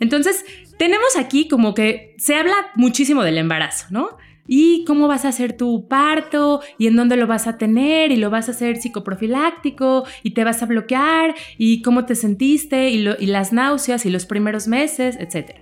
entonces 0.00 0.44
tenemos 0.78 1.16
aquí 1.16 1.48
como 1.48 1.74
que 1.74 2.14
se 2.18 2.35
habla 2.37 2.54
muchísimo 2.76 3.24
del 3.24 3.38
embarazo, 3.38 3.87
¿no? 3.90 4.16
Y 4.51 4.85
cómo 4.87 5.07
vas 5.09 5.25
a 5.25 5.29
hacer 5.29 5.57
tu 5.57 5.87
parto 5.89 6.61
y 6.79 6.87
en 6.87 6.97
dónde 6.97 7.17
lo 7.17 7.27
vas 7.27 7.47
a 7.47 7.59
tener 7.59 8.11
y 8.11 8.17
lo 8.17 8.31
vas 8.31 8.49
a 8.49 8.53
hacer 8.53 8.79
psicoprofiláctico 8.79 10.05
y 10.23 10.31
te 10.31 10.43
vas 10.43 10.63
a 10.63 10.67
bloquear 10.67 11.35
y 11.59 11.83
cómo 11.83 12.07
te 12.07 12.15
sentiste 12.15 12.89
y, 12.91 13.03
lo- 13.03 13.17
y 13.21 13.27
las 13.27 13.53
náuseas 13.53 14.07
y 14.07 14.11
los 14.11 14.25
primeros 14.27 14.67
meses, 14.67 15.17
etcétera. 15.21 15.61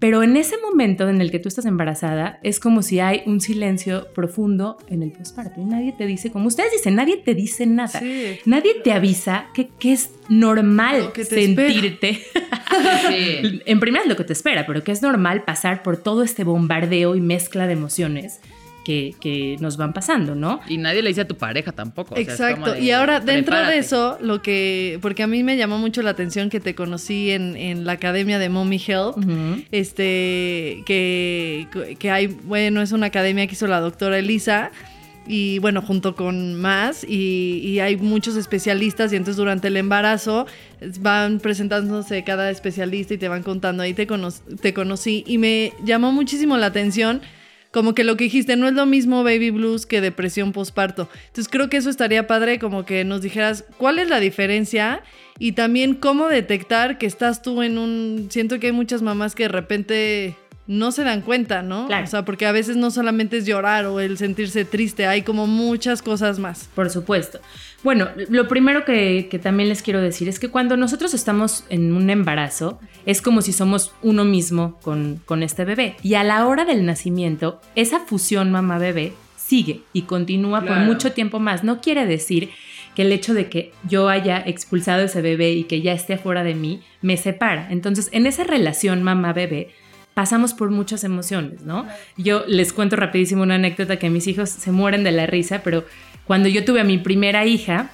Pero 0.00 0.22
en 0.22 0.36
ese 0.38 0.56
momento 0.56 1.10
en 1.10 1.20
el 1.20 1.30
que 1.30 1.38
tú 1.38 1.48
estás 1.48 1.66
embarazada, 1.66 2.40
es 2.42 2.58
como 2.58 2.82
si 2.82 3.00
hay 3.00 3.22
un 3.26 3.40
silencio 3.40 4.08
profundo 4.14 4.78
en 4.88 5.02
el 5.02 5.12
posparto 5.12 5.60
y 5.60 5.64
nadie 5.64 5.92
te 5.92 6.06
dice, 6.06 6.32
como 6.32 6.48
ustedes 6.48 6.72
dicen, 6.72 6.94
nadie 6.94 7.18
te 7.18 7.34
dice 7.34 7.66
nada. 7.66 8.00
Sí. 8.00 8.38
Nadie 8.46 8.76
te 8.82 8.92
avisa 8.92 9.48
que, 9.54 9.68
que 9.68 9.92
es 9.92 10.10
normal 10.28 11.12
que 11.12 11.24
sentirte. 11.24 12.20
Sí. 13.08 13.60
en 13.66 13.80
primera 13.80 14.04
es 14.04 14.08
lo 14.08 14.16
que 14.16 14.22
te 14.22 14.32
espera, 14.32 14.64
pero 14.64 14.84
que 14.84 14.92
es 14.92 15.02
normal 15.02 15.42
pasar 15.42 15.82
por 15.82 15.96
todo 15.96 16.22
este 16.22 16.44
bombardeo 16.44 17.16
y 17.16 17.20
mezcla 17.20 17.66
de 17.66 17.72
emociones 17.72 18.40
que, 18.84 19.14
que 19.20 19.56
nos 19.60 19.76
van 19.76 19.92
pasando, 19.92 20.34
¿no? 20.34 20.60
Y 20.68 20.78
nadie 20.78 21.02
le 21.02 21.08
dice 21.08 21.20
a 21.22 21.28
tu 21.28 21.36
pareja 21.36 21.72
tampoco. 21.72 22.14
o 22.14 22.16
sea, 22.16 22.22
es 22.22 22.28
Exacto. 22.30 22.72
de, 22.72 22.80
y 22.80 22.90
ahora, 22.92 23.20
dentro 23.20 23.52
prepárate. 23.52 23.72
de 23.74 23.78
eso, 23.78 24.18
lo 24.22 24.40
que. 24.42 24.98
Porque 25.02 25.22
a 25.22 25.26
mí 25.26 25.42
me 25.44 25.56
llamó 25.56 25.78
mucho 25.78 26.02
la 26.02 26.10
atención 26.10 26.48
que 26.50 26.60
te 26.60 26.74
conocí 26.74 27.30
en, 27.30 27.56
en 27.56 27.84
la 27.84 27.92
academia 27.92 28.38
de 28.38 28.48
Mommy 28.48 28.82
Help. 28.86 29.18
Ujú. 29.18 29.62
Este. 29.70 30.82
Que, 30.86 31.66
que 31.98 32.10
hay. 32.10 32.26
Bueno, 32.28 32.82
es 32.82 32.92
una 32.92 33.06
academia 33.06 33.46
que 33.46 33.52
hizo 33.54 33.66
la 33.66 33.80
doctora 33.80 34.18
Elisa. 34.18 34.70
Y 35.26 35.58
bueno, 35.60 35.82
junto 35.82 36.16
con 36.16 36.56
más. 36.56 37.04
Y, 37.06 37.60
y 37.64 37.80
hay 37.80 37.96
muchos 37.96 38.36
especialistas. 38.36 39.12
Y 39.12 39.16
entonces 39.16 39.36
durante 39.36 39.68
el 39.68 39.76
embarazo 39.76 40.46
van 41.00 41.38
presentándose 41.38 42.24
cada 42.24 42.50
especialista 42.50 43.14
y 43.14 43.18
te 43.18 43.28
van 43.28 43.42
contando. 43.42 43.82
Ahí 43.82 43.94
te, 43.94 44.06
cono- 44.06 44.32
te 44.60 44.72
conocí. 44.74 45.22
Y 45.26 45.38
me 45.38 45.72
llamó 45.84 46.10
muchísimo 46.12 46.56
la 46.56 46.66
atención 46.66 47.20
como 47.70 47.94
que 47.94 48.04
lo 48.04 48.16
que 48.16 48.24
dijiste, 48.24 48.56
no 48.56 48.66
es 48.66 48.74
lo 48.74 48.86
mismo 48.86 49.22
baby 49.22 49.50
blues 49.50 49.86
que 49.86 50.00
depresión 50.00 50.52
postparto. 50.52 51.08
Entonces 51.28 51.48
creo 51.48 51.70
que 51.70 51.76
eso 51.76 51.90
estaría 51.90 52.26
padre 52.26 52.58
como 52.58 52.84
que 52.84 53.04
nos 53.04 53.22
dijeras 53.22 53.64
cuál 53.76 53.98
es 53.98 54.08
la 54.08 54.18
diferencia 54.20 55.02
y 55.38 55.52
también 55.52 55.94
cómo 55.94 56.28
detectar 56.28 56.98
que 56.98 57.06
estás 57.06 57.42
tú 57.42 57.62
en 57.62 57.78
un... 57.78 58.28
Siento 58.30 58.58
que 58.58 58.68
hay 58.68 58.72
muchas 58.72 59.02
mamás 59.02 59.34
que 59.34 59.44
de 59.44 59.48
repente 59.48 60.36
no 60.70 60.92
se 60.92 61.02
dan 61.02 61.22
cuenta, 61.22 61.62
¿no? 61.62 61.88
Claro. 61.88 62.04
O 62.04 62.06
sea, 62.06 62.24
porque 62.24 62.46
a 62.46 62.52
veces 62.52 62.76
no 62.76 62.92
solamente 62.92 63.38
es 63.38 63.44
llorar 63.44 63.86
o 63.86 63.98
el 63.98 64.16
sentirse 64.16 64.64
triste, 64.64 65.04
hay 65.04 65.22
como 65.22 65.48
muchas 65.48 66.00
cosas 66.00 66.38
más. 66.38 66.70
Por 66.76 66.90
supuesto. 66.90 67.40
Bueno, 67.82 68.06
lo 68.28 68.46
primero 68.46 68.84
que, 68.84 69.26
que 69.28 69.40
también 69.40 69.68
les 69.68 69.82
quiero 69.82 70.00
decir 70.00 70.28
es 70.28 70.38
que 70.38 70.48
cuando 70.48 70.76
nosotros 70.76 71.12
estamos 71.12 71.64
en 71.70 71.92
un 71.92 72.08
embarazo, 72.08 72.78
es 73.04 73.20
como 73.20 73.42
si 73.42 73.52
somos 73.52 73.92
uno 74.00 74.24
mismo 74.24 74.78
con, 74.80 75.20
con 75.26 75.42
este 75.42 75.64
bebé. 75.64 75.96
Y 76.04 76.14
a 76.14 76.22
la 76.22 76.46
hora 76.46 76.64
del 76.64 76.86
nacimiento, 76.86 77.60
esa 77.74 77.98
fusión 77.98 78.52
mamá-bebé 78.52 79.12
sigue 79.36 79.80
y 79.92 80.02
continúa 80.02 80.60
por 80.60 80.76
mucho 80.76 81.10
tiempo 81.10 81.40
más. 81.40 81.64
No 81.64 81.80
quiere 81.80 82.06
decir 82.06 82.50
que 82.94 83.02
el 83.02 83.10
hecho 83.10 83.34
de 83.34 83.48
que 83.48 83.72
yo 83.88 84.08
haya 84.08 84.38
expulsado 84.38 85.02
ese 85.02 85.20
bebé 85.20 85.50
y 85.50 85.64
que 85.64 85.80
ya 85.80 85.92
esté 85.92 86.14
afuera 86.14 86.44
de 86.44 86.54
mí 86.54 86.80
me 87.02 87.16
separa. 87.16 87.66
Entonces, 87.70 88.08
en 88.12 88.26
esa 88.26 88.44
relación 88.44 89.02
mamá-bebé, 89.02 89.70
pasamos 90.14 90.54
por 90.54 90.70
muchas 90.70 91.04
emociones, 91.04 91.62
¿no? 91.62 91.86
Yo 92.16 92.44
les 92.46 92.72
cuento 92.72 92.96
rapidísimo 92.96 93.42
una 93.42 93.54
anécdota 93.54 93.98
que 93.98 94.10
mis 94.10 94.26
hijos 94.26 94.50
se 94.50 94.72
mueren 94.72 95.04
de 95.04 95.12
la 95.12 95.26
risa, 95.26 95.62
pero 95.62 95.84
cuando 96.24 96.48
yo 96.48 96.64
tuve 96.64 96.80
a 96.80 96.84
mi 96.84 96.98
primera 96.98 97.44
hija, 97.46 97.90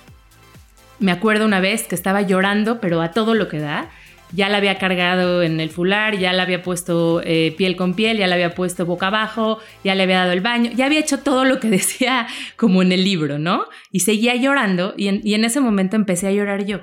me 0.98 1.12
acuerdo 1.12 1.44
una 1.44 1.60
vez 1.60 1.84
que 1.84 1.94
estaba 1.94 2.22
llorando, 2.22 2.80
pero 2.80 3.02
a 3.02 3.10
todo 3.12 3.34
lo 3.34 3.48
que 3.48 3.60
da. 3.60 3.90
Ya 4.32 4.48
la 4.48 4.56
había 4.56 4.76
cargado 4.76 5.42
en 5.42 5.60
el 5.60 5.70
fular, 5.70 6.18
ya 6.18 6.32
la 6.32 6.42
había 6.42 6.62
puesto 6.62 7.22
eh, 7.24 7.54
piel 7.56 7.76
con 7.76 7.94
piel, 7.94 8.18
ya 8.18 8.26
la 8.26 8.34
había 8.34 8.56
puesto 8.56 8.84
boca 8.84 9.06
abajo, 9.06 9.60
ya 9.84 9.94
le 9.94 10.02
había 10.02 10.18
dado 10.18 10.32
el 10.32 10.40
baño, 10.40 10.72
ya 10.74 10.86
había 10.86 10.98
hecho 10.98 11.20
todo 11.20 11.44
lo 11.44 11.60
que 11.60 11.70
decía 11.70 12.26
como 12.56 12.82
en 12.82 12.90
el 12.90 13.04
libro, 13.04 13.38
¿no? 13.38 13.66
Y 13.92 14.00
seguía 14.00 14.34
llorando 14.34 14.94
y 14.96 15.08
en, 15.08 15.44
ese 15.44 15.60
momento 15.60 15.94
empecé 15.94 16.26
a 16.26 16.32
llorar 16.32 16.64
yo, 16.64 16.80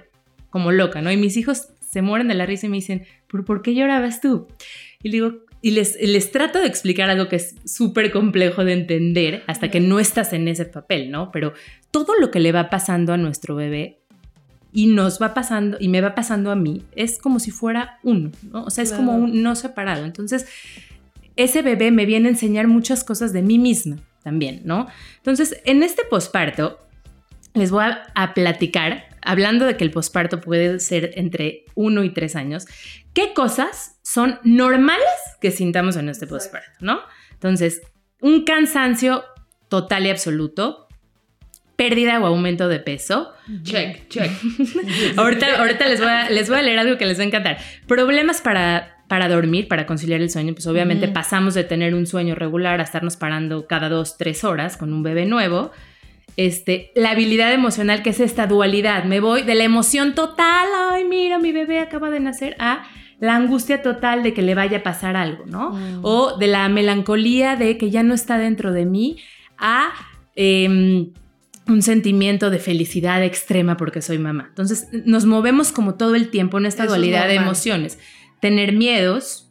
como 0.50 0.72
loca, 0.72 1.02
¿no? 1.02 1.12
Y 1.12 1.18
mis 1.18 1.36
hijos 1.36 1.68
se 1.82 2.02
mueren 2.02 2.30
de 2.30 2.36
la 2.36 2.46
risa 2.46 2.68
y 2.68 2.70
me 2.70 2.78
dicen, 2.78 3.06
¿por, 3.28 3.44
¿por 3.44 3.62
qué 3.62 3.76
llorabas 3.76 4.22
tú? 4.22 4.48
Y 5.04 5.10
le 5.10 5.12
digo, 5.12 5.44
y 5.62 5.72
les, 5.72 5.98
les 6.02 6.32
trato 6.32 6.60
de 6.60 6.68
explicar 6.68 7.10
algo 7.10 7.30
que 7.30 7.38
es 7.38 7.56
súper 7.66 8.12
complejo 8.12 8.66
de 8.66 8.74
entender 8.74 9.44
hasta 9.48 9.72
que 9.72 9.80
no 9.80 10.00
estás 10.00 10.34
en 10.34 10.50
ese 10.50 10.66
papel, 10.66 11.10
¿no? 11.10 11.32
Pero 11.32 11.54
todo 11.90 12.16
lo 12.20 12.32
que 12.32 12.42
le 12.42 12.52
va 12.52 12.70
pasando 12.70 13.14
a 13.14 13.18
nuestro 13.18 13.56
bebé 13.56 14.02
y 14.74 14.88
nos 14.88 15.22
va 15.22 15.34
pasando 15.34 15.78
y 15.80 15.88
me 15.88 16.02
va 16.02 16.16
pasando 16.16 16.52
a 16.52 16.56
mí 16.58 16.84
es 16.96 17.18
como 17.18 17.40
si 17.40 17.52
fuera 17.52 18.00
uno, 18.04 18.32
¿no? 18.52 18.66
O 18.66 18.70
sea, 18.72 18.84
es 18.84 18.92
como 18.92 19.16
un 19.16 19.42
no 19.42 19.56
separado. 19.56 20.04
Entonces, 20.04 20.48
ese 21.38 21.62
bebé 21.62 21.92
me 21.92 22.06
viene 22.06 22.28
a 22.28 22.32
enseñar 22.32 22.68
muchas 22.68 23.06
cosas 23.06 23.32
de 23.32 23.42
mí 23.42 23.58
misma 23.58 23.98
también, 24.22 24.64
¿no? 24.66 24.88
Entonces, 25.18 25.62
en 25.64 25.82
este 25.82 26.04
posparto, 26.10 26.80
les 27.54 27.72
voy 27.72 27.86
a, 27.86 28.04
a 28.16 28.34
platicar, 28.34 29.06
hablando 29.22 29.66
de 29.66 29.78
que 29.78 29.86
el 29.86 29.92
posparto 29.92 30.42
puede 30.42 30.80
ser 30.80 31.12
entre 31.16 31.64
uno 31.76 32.04
y 32.04 32.10
tres 32.10 32.36
años, 32.36 32.66
qué 33.14 33.34
cosas 33.34 33.93
son 34.14 34.40
normales 34.44 35.08
que 35.42 35.50
sintamos 35.50 35.96
en 35.96 36.08
este 36.08 36.28
posparto, 36.28 36.70
¿no? 36.82 37.00
Entonces, 37.32 37.82
un 38.22 38.44
cansancio 38.44 39.24
total 39.70 40.06
y 40.06 40.12
absoluto, 40.12 40.88
pérdida 41.76 42.20
o 42.20 42.28
aumento 42.28 42.68
de 42.68 42.80
peso. 42.80 43.34
Check, 43.64 44.08
check. 44.10 44.32
Ahorita, 45.18 45.60
ahorita 45.60 45.88
les, 45.88 46.00
voy 46.00 46.10
a, 46.10 46.30
les 46.30 46.48
voy 46.48 46.60
a 46.60 46.62
leer 46.62 46.78
algo 46.78 46.98
que 47.00 47.08
les 47.08 47.18
va 47.18 47.24
a 47.24 47.26
encantar. 47.26 47.58
Problemas 47.88 48.42
para, 48.42 49.04
para 49.08 49.28
dormir, 49.28 49.68
para 49.68 49.88
conciliar 49.88 50.22
el 50.22 50.30
sueño. 50.30 50.54
Pues 50.54 50.68
obviamente 50.68 51.08
pasamos 51.08 51.56
de 51.56 51.64
tener 51.64 51.96
un 51.96 52.06
sueño 52.06 52.36
regular 52.36 52.80
a 52.82 52.84
estarnos 52.84 53.18
parando 53.18 53.66
cada 53.66 53.90
dos, 53.90 54.18
tres 54.18 54.44
horas 54.44 54.78
con 54.78 54.94
un 54.94 55.02
bebé 55.02 55.26
nuevo. 55.26 55.72
Este, 56.38 56.92
la 56.94 57.12
habilidad 57.12 57.52
emocional, 57.52 58.04
que 58.04 58.12
es 58.12 58.20
esta 58.20 58.46
dualidad. 58.46 59.06
Me 59.06 59.20
voy 59.20 59.42
de 59.42 59.56
la 59.56 59.64
emoción 59.64 60.14
total, 60.14 60.68
ay, 60.92 61.04
mira, 61.04 61.40
mi 61.40 61.52
bebé 61.52 61.80
acaba 61.80 62.12
de 62.12 62.20
nacer, 62.20 62.56
a 62.60 62.88
la 63.24 63.38
angustia 63.38 63.82
total 63.82 64.22
de 64.22 64.34
que 64.34 64.42
le 64.42 64.54
vaya 64.54 64.80
a 64.80 64.84
pasar 64.84 65.16
algo, 65.16 65.46
¿no? 65.46 65.70
Mm. 65.70 66.00
O 66.02 66.36
de 66.38 66.48
la 66.48 66.68
melancolía 66.68 67.56
de 67.56 67.78
que 67.78 67.90
ya 67.90 68.04
no 68.04 68.14
está 68.14 68.38
dentro 68.38 68.74
de 68.74 68.86
mí, 68.86 69.16
a 69.58 69.94
em, 70.36 71.14
un 71.66 71.82
sentimiento 71.82 72.50
de 72.50 72.60
felicidad 72.60 73.24
extrema 73.24 73.78
porque 73.78 74.02
soy 74.02 74.18
mamá. 74.18 74.48
Entonces, 74.50 74.90
nos 75.06 75.24
movemos 75.24 75.72
como 75.72 75.96
todo 75.96 76.16
el 76.16 76.32
tiempo 76.32 76.58
en 76.58 76.66
esta 76.66 76.84
Eso 76.84 76.96
es 76.96 77.00
dualidad 77.00 77.30
de 77.30 77.36
emociones. 77.36 77.98
Tener 78.42 78.74
miedos, 78.74 79.50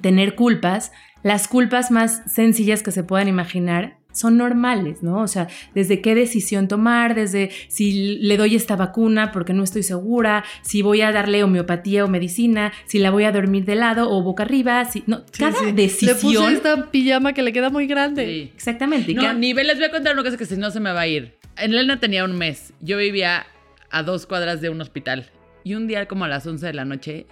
tener 0.00 0.36
culpas, 0.36 0.92
las 1.24 1.48
culpas 1.48 1.90
más 1.90 2.22
sencillas 2.32 2.84
que 2.84 2.92
se 2.92 3.02
puedan 3.02 3.26
imaginar 3.26 3.98
son 4.16 4.36
normales, 4.38 5.02
¿no? 5.02 5.20
O 5.20 5.28
sea, 5.28 5.46
desde 5.74 6.00
qué 6.00 6.14
decisión 6.14 6.68
tomar, 6.68 7.14
desde 7.14 7.50
si 7.68 8.16
le 8.18 8.36
doy 8.36 8.54
esta 8.56 8.74
vacuna 8.76 9.30
porque 9.32 9.52
no 9.52 9.62
estoy 9.62 9.82
segura, 9.82 10.42
si 10.62 10.80
voy 10.82 11.02
a 11.02 11.12
darle 11.12 11.42
homeopatía 11.44 12.04
o 12.04 12.08
medicina, 12.08 12.72
si 12.86 12.98
la 12.98 13.10
voy 13.10 13.24
a 13.24 13.32
dormir 13.32 13.64
de 13.66 13.74
lado 13.74 14.10
o 14.10 14.22
boca 14.22 14.44
arriba, 14.44 14.84
si 14.86 15.04
no, 15.06 15.18
Sí, 15.30 15.38
cada 15.40 15.58
sí. 15.58 15.64
Le 15.66 15.72
decisión. 15.72 16.16
puse 16.20 16.52
esta 16.54 16.90
pijama 16.90 17.34
que 17.34 17.42
le 17.42 17.52
queda 17.52 17.68
muy 17.70 17.86
grande. 17.86 18.24
Sí. 18.26 18.52
Exactamente. 18.54 19.12
No, 19.14 19.22
cada- 19.22 19.34
nivel, 19.34 19.66
les 19.66 19.76
voy 19.76 19.84
a 19.86 19.90
contar 19.90 20.14
una 20.14 20.22
cosa 20.22 20.36
que 20.38 20.46
si 20.46 20.56
no 20.56 20.70
se 20.70 20.80
me 20.80 20.92
va 20.92 21.00
a 21.02 21.06
ir. 21.06 21.36
Elena 21.58 22.00
tenía 22.00 22.24
un 22.24 22.36
mes. 22.36 22.72
Yo 22.80 22.96
vivía 22.98 23.46
a 23.90 24.02
dos 24.02 24.26
cuadras 24.26 24.60
de 24.60 24.70
un 24.70 24.80
hospital. 24.80 25.26
Y 25.64 25.74
un 25.74 25.86
día, 25.86 26.06
como 26.06 26.24
a 26.24 26.28
las 26.28 26.46
11 26.46 26.64
de 26.66 26.72
la 26.74 26.84
noche, 26.84 27.26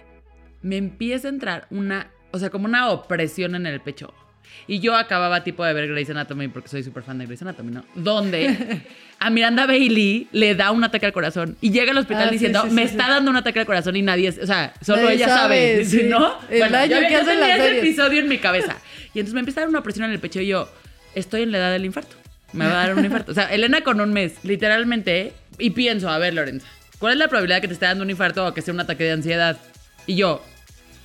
me 0.61 0.77
empieza 0.77 1.27
a 1.27 1.31
entrar 1.31 1.67
una, 1.71 2.11
o 2.31 2.39
sea, 2.39 2.49
como 2.49 2.65
una 2.65 2.89
opresión 2.89 3.55
en 3.55 3.65
el 3.65 3.81
pecho. 3.81 4.13
Y 4.67 4.79
yo 4.79 4.95
acababa 4.95 5.43
tipo 5.43 5.63
de 5.63 5.73
ver 5.73 5.87
Grey's 5.89 6.09
Anatomy, 6.09 6.47
porque 6.47 6.69
soy 6.69 6.83
súper 6.83 7.03
fan 7.03 7.17
de 7.19 7.25
Grey's 7.27 7.41
Anatomy, 7.41 7.71
¿no? 7.71 7.85
Donde 7.95 8.81
a 9.19 9.29
Miranda 9.29 9.65
Bailey 9.67 10.27
le 10.31 10.55
da 10.55 10.71
un 10.71 10.83
ataque 10.83 11.05
al 11.05 11.13
corazón 11.13 11.55
y 11.61 11.71
llega 11.71 11.91
al 11.91 11.97
hospital 11.99 12.27
Ah, 12.29 12.31
diciendo, 12.31 12.61
sí, 12.63 12.69
sí, 12.69 12.75
me 12.75 12.81
sí. 12.83 12.89
está 12.91 13.07
dando 13.09 13.29
un 13.31 13.37
ataque 13.37 13.59
al 13.59 13.65
corazón 13.65 13.95
y 13.95 14.01
nadie, 14.01 14.29
o 14.29 14.45
sea, 14.47 14.73
solo 14.81 15.03
Nadie 15.03 15.15
ella 15.15 15.27
sabe, 15.27 15.85
sabe. 15.85 16.03
¿no? 16.09 16.35
El 16.49 16.71
daño 16.71 16.99
yo, 17.01 17.07
que 17.07 17.13
yo 17.13 17.19
hacen 17.21 17.27
tenía 17.39 17.47
las 17.47 17.57
ese 17.59 17.65
series. 17.67 17.83
episodio 17.83 18.19
en 18.21 18.27
mi 18.27 18.37
cabeza. 18.39 18.75
Y 19.13 19.19
entonces 19.19 19.33
me 19.35 19.39
empieza 19.41 19.59
a 19.59 19.63
dar 19.63 19.69
una 19.69 19.83
presión 19.83 20.05
en 20.05 20.11
el 20.11 20.19
pecho 20.19 20.41
y 20.41 20.47
yo, 20.47 20.69
estoy 21.13 21.43
en 21.43 21.51
la 21.51 21.59
edad 21.59 21.71
del 21.71 21.85
infarto. 21.85 22.15
Me 22.53 22.65
va 22.65 22.71
a 22.83 22.87
dar 22.87 22.95
un 22.95 23.05
infarto. 23.05 23.31
O 23.31 23.35
sea, 23.35 23.45
Elena 23.53 23.81
con 23.81 23.99
un 24.01 24.13
mes, 24.13 24.33
literalmente. 24.43 25.33
Y 25.59 25.69
pienso, 25.71 26.09
a 26.09 26.17
ver, 26.17 26.33
Lorenza, 26.33 26.67
¿cuál 26.99 27.13
es 27.13 27.19
la 27.19 27.27
probabilidad 27.27 27.57
de 27.57 27.61
que 27.61 27.67
te 27.67 27.73
esté 27.73 27.85
dando 27.85 28.03
un 28.03 28.09
infarto 28.09 28.45
o 28.47 28.53
que 28.53 28.61
sea 28.61 28.73
un 28.73 28.79
ataque 28.79 29.03
de 29.03 29.11
ansiedad? 29.11 29.57
Y 30.07 30.15
yo, 30.15 30.43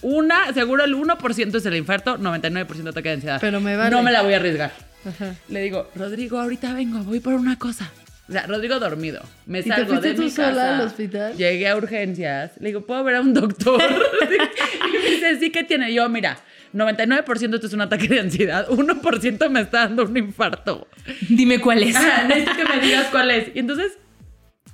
una, 0.02 0.52
seguro 0.52 0.84
el 0.84 0.94
1% 0.94 1.54
es 1.54 1.66
el 1.66 1.76
infarto, 1.76 2.18
99% 2.18 2.88
ataque 2.88 3.08
de 3.08 3.14
ansiedad. 3.14 3.38
Pero 3.40 3.60
me 3.60 3.76
vale. 3.76 3.90
No 3.90 4.02
me 4.02 4.12
la 4.12 4.22
voy 4.22 4.34
a 4.34 4.36
arriesgar. 4.36 4.72
Ajá. 5.04 5.34
Le 5.48 5.62
digo, 5.62 5.90
Rodrigo, 5.94 6.38
ahorita 6.38 6.72
vengo, 6.74 6.98
voy 7.00 7.20
por 7.20 7.34
una 7.34 7.58
cosa. 7.58 7.90
O 8.28 8.32
sea, 8.32 8.46
Rodrigo 8.46 8.78
dormido. 8.78 9.22
Me 9.46 9.58
¿Y 9.58 9.62
te 9.64 9.70
salgo 9.70 9.88
fuiste 9.88 10.08
de 10.08 10.14
tú 10.14 10.22
mi 10.22 10.30
sola 10.30 10.48
casa. 10.48 10.78
al 10.78 10.86
hospital? 10.86 11.36
Llegué 11.36 11.68
a 11.68 11.76
urgencias. 11.76 12.52
Le 12.60 12.68
digo, 12.68 12.82
¿puedo 12.82 13.02
ver 13.02 13.16
a 13.16 13.20
un 13.20 13.34
doctor? 13.34 13.82
y 14.88 14.92
me 14.92 15.10
dice, 15.10 15.38
sí, 15.40 15.50
¿qué 15.50 15.64
tiene? 15.64 15.92
Yo, 15.92 16.08
mira, 16.08 16.38
99% 16.72 17.54
esto 17.54 17.66
es 17.66 17.72
un 17.72 17.80
ataque 17.80 18.06
de 18.06 18.20
ansiedad. 18.20 18.68
1% 18.68 19.48
me 19.50 19.60
está 19.62 19.80
dando 19.80 20.04
un 20.04 20.16
infarto. 20.16 20.86
Dime 21.28 21.60
cuál 21.60 21.82
es. 21.82 21.96
Ah, 21.96 22.24
necesito 22.28 22.56
que 22.56 22.64
me 22.64 22.80
digas 22.80 23.08
cuál 23.10 23.32
es. 23.32 23.48
Y 23.54 23.58
entonces 23.58 23.98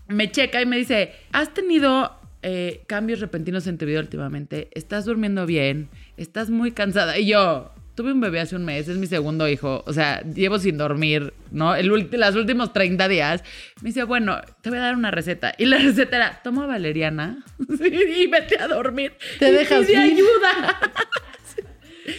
me 0.08 0.30
checa 0.30 0.60
y 0.60 0.66
me 0.66 0.76
dice, 0.76 1.12
¿has 1.32 1.54
tenido 1.54 2.15
eh, 2.48 2.84
cambios 2.86 3.18
repentinos 3.18 3.66
en 3.66 3.76
tu 3.76 3.86
vida 3.86 3.98
últimamente? 3.98 4.68
¿Estás 4.72 5.04
durmiendo 5.04 5.46
bien? 5.46 5.88
¿Estás 6.16 6.48
muy 6.48 6.70
cansada? 6.70 7.18
Y 7.18 7.26
yo, 7.26 7.72
tuve 7.96 8.12
un 8.12 8.20
bebé 8.20 8.38
hace 8.38 8.54
un 8.54 8.64
mes, 8.64 8.86
es 8.86 8.98
mi 8.98 9.08
segundo 9.08 9.48
hijo. 9.48 9.82
O 9.84 9.92
sea, 9.92 10.22
llevo 10.22 10.60
sin 10.60 10.78
dormir, 10.78 11.34
¿no? 11.50 11.74
El 11.74 11.88
los 11.88 12.36
últimos 12.36 12.72
30 12.72 13.08
días. 13.08 13.42
Me 13.82 13.88
dice, 13.88 14.04
bueno, 14.04 14.40
te 14.60 14.70
voy 14.70 14.78
a 14.78 14.82
dar 14.82 14.94
una 14.94 15.10
receta. 15.10 15.54
Y 15.58 15.64
la 15.66 15.78
receta 15.82 16.16
era, 16.16 16.40
toma 16.44 16.66
valeriana 16.66 17.44
y 17.68 18.28
vete 18.28 18.60
a 18.60 18.68
dormir. 18.68 19.14
Te 19.40 19.48
Y 19.48 19.52
dejas 19.52 19.84
pide 19.84 19.96
ayuda. 19.96 20.80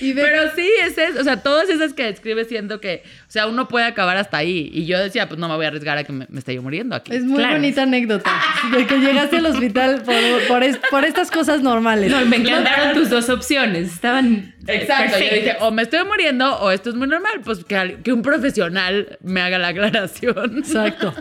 Y 0.01 0.13
Pero 0.13 0.43
sí, 0.55 0.67
es 0.83 0.97
eso. 0.97 1.19
O 1.19 1.23
sea, 1.23 1.41
todas 1.43 1.69
esas 1.69 1.93
que 1.93 2.03
describes 2.03 2.47
siento 2.47 2.79
que, 2.81 3.03
o 3.05 3.31
sea, 3.31 3.47
uno 3.47 3.67
puede 3.67 3.85
acabar 3.85 4.17
hasta 4.17 4.37
ahí. 4.37 4.69
Y 4.73 4.85
yo 4.85 4.99
decía, 4.99 5.27
pues 5.27 5.39
no 5.39 5.47
me 5.47 5.55
voy 5.55 5.65
a 5.65 5.67
arriesgar 5.69 5.97
a 5.97 6.03
que 6.03 6.13
me, 6.13 6.25
me 6.29 6.39
esté 6.39 6.53
yo 6.55 6.61
muriendo 6.61 6.95
aquí. 6.95 7.15
es 7.15 7.23
muy 7.23 7.37
Claro. 7.37 7.53
bonita 7.55 7.83
anécdota 7.83 8.31
de 8.77 8.85
que 8.85 8.97
llegaste 8.99 9.37
al 9.37 9.45
hospital 9.47 10.01
por, 10.03 10.15
por, 10.47 10.63
es- 10.63 10.77
por 10.89 11.05
estas 11.05 11.31
cosas 11.31 11.61
normales. 11.61 12.11
No, 12.11 12.25
me 12.25 12.37
encantaron 12.37 12.93
tus 12.93 13.09
dos 13.09 13.29
opciones. 13.29 13.91
Estaban 13.93 14.55
Exacto, 14.67 15.17
yo 15.19 15.35
dije, 15.35 15.55
o 15.61 15.71
me 15.71 15.83
estoy 15.83 16.03
muriendo 16.05 16.57
o 16.59 16.71
esto 16.71 16.89
es 16.89 16.95
muy 16.95 17.07
normal, 17.07 17.39
pues 17.45 17.63
que, 17.63 17.99
que 18.03 18.11
un 18.11 18.21
profesional 18.21 19.17
me 19.23 19.39
haga 19.41 19.57
la 19.57 19.69
aclaración. 19.69 20.57
Exacto. 20.57 21.13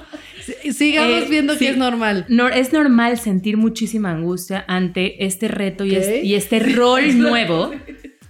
Sigamos 0.72 1.22
Eh, 1.22 1.26
viendo 1.28 1.52
sí. 1.54 1.60
que 1.60 1.68
es 1.70 1.76
normal. 1.76 2.24
No, 2.28 2.48
es 2.48 2.72
normal 2.72 3.18
sentir 3.18 3.56
muchísima 3.56 4.10
angustia 4.10 4.64
ante 4.68 5.24
este 5.24 5.48
reto 5.48 5.84
y, 5.84 5.94
es- 5.96 6.24
y 6.24 6.34
este 6.34 6.58
rol 6.60 7.18
nuevo 7.18 7.72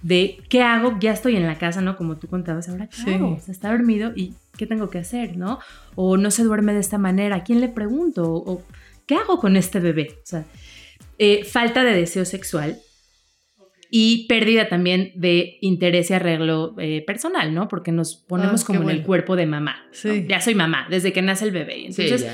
de 0.01 0.37
qué 0.49 0.61
hago, 0.61 0.97
ya 0.99 1.11
estoy 1.11 1.35
en 1.35 1.45
la 1.47 1.57
casa, 1.57 1.81
¿no? 1.81 1.97
Como 1.97 2.17
tú 2.17 2.27
contabas, 2.27 2.69
ahora 2.69 2.87
qué 2.87 2.95
Sí. 2.97 3.13
hago? 3.13 3.33
O 3.35 3.39
sea, 3.39 3.51
está 3.51 3.71
dormido 3.71 4.13
y 4.15 4.33
qué 4.57 4.65
tengo 4.67 4.89
que 4.89 4.99
hacer, 4.99 5.37
¿no? 5.37 5.59
O 5.95 6.17
no 6.17 6.31
se 6.31 6.43
duerme 6.43 6.73
de 6.73 6.79
esta 6.79 6.97
manera, 6.97 7.37
¿a 7.37 7.43
quién 7.43 7.61
le 7.61 7.69
pregunto? 7.69 8.23
O, 8.31 8.63
¿qué 9.05 9.15
hago 9.15 9.39
con 9.39 9.55
este 9.55 9.79
bebé? 9.79 10.09
O 10.23 10.25
sea, 10.25 10.45
eh, 11.17 11.43
falta 11.45 11.83
de 11.83 11.93
deseo 11.95 12.25
sexual 12.25 12.79
y 13.89 14.27
pérdida 14.27 14.67
también 14.67 15.11
de 15.15 15.57
interés 15.61 16.09
y 16.09 16.13
arreglo 16.13 16.75
eh, 16.77 17.03
personal, 17.07 17.53
¿no? 17.53 17.67
Porque 17.69 17.91
nos 17.93 18.15
ponemos 18.17 18.63
Ah, 18.63 18.65
qué 18.67 18.77
como 18.77 18.89
en 18.89 18.97
el 18.97 19.03
cuerpo 19.03 19.35
de 19.37 19.45
mamá. 19.45 19.77
¿no? 19.87 19.93
Sí. 19.93 20.25
Ya 20.27 20.41
soy 20.41 20.55
mamá, 20.55 20.87
desde 20.89 21.13
que 21.13 21.21
nace 21.21 21.45
el 21.45 21.51
bebé. 21.51 21.85
Entonces, 21.85 22.21
sí. 22.21 22.27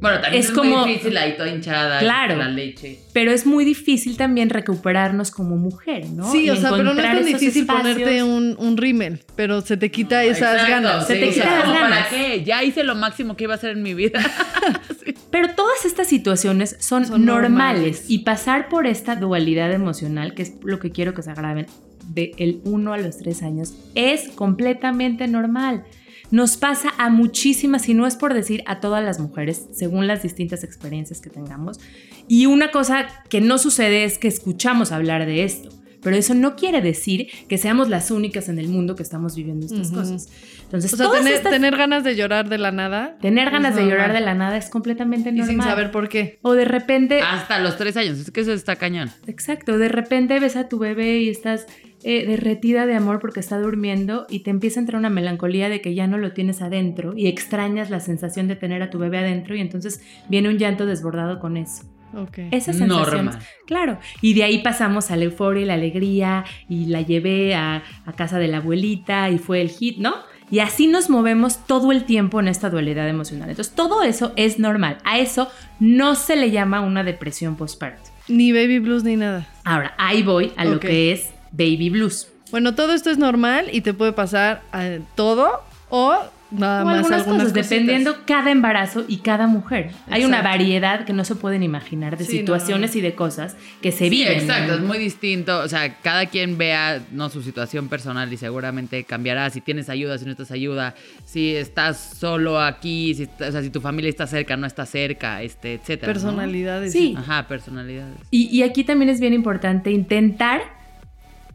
Bueno, 0.00 0.20
también 0.20 0.40
es 0.42 0.48
es, 0.48 0.52
como- 0.56 0.78
muy 0.78 0.88
difícil 0.92 1.16
ahí 1.16 1.36
toda 1.36 1.48
hinchada. 1.50 1.98
Claro. 2.00 2.36
La 2.36 2.48
leche. 2.48 2.98
pero 3.12 3.32
es 3.32 3.44
muy 3.46 3.64
difícil 3.64 4.16
también 4.16 4.48
recuperarnos 4.50 5.30
como 5.30 5.56
mujer, 5.56 6.06
¿no? 6.10 6.30
Sí, 6.32 6.44
Y 6.46 6.50
o 6.50 6.56
sea, 6.56 6.70
pero 6.70 6.84
no 6.84 6.90
es 6.92 6.96
tan 7.02 7.24
difícil 7.24 7.62
espacios. 7.62 7.82
ponerte 7.94 8.22
un, 8.22 8.56
un 8.58 8.76
rímel, 8.76 9.20
pero 9.36 9.60
se 9.60 9.76
te 9.76 9.90
quita 9.90 10.24
esas 10.24 10.54
Exacto, 10.54 10.70
ganas. 10.70 11.06
Se 11.06 11.14
sí, 11.14 11.20
te 11.20 11.28
o 11.28 11.32
sea, 11.32 11.44
las 11.50 11.60
¿como 11.64 11.74
ganas. 11.74 12.06
¿Para 12.06 12.08
qué? 12.10 12.44
Ya 12.44 12.62
hice 12.64 12.82
lo 12.84 12.94
máximo 12.94 13.36
que 13.36 13.44
iba 13.44 13.54
a 13.54 13.56
hacer 13.56 13.70
en 13.70 13.82
mi 13.82 13.94
vida. 13.94 14.20
Pero 15.30 15.54
todas 15.54 15.84
estas 15.84 16.08
situaciones 16.08 16.76
son, 16.80 17.06
Son 17.06 17.24
normales. 17.24 17.50
normales. 17.50 18.04
y 18.08 18.20
pasar 18.20 18.68
por 18.68 18.86
esta 18.86 19.16
dualidad 19.16 19.72
emocional, 19.72 20.34
que 20.34 20.42
es 20.42 20.54
lo 20.64 20.78
que 20.80 20.90
quiero 20.90 21.14
que 21.14 21.22
se 21.22 21.32
graben 21.34 21.66
de 22.08 22.32
el 22.38 22.60
1 22.64 22.92
a 22.92 22.98
los 22.98 23.18
3 23.18 23.42
años, 23.42 23.74
es 23.94 24.28
completamente 24.30 25.28
normal. 25.28 25.84
Nos 26.30 26.56
pasa 26.56 26.92
a 26.96 27.10
muchísimas, 27.10 27.88
y 27.88 27.94
no 27.94 28.06
es 28.06 28.16
por 28.16 28.34
decir 28.34 28.62
a 28.66 28.80
todas 28.80 29.04
las 29.04 29.18
mujeres, 29.18 29.66
según 29.72 30.06
las 30.06 30.22
distintas 30.22 30.62
experiencias 30.62 31.20
que 31.20 31.30
tengamos. 31.30 31.80
Y 32.28 32.46
una 32.46 32.70
cosa 32.70 33.08
que 33.28 33.40
no 33.40 33.58
sucede 33.58 34.04
es 34.04 34.18
que 34.18 34.28
escuchamos 34.28 34.92
hablar 34.92 35.26
de 35.26 35.44
esto. 35.44 35.70
Pero 36.02 36.16
eso 36.16 36.34
no 36.34 36.56
quiere 36.56 36.80
decir 36.80 37.28
que 37.48 37.58
seamos 37.58 37.88
las 37.88 38.10
únicas 38.10 38.48
en 38.48 38.58
el 38.58 38.68
mundo 38.68 38.96
que 38.96 39.02
estamos 39.02 39.36
viviendo 39.36 39.66
estas 39.66 39.90
cosas. 39.90 40.28
Entonces, 40.62 40.92
O 40.94 40.96
sea, 40.96 41.10
tener, 41.10 41.34
estas- 41.34 41.52
tener 41.52 41.76
ganas 41.76 42.04
de 42.04 42.16
llorar 42.16 42.48
de 42.48 42.58
la 42.58 42.72
nada. 42.72 43.18
tener 43.20 43.50
ganas 43.50 43.76
de 43.76 43.84
llorar 43.86 44.12
de 44.12 44.20
la 44.20 44.34
nada 44.34 44.56
es 44.56 44.70
completamente 44.70 45.28
Y 45.30 45.32
normal. 45.32 45.48
sin 45.50 45.62
saber 45.62 45.90
por 45.90 46.08
qué. 46.08 46.38
O 46.42 46.54
de 46.54 46.64
repente, 46.64 47.20
Hasta 47.20 47.58
los 47.58 47.76
tres 47.76 47.96
años. 47.96 48.18
Es 48.18 48.30
que 48.30 48.40
eso 48.40 48.52
está 48.52 48.76
cañón. 48.76 49.10
exacto, 49.26 49.76
de 49.78 49.88
repente 49.88 50.38
ves 50.40 50.56
a 50.56 50.68
tu 50.68 50.78
bebé 50.78 51.18
y 51.18 51.28
estás 51.28 51.66
eh, 52.02 52.24
derretida 52.26 52.86
de 52.86 52.94
amor 52.94 53.18
porque 53.20 53.40
está 53.40 53.58
durmiendo 53.58 54.26
y 54.30 54.38
te 54.40 54.48
empieza 54.48 54.80
a 54.80 54.82
entrar 54.82 54.98
una 54.98 55.10
melancolía 55.10 55.68
de 55.68 55.82
que 55.82 55.94
ya 55.94 56.06
no 56.06 56.16
lo 56.16 56.32
tienes 56.32 56.62
adentro 56.62 57.12
y 57.14 57.26
extrañas 57.26 57.90
la 57.90 58.00
sensación 58.00 58.48
de 58.48 58.56
tener 58.56 58.82
a 58.82 58.88
tu 58.88 58.98
bebé 58.98 59.18
adentro 59.18 59.54
y 59.54 59.60
entonces 59.60 60.00
viene 60.30 60.48
un 60.48 60.56
llanto 60.56 60.86
desbordado 60.86 61.40
con 61.40 61.58
eso. 61.58 61.82
Ok. 62.14 62.38
Esa 62.50 62.72
sensación. 62.72 62.88
Normal. 63.26 63.38
Claro. 63.66 63.98
Y 64.20 64.34
de 64.34 64.44
ahí 64.44 64.58
pasamos 64.58 65.10
a 65.10 65.16
la 65.16 65.24
euforia 65.24 65.62
y 65.62 65.66
la 65.66 65.74
alegría 65.74 66.44
y 66.68 66.86
la 66.86 67.02
llevé 67.02 67.54
a, 67.54 67.82
a 68.04 68.12
casa 68.12 68.38
de 68.38 68.48
la 68.48 68.58
abuelita 68.58 69.30
y 69.30 69.38
fue 69.38 69.60
el 69.60 69.70
hit, 69.70 69.98
¿no? 69.98 70.14
Y 70.50 70.58
así 70.58 70.88
nos 70.88 71.08
movemos 71.08 71.64
todo 71.66 71.92
el 71.92 72.04
tiempo 72.04 72.40
en 72.40 72.48
esta 72.48 72.70
dualidad 72.70 73.08
emocional. 73.08 73.50
Entonces, 73.50 73.72
todo 73.74 74.02
eso 74.02 74.32
es 74.34 74.58
normal. 74.58 74.98
A 75.04 75.18
eso 75.18 75.48
no 75.78 76.16
se 76.16 76.34
le 76.34 76.50
llama 76.50 76.80
una 76.80 77.04
depresión 77.04 77.54
postparto. 77.54 78.10
Ni 78.26 78.52
baby 78.52 78.80
blues 78.80 79.04
ni 79.04 79.14
nada. 79.14 79.46
Ahora, 79.64 79.94
ahí 79.96 80.24
voy 80.24 80.52
a 80.56 80.64
lo 80.64 80.80
que 80.80 81.12
es 81.12 81.30
baby 81.52 81.90
blues. 81.90 82.28
Bueno, 82.50 82.74
todo 82.74 82.94
esto 82.94 83.10
es 83.10 83.18
normal 83.18 83.66
y 83.72 83.82
te 83.82 83.94
puede 83.94 84.12
pasar 84.12 84.62
eh, 84.74 85.00
todo 85.14 85.62
o 85.88 86.16
nada 86.50 86.82
O 86.82 86.84
más 86.86 86.96
algunas 86.98 87.20
algunas 87.22 87.42
cosas, 87.44 87.52
cositas. 87.52 87.70
dependiendo 87.70 88.16
cada 88.26 88.50
embarazo 88.50 89.04
y 89.08 89.18
cada 89.18 89.46
mujer. 89.46 89.90
Hay 90.08 90.24
una 90.24 90.42
variedad 90.42 91.04
que 91.04 91.12
no 91.12 91.24
se 91.24 91.34
pueden 91.36 91.62
imaginar 91.62 92.16
de 92.16 92.24
Sí, 92.24 92.38
situaciones 92.38 92.92
no. 92.94 92.98
y 92.98 93.02
de 93.02 93.14
cosas 93.14 93.56
que 93.82 93.92
se 93.92 94.04
Sí, 94.04 94.10
viven. 94.10 94.32
exacto, 94.40 94.72
¿no? 94.72 94.74
es 94.74 94.80
muy 94.80 94.98
distinto. 94.98 95.58
O 95.60 95.68
sea, 95.68 95.98
cada 96.00 96.26
quien 96.26 96.58
vea 96.58 97.00
no 97.12 97.28
su 97.30 97.42
situación 97.42 97.88
personal 97.88 98.32
y 98.32 98.36
seguramente 98.36 99.04
cambiará. 99.04 99.48
Si 99.50 99.60
tienes 99.60 99.88
ayuda, 99.88 100.18
si 100.18 100.24
no 100.24 100.32
estás 100.32 100.50
ayuda, 100.50 100.94
si 101.24 101.54
estás 101.54 101.98
solo 102.18 102.60
aquí, 102.60 103.14
si, 103.14 103.24
o 103.24 103.52
sea, 103.52 103.62
si 103.62 103.70
tu 103.70 103.80
familia 103.80 104.08
está 104.10 104.26
cerca, 104.26 104.56
no 104.56 104.66
está 104.66 104.86
cerca, 104.86 105.42
este, 105.42 105.74
etcétera. 105.74 106.08
¿no? 106.08 106.12
Personalidades. 106.14 106.92
Sí. 106.92 107.14
Ajá, 107.16 107.46
personalidades. 107.48 108.16
Y, 108.30 108.46
y 108.56 108.62
aquí 108.62 108.84
también 108.84 109.08
es 109.08 109.20
bien 109.20 109.32
importante 109.34 109.90
intentar 109.90 110.79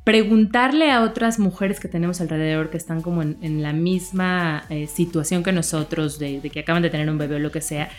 preguntarle 0.06 0.91
a 0.91 1.01
otras 1.01 1.39
mujeres 1.39 1.82
que 1.82 1.89
tenemos 1.89 2.22
alrededor 2.22 2.70
que 2.70 2.78
están 2.78 3.01
como 3.01 3.22
en, 3.22 3.38
en 3.41 3.62
la 3.62 3.74
misma 3.74 4.64
eh, 4.70 4.88
situación 4.88 5.43
que 5.43 5.51
nosotros, 5.51 6.18
de, 6.20 6.39
de 6.39 6.49
que 6.49 6.60
acaban 6.62 6.82
de 6.84 6.89
tener 6.89 7.10
un 7.10 7.18
bebé 7.18 7.36
o 7.36 7.39
lo 7.39 7.51
que 7.51 7.60
sea. 7.60 7.89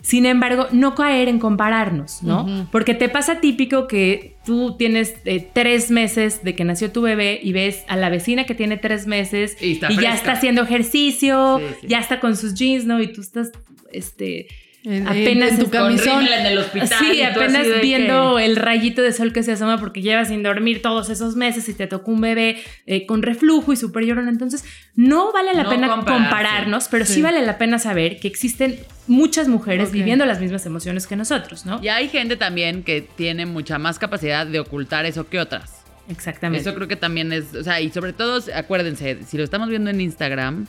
Sin 0.00 0.26
embargo, 0.26 0.68
no 0.70 0.94
caer 0.94 1.26
en 1.28 1.40
compararnos, 1.40 2.22
¿no? 2.22 2.68
Porque 2.70 2.94
te 2.94 3.08
pasa 3.08 3.40
típico 3.40 3.88
que 3.88 4.36
tú 4.46 4.76
tienes 4.76 5.16
eh, 5.24 5.44
tres 5.52 5.90
meses 5.90 6.44
de 6.44 6.54
que 6.54 6.64
nació 6.64 6.92
tu 6.92 7.02
bebé 7.02 7.40
y 7.42 7.52
ves 7.52 7.82
a 7.88 7.96
la 7.96 8.08
vecina 8.08 8.44
que 8.44 8.54
tiene 8.54 8.76
tres 8.76 9.08
meses 9.08 9.56
Y 9.60 9.80
ya 9.80 10.14
está 10.14 10.32
haciendo 10.32 10.62
ejercicio, 10.62 11.58
Sí, 11.58 11.64
sí. 11.80 11.86
ya 11.88 11.98
está 11.98 12.20
con 12.20 12.36
sus 12.36 12.54
jeans, 12.54 12.84
¿no? 12.84 13.00
Y 13.02 13.12
tú 13.12 13.20
estás, 13.22 13.50
este, 13.92 14.46
En- 14.86 14.92
en- 14.92 15.08
apenas 15.08 15.50
en 15.50 15.58
tu 15.58 15.68
camisón. 15.70 16.24
En 16.28 16.46
el 16.46 16.58
hospital. 16.58 16.88
Sí, 17.00 17.20
apenas 17.20 17.66
viendo 17.82 18.36
que- 18.36 18.44
el 18.46 18.54
rayito 18.54 19.02
de 19.02 19.12
sol 19.12 19.32
que 19.32 19.42
se 19.42 19.50
asoma 19.52 19.78
porque 19.80 20.00
llevas 20.00 20.28
sin 20.28 20.44
dormir 20.44 20.80
todos 20.80 21.10
esos 21.10 21.34
meses 21.34 21.68
y 21.68 21.74
te 21.74 21.88
tocó 21.88 22.12
un 22.12 22.20
bebé 22.20 22.62
eh, 22.86 23.04
con 23.04 23.22
reflujo 23.22 23.72
y 23.72 23.76
súper 23.76 24.04
llorón. 24.04 24.28
Entonces, 24.28 24.64
no 24.94 25.32
vale 25.32 25.54
la 25.54 25.64
No 25.64 25.70
pena 25.70 25.88
compararse. 25.88 26.22
compararnos, 26.30 26.86
pero 26.88 27.04
sí. 27.04 27.14
Sí. 27.14 27.22
vale 27.22 27.44
la 27.44 27.58
pena 27.58 27.80
saber 27.80 28.20
que 28.20 28.28
existen 28.28 28.78
muchas 29.08 29.48
mujeres 29.48 29.90
viviendo 29.90 30.24
las 30.24 30.40
mismas 30.40 30.64
emociones 30.66 31.08
que 31.08 31.16
nosotros, 31.16 31.66
¿no? 31.66 31.80
Y 31.82 31.88
hay 31.88 32.08
gente 32.08 32.36
también 32.36 32.84
que 32.84 33.00
tiene 33.00 33.44
mucha 33.44 33.78
más 33.78 33.98
capacidad 33.98 34.46
de 34.46 34.60
ocultar 34.60 35.04
eso 35.04 35.28
que 35.28 35.40
otras. 35.40 35.72
Exactamente. 36.08 36.60
Eso 36.68 36.76
creo 36.76 36.86
que 36.86 36.94
también 36.94 37.32
es, 37.32 37.52
o 37.56 37.64
sea, 37.64 37.80
y 37.80 37.90
sobre 37.90 38.12
todo, 38.12 38.40
acuérdense, 38.54 39.18
si 39.26 39.36
lo 39.36 39.42
estamos 39.42 39.68
viendo 39.68 39.90
en 39.90 40.00
Instagram, 40.00 40.66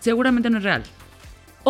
seguramente 0.00 0.48
no 0.50 0.56
es 0.58 0.64
real. 0.64 0.82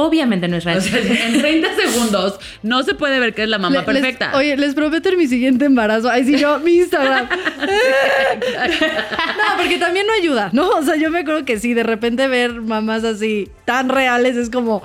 Obviamente 0.00 0.46
no 0.48 0.56
es 0.56 0.64
real. 0.64 0.78
O 0.78 0.80
sea, 0.80 0.98
en 1.00 1.40
30 1.40 1.68
segundos 1.74 2.38
no 2.62 2.82
se 2.84 2.94
puede 2.94 3.18
ver 3.18 3.34
que 3.34 3.42
es 3.42 3.48
la 3.48 3.58
mamá 3.58 3.80
Le- 3.80 3.92
les- 3.92 4.02
perfecta. 4.02 4.30
oye, 4.36 4.56
les 4.56 4.74
prometo 4.74 5.08
en 5.08 5.18
mi 5.18 5.26
siguiente 5.26 5.64
embarazo. 5.64 6.08
Ay, 6.08 6.24
sí, 6.24 6.38
yo, 6.38 6.60
mi 6.60 6.76
Instagram. 6.76 7.28
no, 7.28 9.62
porque 9.62 9.78
también 9.78 10.06
no 10.06 10.12
ayuda, 10.12 10.50
¿no? 10.52 10.68
O 10.70 10.82
sea, 10.82 10.96
yo 10.96 11.10
me 11.10 11.20
acuerdo 11.20 11.44
que 11.44 11.58
sí, 11.58 11.74
de 11.74 11.82
repente 11.82 12.28
ver 12.28 12.60
mamás 12.60 13.04
así 13.04 13.48
tan 13.64 13.88
reales 13.88 14.36
es 14.36 14.50
como. 14.50 14.82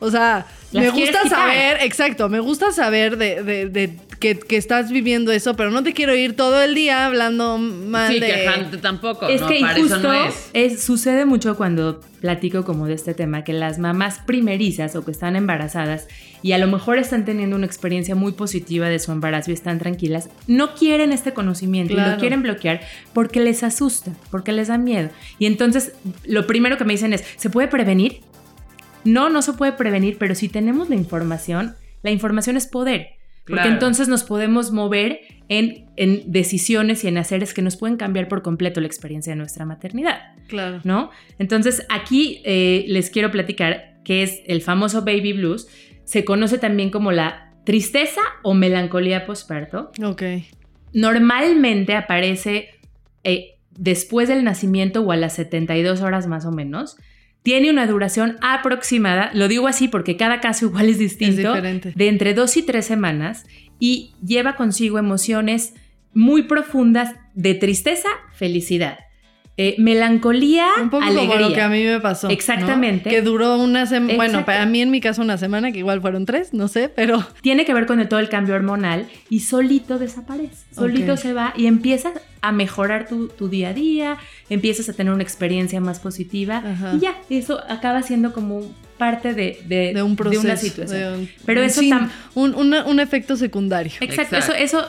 O 0.00 0.10
sea, 0.10 0.46
Las 0.70 0.84
me 0.84 0.90
gusta 0.90 1.28
saber, 1.28 1.78
exacto, 1.80 2.28
me 2.28 2.38
gusta 2.40 2.70
saber 2.70 3.16
de, 3.16 3.42
de- 3.42 3.68
de 3.68 3.96
que, 4.18 4.38
que 4.38 4.56
estás 4.56 4.90
viviendo 4.90 5.32
eso, 5.32 5.54
pero 5.56 5.70
no 5.70 5.82
te 5.82 5.92
quiero 5.92 6.14
ir 6.14 6.34
todo 6.34 6.62
el 6.62 6.74
día 6.74 7.06
hablando 7.06 7.58
mal 7.58 8.12
sí, 8.12 8.20
de. 8.20 8.26
quejante 8.26 8.78
tampoco. 8.78 9.28
Es 9.28 9.40
no, 9.40 9.48
que 9.48 9.60
para 9.60 9.74
justo 9.78 9.94
eso 9.96 10.02
no 10.02 10.12
es. 10.12 10.50
es- 10.52 10.82
sucede 10.82 11.24
mucho 11.24 11.56
cuando 11.56 12.00
platico 12.20 12.64
como 12.64 12.86
de 12.86 12.94
este 12.94 13.14
tema, 13.14 13.44
que 13.44 13.52
las 13.52 13.78
mamás 13.78 14.18
primerizas 14.26 14.96
o 14.96 15.04
que 15.04 15.10
están 15.12 15.36
embarazadas 15.36 16.08
y 16.42 16.52
a 16.52 16.58
lo 16.58 16.66
mejor 16.66 16.98
están 16.98 17.24
teniendo 17.24 17.54
una 17.56 17.66
experiencia 17.66 18.14
muy 18.14 18.32
positiva 18.32 18.88
de 18.88 18.98
su 18.98 19.12
embarazo 19.12 19.50
y 19.50 19.54
están 19.54 19.78
tranquilas, 19.78 20.28
no 20.48 20.74
quieren 20.74 21.12
este 21.12 21.32
conocimiento 21.32 21.92
y 21.92 21.96
Claro. 21.96 22.12
lo 22.12 22.18
quieren 22.18 22.42
bloquear 22.42 22.80
porque 23.12 23.40
les 23.40 23.62
asusta, 23.62 24.12
porque 24.30 24.52
les 24.52 24.68
da 24.68 24.78
miedo. 24.78 25.10
Y 25.38 25.46
entonces 25.46 25.92
lo 26.24 26.46
primero 26.46 26.76
que 26.76 26.84
me 26.84 26.92
dicen 26.94 27.12
es, 27.12 27.24
¿se 27.36 27.50
puede 27.50 27.68
prevenir? 27.68 28.20
No, 29.04 29.30
no 29.30 29.42
se 29.42 29.52
puede 29.52 29.72
prevenir, 29.72 30.18
pero 30.18 30.34
si 30.34 30.48
tenemos 30.48 30.88
la 30.88 30.96
información, 30.96 31.76
la 32.02 32.10
información 32.10 32.56
es 32.56 32.66
poder. 32.66 33.10
Porque 33.48 33.68
entonces 33.68 34.08
nos 34.08 34.24
podemos 34.24 34.72
mover 34.72 35.20
en, 35.48 35.86
en 35.96 36.30
decisiones 36.30 37.04
y 37.04 37.08
en 37.08 37.18
haceres 37.18 37.54
que 37.54 37.62
nos 37.62 37.76
pueden 37.76 37.96
cambiar 37.96 38.28
por 38.28 38.42
completo 38.42 38.80
la 38.80 38.86
experiencia 38.86 39.32
de 39.32 39.36
nuestra 39.36 39.64
maternidad. 39.64 40.34
Claro. 40.48 40.80
¿no? 40.84 41.10
Entonces, 41.38 41.86
aquí 41.88 42.42
eh, 42.44 42.84
les 42.88 43.10
quiero 43.10 43.30
platicar 43.30 44.00
que 44.04 44.22
es 44.22 44.42
el 44.46 44.62
famoso 44.62 45.04
baby 45.04 45.32
blues. 45.34 45.68
Se 46.04 46.24
conoce 46.24 46.58
también 46.58 46.90
como 46.90 47.12
la 47.12 47.52
tristeza 47.64 48.20
o 48.42 48.54
melancolía 48.54 49.26
postparto. 49.26 49.92
Ok. 50.02 50.22
Normalmente 50.94 51.94
aparece 51.94 52.70
eh, 53.24 53.58
después 53.72 54.28
del 54.28 54.44
nacimiento 54.44 55.02
o 55.02 55.12
a 55.12 55.16
las 55.16 55.34
72 55.34 56.00
horas 56.00 56.26
más 56.26 56.46
o 56.46 56.50
menos. 56.50 56.96
Tiene 57.48 57.70
una 57.70 57.86
duración 57.86 58.36
aproximada, 58.42 59.30
lo 59.32 59.48
digo 59.48 59.68
así 59.68 59.88
porque 59.88 60.18
cada 60.18 60.38
caso 60.38 60.66
igual 60.66 60.90
es 60.90 60.98
distinto, 60.98 61.54
de 61.54 62.08
entre 62.08 62.34
dos 62.34 62.58
y 62.58 62.62
tres 62.62 62.84
semanas 62.84 63.46
y 63.80 64.12
lleva 64.22 64.54
consigo 64.54 64.98
emociones 64.98 65.72
muy 66.12 66.42
profundas 66.42 67.14
de 67.32 67.54
tristeza, 67.54 68.10
felicidad, 68.34 68.98
eh, 69.60 69.74
melancolía, 69.78 70.68
Un 70.80 70.88
poco 70.88 71.02
alegría. 71.04 71.28
como 71.36 71.48
lo 71.48 71.52
que 71.52 71.60
a 71.60 71.68
mí 71.68 71.82
me 71.82 71.98
pasó. 72.00 72.28
¿no? 72.28 72.32
Exactamente. 72.32 73.10
Que 73.10 73.22
duró 73.22 73.58
una 73.58 73.86
semana. 73.86 74.14
Bueno, 74.14 74.44
para 74.44 74.64
mí 74.66 74.80
en 74.80 74.90
mi 74.92 75.00
caso 75.00 75.20
una 75.20 75.36
semana, 75.36 75.72
que 75.72 75.78
igual 75.80 76.00
fueron 76.00 76.24
tres, 76.26 76.54
no 76.54 76.68
sé, 76.68 76.88
pero. 76.88 77.26
Tiene 77.42 77.64
que 77.64 77.74
ver 77.74 77.84
con 77.86 77.98
el- 77.98 78.08
todo 78.08 78.20
el 78.20 78.28
cambio 78.28 78.54
hormonal 78.54 79.06
y 79.28 79.40
solito 79.40 79.98
desaparece, 79.98 80.64
solito 80.72 81.16
se 81.16 81.32
va 81.32 81.52
y 81.56 81.66
empiezas 81.66 82.12
a 82.40 82.52
mejorar 82.52 83.08
tu, 83.08 83.26
tu 83.28 83.48
día 83.48 83.70
a 83.70 83.74
día, 83.74 84.16
empiezas 84.48 84.88
a 84.88 84.92
tener 84.92 85.12
una 85.12 85.24
experiencia 85.24 85.80
más 85.80 85.98
positiva 85.98 86.58
Ajá. 86.58 86.92
y 86.94 87.00
ya, 87.00 87.16
eso 87.28 87.60
acaba 87.68 88.02
siendo 88.02 88.32
como 88.32 88.62
parte 88.96 89.34
de, 89.34 89.60
de- 89.66 89.92
De 89.92 90.02
un 90.04 90.14
proceso. 90.14 90.42
una 90.42 90.56
situación. 90.56 90.98
de 91.14 91.18
un- 91.18 91.28
Pero 91.44 91.62
eso 91.62 91.82
tam- 91.82 92.10
un, 92.36 92.54
una- 92.54 92.84
un 92.86 93.00
efecto 93.00 93.36
secundario. 93.36 93.92
Exacto, 94.00 94.36
Exacto. 94.36 94.54
eso, 94.54 94.78
eso 94.82 94.88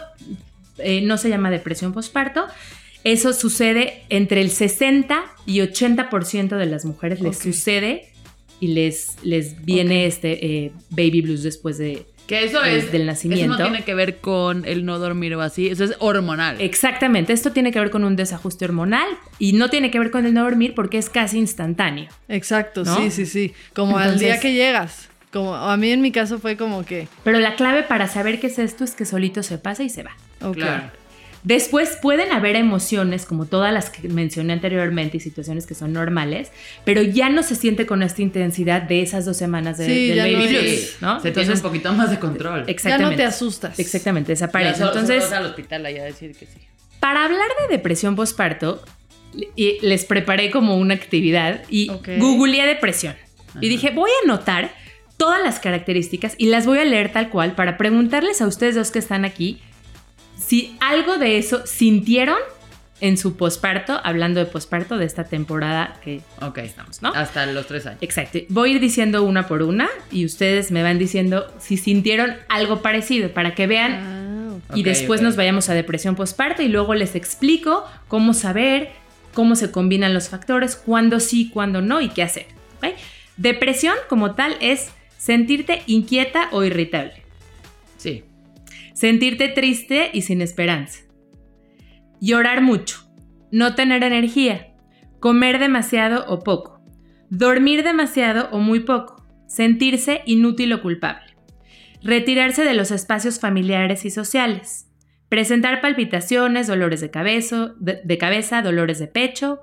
eh, 0.78 1.01
no 1.01 1.17
se 1.17 1.30
llama 1.30 1.49
depresión 1.49 1.91
postparto. 1.91 2.45
Eso 3.04 3.34
sucede 3.34 4.04
entre 4.10 4.41
el 4.41 4.50
60 4.50 5.24
y 5.45 5.60
80% 5.60 6.58
de 6.58 6.66
las 6.66 6.86
mujeres 6.86 7.22
les 7.22 7.38
sucede 7.38 8.12
y 8.60 8.68
les, 8.68 9.16
les 9.24 9.64
viene 9.64 10.06
este 10.06 10.66
eh, 10.66 10.72
baby 10.89 11.22
blues 11.22 11.43
después 11.43 11.78
de... 11.78 12.06
Que 12.28 12.43
eso 12.43 12.62
Desde 12.62 12.89
es. 12.89 12.93
el 12.93 13.06
nacimiento. 13.08 13.56
Eso 13.56 13.58
no 13.58 13.70
tiene 13.70 13.84
que 13.84 13.95
ver 13.95 14.18
con 14.18 14.64
el 14.66 14.86
no 14.86 15.00
dormir 15.00 15.34
o 15.34 15.41
así. 15.41 15.68
Eso 15.68 15.84
es 15.84 15.95
hormonal. 15.97 16.62
Exactamente, 16.62 17.34
esto 17.34 17.52
tiene 17.54 17.72
que 17.72 17.80
ver 17.80 17.89
con 17.89 18.04
un 18.04 18.16
desajuste 18.16 18.66
hormonal 18.66 19.08
y 19.39 19.54
no 19.54 19.70
tiene 19.70 19.89
que 19.89 19.97
ver 19.97 20.12
con 20.12 20.28
el 20.28 20.34
no 20.36 20.43
dormir 20.43 20.76
porque 20.76 21.00
es 21.00 21.10
casi 21.10 21.39
instantáneo. 21.39 22.08
Exacto, 22.28 22.84
¿No? 22.84 22.97
sí, 22.97 23.10
sí, 23.10 23.26
sí. 23.26 23.54
Como 23.74 23.97
al 23.97 24.20
día 24.20 24.39
que 24.39 24.54
llegas. 24.54 25.10
Como 25.32 25.56
a 25.56 25.76
mí 25.78 25.91
en 25.91 26.02
mi 26.02 26.12
caso 26.12 26.38
fue 26.38 26.56
como 26.56 26.86
que. 26.86 27.08
Pero 27.24 27.39
la 27.39 27.56
clave 27.56 27.82
para 27.82 28.08
saber 28.08 28.39
qué 28.39 28.47
es 28.47 28.60
esto 28.60 28.84
es 28.84 28.91
que 28.91 29.06
solito 29.06 29.41
se 29.41 29.58
pasa 29.58 29.84
y 29.84 29.89
se 29.89 30.04
va. 30.04 30.12
Ok. 30.41 30.56
Claro. 30.58 30.99
Después 31.44 31.98
pueden 32.02 32.32
haber 32.32 32.56
emociones 32.56 33.26
como 33.26 33.46
todas 33.46 33.74
las 33.74 33.90
que 33.90 34.10
mencioné 34.10 34.54
anteriormente 34.54 35.18
y 35.18 35.20
situaciones 35.20 35.66
que 35.66 35.74
son 35.74 35.94
normales, 35.94 36.52
pero 36.84 37.02
ya 37.02 37.30
no 37.30 37.44
se 37.44 37.56
siente 37.56 37.86
con 37.86 38.04
esta 38.04 38.22
intensidad 38.22 38.82
de 38.82 39.02
esas 39.02 39.24
dos 39.26 39.38
semanas 39.38 39.78
de, 39.78 39.86
Sí, 39.86 40.08
del 40.10 40.18
ya 40.18 40.24
baby 40.24 40.34
no 40.36 40.40
blues, 40.50 40.64
es- 40.64 40.98
¿no? 41.02 41.20
Se 41.22 41.32
tiene 41.32 41.54
un 41.54 41.62
poquito 41.62 41.94
más 41.94 42.10
de 42.12 42.20
control. 42.20 42.66
Ya 42.66 42.72
exactamente. 42.72 43.12
no 43.12 43.18
te 43.18 43.24
asustas. 43.24 43.80
Exactamente, 43.80 44.28
Ya 44.30 44.34
desaparece. 44.34 44.80
solo- 44.80 44.90
solo 44.94 45.00
Entonces, 45.02 45.30
vas 45.30 45.40
al 45.40 45.46
hospital 45.46 45.86
allá 45.86 46.02
a 46.02 46.06
decir 46.06 46.36
que 46.36 46.46
sí. 46.46 46.60
para 47.00 47.24
hablar 47.26 47.48
de 47.68 47.76
depresión 47.78 48.16
postparto, 48.16 48.84
y 49.56 49.78
les 49.82 50.06
preparé 50.06 50.50
como 50.50 50.76
una 50.76 50.96
actividad 50.96 51.62
y 51.70 51.90
Ok. 51.92 52.10
googleé 52.18 52.66
depresión. 52.66 53.16
Ajá. 53.50 53.60
Y 53.62 53.70
dije, 53.70 53.92
voy 53.92 54.10
a 54.10 54.26
anotar 54.26 54.72
todas 55.18 55.42
las 55.44 55.60
características 55.60 56.34
y 56.38 56.48
las 56.48 56.66
voy 56.66 56.80
a 56.80 56.84
leer 56.86 57.12
tal 57.12 57.30
cual 57.30 57.52
para 57.54 57.78
preguntarles 57.78 58.42
a 58.42 58.48
ustedes 58.48 58.74
dos 58.76 58.90
que 58.90 58.98
están 59.00 59.26
aquí 59.26 59.62
si 60.40 60.78
algo 60.80 61.18
de 61.18 61.38
eso 61.38 61.66
sintieron 61.68 62.38
en 63.02 63.18
su 63.18 63.38
posparto, 63.38 64.00
hablando 64.04 64.40
de 64.42 64.46
posparto 64.46 64.98
de 64.98 65.06
esta 65.06 65.24
temporada 65.24 65.96
que 66.04 66.22
Ok. 66.42 66.58
estamos, 66.60 67.02
¿no? 67.02 67.10
Hasta 67.14 67.46
los 67.46 67.66
tres 67.68 67.86
años. 67.86 68.00
Exacto. 68.02 68.40
Voy 68.50 68.72
a 68.72 68.74
ir 68.76 68.80
diciendo 68.82 69.24
una 69.24 69.48
por 69.48 69.62
una 69.64 69.88
y 70.12 70.26
ustedes 70.26 70.72
me 70.72 70.84
van 70.84 71.00
diciendo 71.00 71.48
si 71.60 71.78
sintieron 71.78 72.36
algo 72.50 72.82
parecido 72.82 73.30
para 73.32 73.56
que 73.56 73.68
vean 73.68 74.60
Ah, 74.70 74.76
y 74.76 74.84
después 74.84 75.22
nos 75.22 75.36
vayamos 75.38 75.70
a 75.70 75.74
depresión 75.74 76.16
postparto 76.16 76.62
y 76.62 76.68
luego 76.68 76.94
les 76.94 77.16
explico 77.16 77.86
cómo 78.10 78.34
saber, 78.34 78.90
cómo 79.34 79.56
se 79.56 79.72
combinan 79.72 80.14
los 80.14 80.28
factores, 80.28 80.76
cuándo 80.76 81.20
sí, 81.22 81.50
cuándo 81.50 81.82
no 81.82 82.02
y 82.02 82.10
qué 82.10 82.24
hacer. 82.24 82.46
Depresión 83.38 83.96
como 84.10 84.36
tal 84.36 84.58
es 84.60 84.90
sentirte 85.18 85.84
inquieta 85.88 86.50
o 86.52 86.64
irritable. 86.64 87.24
Sentirte 89.00 89.47
triste 89.47 90.10
y 90.12 90.24
sin 90.24 90.41
esperanza, 90.41 91.06
llorar 92.20 92.62
mucho, 92.62 93.10
no 93.50 93.74
tener 93.74 94.04
energía, 94.04 94.74
comer 95.22 95.58
demasiado 95.58 96.26
o 96.28 96.39
poco, 96.39 96.82
dormir 97.30 97.84
demasiado 97.84 98.50
o 98.52 98.60
muy 98.60 98.82
poco, 98.82 99.26
sentirse 99.47 100.22
inútil 100.26 100.74
o 100.74 100.82
culpable, 100.82 101.34
retirarse 102.04 102.66
de 102.66 102.74
los 102.74 102.91
espacios 102.91 103.39
familiares 103.39 104.04
y 104.04 104.10
sociales, 104.10 104.89
presentar 105.30 105.80
palpitaciones, 105.80 106.68
dolores 106.68 107.00
de 107.00 107.10
cabeza, 107.10 107.72
de, 107.80 108.02
de 108.04 108.18
cabeza, 108.18 108.62
dolores 108.62 109.00
de 109.00 109.08
pecho 109.08 109.62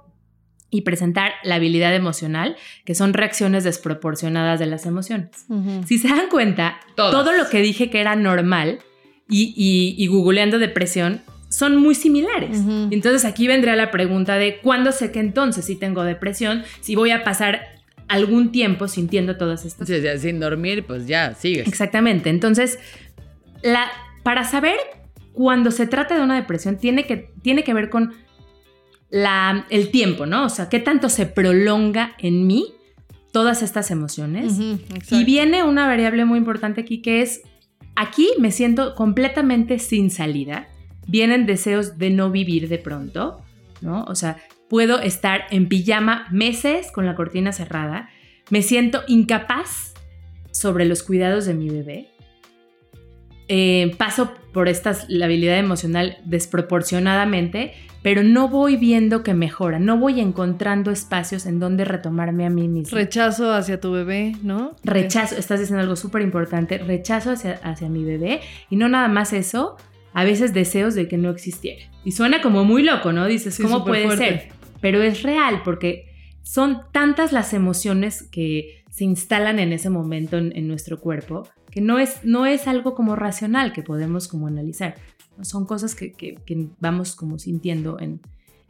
y 0.70 0.80
presentar 0.80 1.32
la 1.44 1.56
habilidad 1.56 1.94
emocional, 1.94 2.56
que 2.86 2.94
son 2.94 3.12
reacciones 3.12 3.64
desproporcionadas 3.64 4.58
de 4.58 4.66
las 4.66 4.86
emociones. 4.86 5.44
Si 5.84 5.98
se 5.98 6.08
dan 6.08 6.30
cuenta, 6.30 6.80
Todas. 6.94 7.12
todo 7.12 7.32
lo 7.34 7.50
que 7.50 7.60
dije 7.60 7.90
que 7.90 8.00
era 8.00 8.16
normal 8.16 8.78
y, 9.28 9.52
y- 9.56 10.02
y 10.02 10.06
googleando 10.08 10.58
depresión 10.58 11.22
son 11.48 11.76
muy 11.76 11.94
similares. 11.94 12.58
Entonces 12.90 13.24
aquí 13.24 13.46
vendría 13.46 13.76
la 13.76 13.90
pregunta 13.90 14.34
de 14.36 14.58
¿cuándo 14.58 14.92
sé 14.92 15.10
que 15.12 15.20
entonces 15.20 15.64
sí 15.64 15.76
tengo 15.76 16.02
depresión? 16.04 16.64
Si 16.80 16.94
voy 16.96 17.10
a 17.12 17.24
pasar 17.24 17.62
algún 18.08 18.52
tiempo 18.52 18.88
sintiendo 18.88 19.36
todas 19.36 19.64
estas 19.64 19.88
Sí, 19.88 19.94
sí, 20.00 20.06
sin 20.18 20.38
dormir, 20.40 20.84
pues 20.86 21.06
ya, 21.06 21.34
sigues. 21.34 21.66
Exactamente. 21.66 22.30
Entonces, 22.30 22.78
la, 23.62 23.86
para 24.22 24.44
saber 24.44 24.76
cuando 25.32 25.70
se 25.70 25.86
trata 25.86 26.16
de 26.16 26.22
una 26.22 26.34
depresión, 26.36 26.78
tiene 26.78 27.04
que, 27.06 27.30
tiene 27.42 27.62
que 27.64 27.74
ver 27.74 27.90
con 27.90 28.12
la, 29.10 29.66
el 29.70 29.90
tiempo, 29.90 30.26
¿no? 30.26 30.44
O 30.44 30.48
sea, 30.48 30.68
qué 30.68 30.78
tanto 30.80 31.08
se 31.08 31.26
prolonga 31.26 32.14
en 32.18 32.46
mí 32.46 32.74
todas 33.32 33.62
estas 33.62 33.90
emociones. 33.90 34.54
Y 35.10 35.24
viene 35.24 35.62
una 35.62 35.86
variable 35.86 36.24
muy 36.24 36.38
importante 36.38 36.80
aquí 36.82 37.02
que 37.02 37.22
es, 37.22 37.42
aquí 37.96 38.28
me 38.38 38.52
siento 38.52 38.94
completamente 38.94 39.78
sin 39.78 40.10
salida. 40.10 40.68
Vienen 41.08 41.46
deseos 41.46 41.98
de 41.98 42.10
no 42.10 42.30
vivir 42.30 42.68
de 42.68 42.78
pronto, 42.78 43.42
¿no? 43.80 44.04
O 44.04 44.14
sea, 44.14 44.36
puedo 44.68 45.00
estar 45.00 45.42
en 45.50 45.68
pijama 45.68 46.26
meses 46.30 46.90
con 46.92 47.06
la 47.06 47.14
cortina 47.14 47.52
cerrada. 47.52 48.08
Me 48.50 48.62
siento 48.62 49.02
incapaz 49.08 49.94
sobre 50.52 50.84
los 50.84 51.02
cuidados 51.02 51.46
de 51.46 51.54
mi 51.54 51.68
bebé. 51.68 52.08
Eh, 53.48 53.94
paso 53.96 54.32
por 54.52 54.68
esta 54.68 54.96
la 55.08 55.26
habilidad 55.26 55.58
emocional 55.58 56.18
desproporcionadamente, 56.24 57.74
pero 58.02 58.22
no 58.22 58.48
voy 58.48 58.76
viendo 58.76 59.22
que 59.22 59.34
mejora, 59.34 59.78
no 59.78 59.98
voy 59.98 60.20
encontrando 60.20 60.90
espacios 60.90 61.46
en 61.46 61.58
donde 61.60 61.84
retomarme 61.84 62.46
a 62.46 62.50
mí 62.50 62.68
misma. 62.68 62.98
Rechazo 62.98 63.52
hacia 63.52 63.80
tu 63.80 63.92
bebé, 63.92 64.34
¿no? 64.42 64.74
Rechazo, 64.84 65.36
estás 65.36 65.60
diciendo 65.60 65.82
algo 65.82 65.96
súper 65.96 66.22
importante, 66.22 66.78
rechazo 66.78 67.32
hacia, 67.32 67.54
hacia 67.62 67.88
mi 67.88 68.04
bebé 68.04 68.40
y 68.70 68.76
no 68.76 68.88
nada 68.88 69.08
más 69.08 69.32
eso, 69.32 69.76
a 70.12 70.24
veces 70.24 70.54
deseos 70.54 70.94
de 70.94 71.08
que 71.08 71.16
no 71.18 71.30
existiera. 71.30 71.82
Y 72.04 72.12
suena 72.12 72.40
como 72.40 72.64
muy 72.64 72.82
loco, 72.82 73.12
¿no? 73.12 73.26
Dices, 73.26 73.54
Sí, 73.54 73.62
¿cómo 73.62 73.84
puede 73.84 74.04
fuerte. 74.04 74.24
ser? 74.24 74.48
Pero 74.80 75.02
es 75.02 75.22
real 75.22 75.62
porque 75.64 76.06
son 76.42 76.82
tantas 76.92 77.32
las 77.32 77.52
emociones 77.52 78.22
que 78.22 78.84
se 78.90 79.04
instalan 79.04 79.58
en 79.58 79.72
ese 79.72 79.90
momento 79.90 80.38
en, 80.38 80.56
en 80.56 80.68
nuestro 80.68 81.00
cuerpo 81.00 81.48
que 81.76 81.82
no 81.82 81.98
es, 81.98 82.24
no 82.24 82.46
es 82.46 82.66
algo 82.66 82.94
como 82.94 83.16
racional 83.16 83.74
que 83.74 83.82
podemos 83.82 84.28
como 84.28 84.46
analizar. 84.46 84.94
Son 85.42 85.66
cosas 85.66 85.94
que, 85.94 86.14
que- 86.14 86.38
que 86.46 86.68
vamos 86.80 87.14
como 87.14 87.38
sintiendo 87.38 87.98
en, 88.00 88.20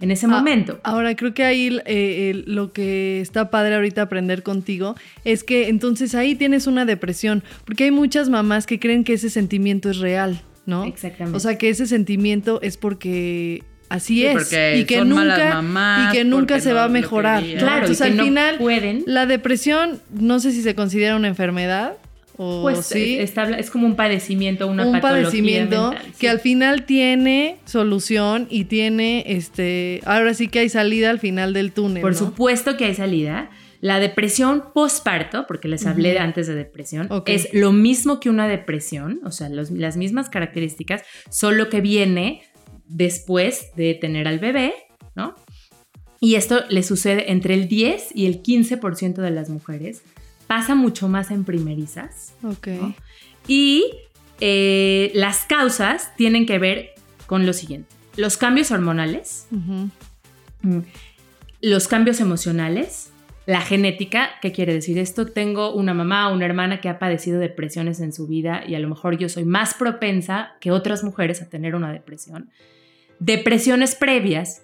en 0.01 0.11
ese 0.11 0.27
Ah, 0.27 0.31
momento. 0.31 0.81
Ahora, 0.83 1.15
creo 1.15 1.33
que 1.33 1.45
ahí 1.45 1.79
eh, 1.87 2.31
el- 2.31 2.53
lo 2.53 2.73
que 2.73 3.21
está 3.21 3.49
padre 3.49 3.77
ahorita 3.77 4.03
aprender 4.03 4.43
contigo 4.43 4.97
es 5.25 5.45
que 5.45 5.69
entonces 5.69 6.17
ahí 6.17 6.35
tienes 6.35 6.67
una 6.67 6.85
depresión, 6.85 7.45
porque 7.65 7.85
hay 7.85 7.93
muchas 7.93 8.29
mamás 8.29 8.67
que 8.67 8.81
creen 8.81 9.05
que 9.05 9.13
ese 9.13 9.31
sentimiento 9.31 9.89
es 9.89 9.99
real, 9.99 10.43
¿no? 10.67 10.83
Exactamente. 10.85 11.37
O 11.37 11.39
sea, 11.39 11.57
que 11.59 11.69
ese 11.69 11.87
sentimiento 11.87 12.61
es 12.61 12.77
porque 12.77 13.63
así 13.89 14.15
Sí, 14.17 14.27
es 14.27 14.33
porque 14.35 14.79
y 14.81 14.85
que 14.85 14.97
son 14.99 15.11
malas 15.11 15.39
nunca 15.39 15.55
mamás, 15.55 16.13
y 16.13 16.17
que 16.19 16.25
nunca 16.25 16.59
se 16.59 16.71
no 16.71 16.75
va 16.75 16.85
a 16.87 16.89
mejorar. 16.89 17.45
claro, 17.57 17.87
Entonces, 17.87 18.01
y 18.01 18.03
que 18.03 18.11
al 18.11 18.17
no 18.17 18.25
final 18.25 18.57
pueden. 18.59 19.05
la 19.07 19.27
depresión 19.27 20.01
no 20.13 20.41
sé 20.41 20.51
si 20.51 20.63
se 20.63 20.75
considera 20.75 21.15
una 21.15 21.29
enfermedad 21.29 21.93
o 22.37 22.63
Pues 22.63 22.87
sí. 22.87 23.19
es, 23.19 23.71
como 23.71 23.87
un 23.87 23.97
padecimiento, 23.97 24.67
una 24.67 24.87
un 24.87 24.93
patología 24.93 25.23
padecimiento 25.25 25.91
mental, 25.91 26.07
sí. 26.07 26.13
que 26.19 26.29
al 26.29 26.41
final 26.41 26.85
tiene 26.87 27.57
solución 27.65 28.47
y 28.51 28.65
tiene 28.65 29.25
este 29.27 30.01
ahora 30.05 30.35
sí 30.35 30.49
que 30.49 30.59
hay 30.61 30.69
salida 30.69 31.11
al 31.11 31.19
final 31.19 31.53
del 31.53 31.73
túnel 31.73 32.03
Por 32.03 32.13
¿no? 32.13 32.19
supuesto 32.19 32.77
que 32.77 32.85
hay 32.87 32.95
salida. 32.95 33.51
La 33.83 34.01
depresión 34.01 34.65
postparto, 34.75 35.47
porque 35.47 35.69
les 35.69 35.85
hablé 35.87 36.19
antes 36.19 36.47
de 36.47 36.55
depresión, 36.55 37.09
es 37.27 37.49
lo 37.53 37.73
mismo 37.73 38.21
que 38.21 38.31
una 38.31 38.49
depresión, 38.49 39.21
o 39.23 39.31
sea, 39.31 39.51
los- 39.51 39.71
las 39.71 39.97
mismas 39.99 40.31
características, 40.31 41.03
solo 41.31 41.69
que 41.69 41.83
viene 41.83 42.43
después 42.89 43.69
de 43.77 43.95
tener 43.95 44.29
al 44.29 44.39
bebé, 44.39 44.73
¿no? 45.15 45.35
Y 46.21 46.37
esto 46.37 46.61
le 46.71 46.83
sucede 46.83 47.31
entre 47.31 47.53
el 47.55 47.69
10 47.69 48.09
y 48.15 48.25
el 48.27 48.43
15% 48.43 49.21
de 49.21 49.31
las 49.31 49.51
mujeres. 49.51 50.03
Pasa 50.47 50.75
mucho 50.75 51.09
más 51.09 51.31
en 51.31 51.45
primerizas. 51.45 52.35
Ok. 52.43 52.67
¿no? 52.69 52.95
Y 53.49 53.85
eh, 54.41 55.11
las 55.15 55.45
causas 55.45 56.15
tienen 56.17 56.47
que 56.47 56.59
ver 56.59 56.91
con 57.27 57.47
lo 57.47 57.53
siguiente. 57.53 57.89
Los 58.17 58.37
cambios 58.37 58.71
hormonales. 58.71 59.47
Mm. 59.51 59.87
Los 61.61 61.89
cambios 61.89 62.21
emocionales, 62.21 63.11
la 63.47 63.61
genética, 63.61 64.31
¿qué 64.43 64.53
quiere 64.53 64.75
decir 64.75 64.99
esto? 64.99 65.27
Tengo 65.27 65.73
una 65.73 65.95
mamá 65.95 66.29
o 66.29 66.35
una 66.35 66.45
hermana 66.45 66.81
que 66.81 66.89
ha 66.89 66.99
padecido 66.99 67.39
depresiones 67.39 68.01
en 68.01 68.13
su 68.13 68.27
vida 68.27 68.63
y 68.67 68.75
a 68.75 68.79
lo 68.79 68.89
mejor 68.89 69.17
yo 69.17 69.29
soy 69.29 69.45
más 69.45 69.75
propensa 69.75 70.55
que 70.61 70.73
otras 70.73 71.05
mujeres 71.05 71.43
a 71.43 71.49
tener 71.49 71.75
una 71.75 71.93
depresión. 71.93 72.51
Depresiones 73.21 73.95
previas, 73.95 74.63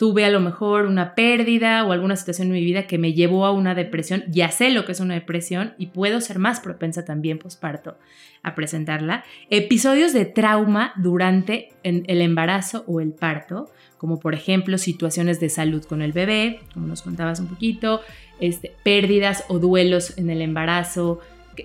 tuve 0.00 0.24
a 0.24 0.30
lo 0.30 0.40
mejor 0.40 0.86
una 0.86 1.14
pérdida 1.14 1.84
o 1.84 1.92
alguna 1.92 2.16
situación 2.16 2.48
en 2.48 2.54
mi 2.54 2.64
vida 2.64 2.86
que 2.86 2.96
me 2.96 3.12
llevó 3.12 3.44
a 3.44 3.52
una 3.52 3.74
depresión, 3.74 4.24
ya 4.28 4.50
sé 4.50 4.70
lo 4.70 4.86
que 4.86 4.92
es 4.92 5.00
una 5.00 5.12
depresión 5.12 5.74
y 5.76 5.88
puedo 5.88 6.22
ser 6.22 6.38
más 6.38 6.58
propensa 6.58 7.04
también 7.04 7.38
posparto 7.38 7.98
a 8.42 8.54
presentarla. 8.54 9.24
Episodios 9.50 10.14
de 10.14 10.24
trauma 10.24 10.94
durante 10.96 11.68
el 11.82 12.22
embarazo 12.22 12.82
o 12.86 13.02
el 13.02 13.12
parto, 13.12 13.68
como 13.98 14.18
por 14.20 14.32
ejemplo 14.32 14.78
situaciones 14.78 15.38
de 15.38 15.50
salud 15.50 15.84
con 15.84 16.00
el 16.00 16.12
bebé, 16.12 16.60
como 16.72 16.86
nos 16.86 17.02
contabas 17.02 17.38
un 17.38 17.48
poquito, 17.48 18.00
este, 18.40 18.74
pérdidas 18.82 19.44
o 19.48 19.58
duelos 19.58 20.16
en 20.16 20.30
el 20.30 20.40
embarazo, 20.40 21.20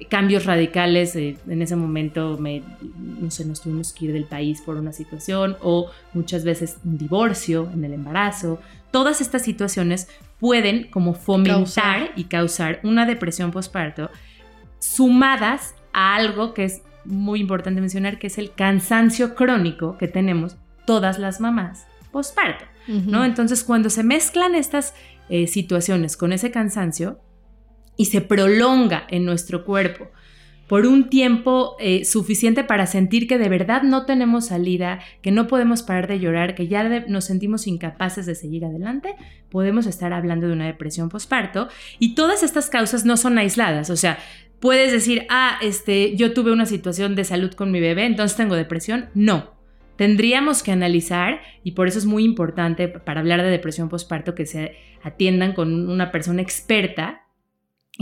cambios 0.09 0.45
radicales, 0.45 1.15
eh, 1.15 1.37
en 1.47 1.61
ese 1.61 1.75
momento 1.75 2.37
me, 2.37 2.63
no 3.19 3.31
sé, 3.31 3.45
nos 3.45 3.61
tuvimos 3.61 3.93
que 3.93 4.05
ir 4.05 4.13
del 4.13 4.25
país 4.25 4.61
por 4.61 4.77
una 4.77 4.91
situación 4.91 5.57
o 5.61 5.91
muchas 6.13 6.43
veces 6.43 6.77
un 6.83 6.97
divorcio 6.97 7.69
en 7.73 7.83
el 7.83 7.93
embarazo. 7.93 8.59
Todas 8.91 9.21
estas 9.21 9.43
situaciones 9.43 10.07
pueden 10.39 10.89
como 10.89 11.13
fomentar 11.13 11.55
Causar. 11.55 12.11
y 12.15 12.25
causar 12.25 12.79
una 12.83 13.05
depresión 13.05 13.51
postparto 13.51 14.09
sumadas 14.79 15.75
a 15.93 16.15
algo 16.15 16.53
que 16.53 16.65
es 16.65 16.81
muy 17.05 17.39
importante 17.39 17.81
mencionar, 17.81 18.19
que 18.19 18.27
es 18.27 18.37
el 18.37 18.53
cansancio 18.53 19.35
crónico 19.35 19.97
que 19.97 20.07
tenemos 20.07 20.57
todas 20.85 21.19
las 21.19 21.39
mamás 21.39 21.85
postparto, 22.11 22.63
¿no? 22.87 23.25
Entonces, 23.25 23.63
cuando 23.63 23.89
se 23.89 24.01
mezclan 24.01 24.55
estas 24.55 24.93
eh, 25.27 25.47
situaciones 25.47 26.15
con 26.15 26.31
ese 26.31 26.49
cansancio 26.49 27.19
y 27.97 28.05
se 28.05 28.21
prolonga 28.21 29.05
en 29.09 29.25
nuestro 29.25 29.65
cuerpo 29.65 30.09
por 30.67 30.87
un 30.87 31.09
tiempo 31.09 31.75
eh, 31.79 32.05
suficiente 32.05 32.63
para 32.63 32.87
sentir 32.87 33.27
que 33.27 33.37
de 33.37 33.49
verdad 33.49 33.83
no 33.83 34.05
tenemos 34.05 34.47
salida, 34.47 34.99
que 35.21 35.31
no 35.31 35.47
podemos 35.47 35.83
parar 35.83 36.07
de 36.07 36.19
llorar, 36.19 36.55
que 36.55 36.67
ya 36.67 36.83
nos 37.07 37.25
sentimos 37.25 37.67
incapaces 37.67 38.25
de 38.25 38.35
seguir 38.35 38.65
adelante, 38.65 39.15
podemos 39.49 39.85
estar 39.85 40.11
hablando 40.11 40.47
de 40.47 40.53
una 40.53 40.65
depresión 40.65 41.09
postparto. 41.09 41.67
Y 41.99 42.15
todas 42.15 42.41
estas 42.41 42.69
causas 42.69 43.05
no 43.05 43.17
son 43.17 43.37
aisladas, 43.37 43.89
o 43.89 43.95
sea, 43.95 44.17
puedes 44.59 44.91
decir, 44.91 45.27
ah, 45.29 45.59
este, 45.61 46.15
yo 46.15 46.33
tuve 46.33 46.51
una 46.51 46.65
situación 46.65 47.15
de 47.15 47.25
salud 47.25 47.51
con 47.53 47.71
mi 47.71 47.79
bebé, 47.79 48.05
entonces 48.05 48.37
tengo 48.37 48.55
depresión. 48.55 49.09
No. 49.13 49.53
Tendríamos 49.97 50.61
que 50.61 50.71
analizar, 50.71 51.41
y 51.63 51.71
por 51.71 51.87
eso 51.87 51.99
es 51.99 52.05
muy 52.05 52.25
importante 52.25 52.89
para 52.89 53.21
hablar 53.21 53.41
de 53.43 53.49
depresión 53.49 53.87
postparto, 53.87 54.35
que 54.35 54.45
se 54.45 54.75
atiendan 55.03 55.53
con 55.53 55.89
una 55.89 56.11
persona 56.11 56.41
experta 56.41 57.24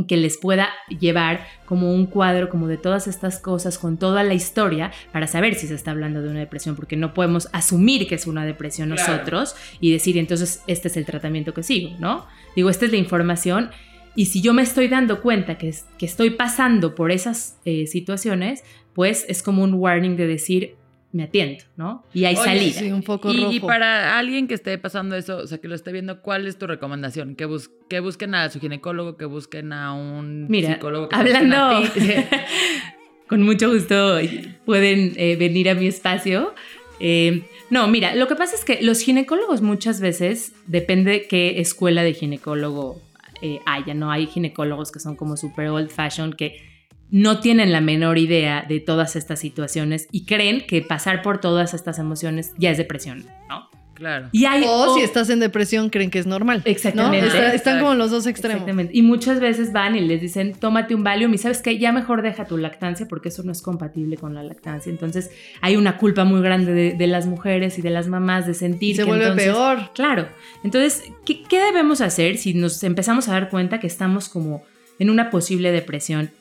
que 0.07 0.17
les 0.17 0.37
pueda 0.37 0.69
llevar 0.99 1.45
como 1.65 1.93
un 1.93 2.07
cuadro 2.07 2.49
como 2.49 2.67
de 2.67 2.77
todas 2.77 3.07
estas 3.07 3.37
cosas 3.39 3.77
con 3.77 3.97
toda 3.97 4.23
la 4.23 4.33
historia 4.33 4.91
para 5.11 5.27
saber 5.27 5.53
si 5.53 5.67
se 5.67 5.75
está 5.75 5.91
hablando 5.91 6.21
de 6.23 6.29
una 6.29 6.39
depresión, 6.39 6.75
porque 6.75 6.95
no 6.95 7.13
podemos 7.13 7.47
asumir 7.53 8.07
que 8.07 8.15
es 8.15 8.25
una 8.25 8.43
depresión 8.45 8.89
Claro. 8.89 9.11
nosotros 9.13 9.55
y 9.79 9.91
decir 9.91 10.17
entonces 10.17 10.63
este 10.65 10.87
es 10.87 10.97
el 10.97 11.05
tratamiento 11.05 11.53
que 11.53 11.61
sigo, 11.61 11.91
¿no? 11.99 12.25
Digo, 12.55 12.69
esta 12.71 12.85
es 12.85 12.91
la 12.91 12.97
información 12.97 13.69
y 14.15 14.25
si 14.27 14.41
yo 14.41 14.53
me 14.53 14.63
estoy 14.63 14.87
dando 14.87 15.21
cuenta 15.21 15.57
que, 15.59 15.69
es- 15.69 15.85
que 15.99 16.05
estoy 16.07 16.31
pasando 16.31 16.95
por 16.95 17.11
esas 17.11 17.59
eh, 17.65 17.85
situaciones, 17.85 18.63
pues 18.93 19.25
es 19.27 19.43
como 19.43 19.63
un 19.63 19.75
warning 19.75 20.15
de 20.17 20.25
decir, 20.27 20.75
me 21.13 21.23
atiendo, 21.23 21.63
¿no? 21.77 22.03
Y 22.13 22.25
hay 22.25 22.35
Oye, 22.35 22.43
salida. 22.43 22.79
Sí, 22.81 22.91
un 22.91 23.03
foco 23.03 23.31
Y, 23.31 23.37
rojo. 23.39 23.51
y 23.53 23.59
para 23.61 24.17
alguien 24.17 24.47
que 24.47 24.55
esté 24.55 24.77
pasando 24.77 25.15
eso, 25.15 25.37
o 25.37 25.47
sea, 25.47 25.59
que 25.59 25.67
lo 25.69 25.75
esté 25.75 25.91
viendo, 25.93 26.21
¿cuál 26.21 26.45
es 26.47 26.57
tu 26.57 26.67
recomendación? 26.67 27.35
Que, 27.35 27.45
bus- 27.45 27.69
que 27.87 27.99
busquen 28.01 28.33
a 28.35 28.49
su 28.49 28.59
ginecólogo, 28.59 29.15
que 29.15 29.25
busquen 29.25 29.71
a 29.73 29.93
un 29.93 30.47
Mira, 30.49 30.73
psicólogo. 30.73 31.07
Que 31.09 31.15
hablando, 31.15 31.55
a 31.55 31.81
ti. 31.93 31.99
con 33.29 33.41
mucho 33.43 33.71
gusto 33.71 34.17
pueden 34.65 35.13
eh, 35.15 35.35
venir 35.37 35.69
a 35.69 35.75
mi 35.75 35.87
espacio. 35.87 36.53
Eh, 36.99 37.43
no, 37.69 37.87
mira, 37.87 38.15
lo 38.15 38.27
que 38.27 38.35
pasa 38.35 38.55
es 38.55 38.65
que 38.65 38.81
los 38.81 39.01
ginecólogos 39.01 39.61
muchas 39.61 39.99
veces, 39.99 40.53
depende 40.67 41.27
qué 41.27 41.59
escuela 41.59 42.03
de 42.03 42.13
ginecólogo 42.13 43.01
eh, 43.41 43.59
haya, 43.65 43.93
¿no? 43.93 44.11
Hay 44.11 44.27
ginecólogos 44.27 44.91
que 44.91 44.99
son 44.99 45.15
como 45.15 45.35
super 45.37 45.67
old 45.69 45.89
fashion, 45.89 46.33
que 46.33 46.72
no 47.11 47.39
tienen 47.39 47.71
la 47.71 47.81
menor 47.81 48.17
idea 48.17 48.65
de 48.67 48.79
todas 48.79 49.15
estas 49.15 49.39
situaciones 49.39 50.07
y 50.11 50.25
creen 50.25 50.65
que 50.65 50.81
pasar 50.81 51.21
por 51.21 51.39
todas 51.39 51.73
estas 51.73 51.99
emociones 51.99 52.53
ya 52.57 52.71
es 52.71 52.77
depresión, 52.77 53.25
¿no? 53.49 53.69
Claro. 53.93 54.29
Y 54.31 54.45
hay 54.45 54.63
O 54.63 54.71
o- 54.91 54.95
si 54.97 55.03
estás 55.03 55.29
en 55.29 55.39
depresión, 55.39 55.91
creen 55.91 56.09
que 56.09 56.17
es 56.17 56.25
normal. 56.25 56.63
Exactamente. 56.65 57.27
¿no? 57.27 57.31
Está- 57.33 57.53
están 57.53 57.79
como 57.79 57.93
los 57.93 58.09
dos 58.09 58.25
extremos. 58.25 58.55
Exactamente. 58.61 58.91
Y 58.97 59.03
muchas 59.03 59.39
veces 59.39 59.71
van 59.71 59.95
y 59.95 60.01
les 60.01 60.19
dicen, 60.19 60.53
tómate 60.59 60.95
un 60.95 61.03
Valium 61.03 61.31
y 61.35 61.37
sabes 61.37 61.61
que 61.61 61.77
ya 61.77 61.91
mejor 61.91 62.23
deja 62.23 62.45
tu 62.45 62.57
lactancia 62.57 63.07
porque 63.07 63.29
eso 63.29 63.43
no 63.43 63.51
es 63.51 63.61
compatible 63.61 64.17
con 64.17 64.33
la 64.33 64.41
lactancia. 64.41 64.89
Entonces 64.89 65.29
hay 65.61 65.75
una 65.75 65.97
culpa 65.99 66.23
muy 66.25 66.41
grande 66.41 66.73
de, 66.73 66.93
de 66.93 67.07
las 67.07 67.27
mujeres 67.27 67.77
y 67.77 67.83
de 67.83 67.91
las 67.91 68.07
mamás 68.07 68.47
de 68.47 68.55
sentir 68.55 68.93
Y 68.93 68.95
se 68.95 69.01
que 69.03 69.07
vuelve 69.07 69.25
entonces- 69.25 69.45
peor. 69.53 69.91
Claro. 69.93 70.27
Entonces, 70.63 71.03
¿qué, 71.23 71.43
qué 71.43 71.59
debemos 71.59 72.01
hacer 72.01 72.37
si 72.37 72.55
nos 72.55 72.83
empezamos 72.83 73.29
a 73.29 73.33
dar 73.33 73.49
cuenta 73.49 73.79
que 73.79 73.87
estamos 73.87 74.27
como 74.27 74.63
en 74.97 75.11
una 75.11 75.29
posible 75.29 75.71
depresión 75.71 76.31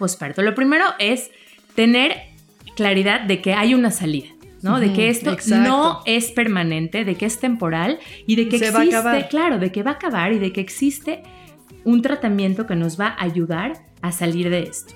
postparto? 0.00 0.42
Lo 0.42 0.54
primero 0.54 0.86
es 0.98 1.30
tener 1.76 2.16
claridad 2.74 3.20
de 3.20 3.40
que 3.40 3.52
hay 3.52 3.74
una 3.74 3.90
salida. 3.90 4.28
¿no? 4.62 4.78
de 4.78 4.92
que 4.92 5.08
esto 5.08 5.32
exacto. 5.32 5.66
no 5.66 6.00
es 6.04 6.32
permanente, 6.32 7.06
de 7.06 7.14
que 7.14 7.24
es 7.24 7.38
temporal 7.38 7.98
y 8.26 8.36
de 8.36 8.48
que 8.50 8.58
Se 8.58 8.68
existe, 8.68 9.26
claro, 9.30 9.58
de 9.58 9.72
que 9.72 9.82
va 9.82 9.92
a 9.92 9.94
acabar 9.94 10.34
y 10.34 10.38
de 10.38 10.52
que 10.52 10.60
existe 10.60 11.22
un 11.84 12.02
tratamiento 12.02 12.66
que 12.66 12.76
nos 12.76 13.00
va 13.00 13.06
a 13.06 13.24
ayudar 13.24 13.72
a 14.02 14.12
salir 14.12 14.50
de 14.50 14.64
esto. 14.64 14.92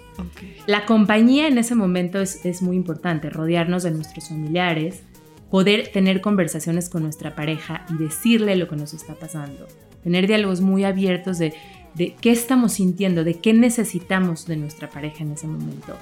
La 0.67 0.85
compañía 0.85 1.49
en 1.49 1.57
ese 1.57 1.75
momento 1.75 2.21
es, 2.21 2.45
es 2.45 2.61
muy 2.61 2.77
importante, 2.77 3.31
rodearnos 3.31 3.85
de 3.85 3.93
nuestros 3.93 4.29
familiares, 4.29 5.03
poder 5.51 5.89
tener 5.89 6.21
conversaciones 6.21 6.91
con 6.91 7.03
nuestra 7.03 7.35
pareja 7.35 7.87
y 7.89 8.03
decirle 8.03 8.57
lo 8.57 8.69
que 8.69 8.77
nos 8.77 8.93
está 8.93 9.15
pasando, 9.15 9.67
tener 10.03 10.27
diálogos 10.27 10.61
muy 10.61 10.85
abiertos 10.85 11.39
de, 11.39 11.55
de 11.95 12.15
qué 12.21 12.31
estamos 12.31 12.75
sintiendo, 12.75 13.25
de 13.25 13.35
qué 13.35 13.53
necesitamos 13.53 14.47
de 14.47 14.57
nuestra 14.57 14.91
pareja 14.91 15.23
en 15.23 15.33
ese 15.33 15.47
momento, 15.47 15.97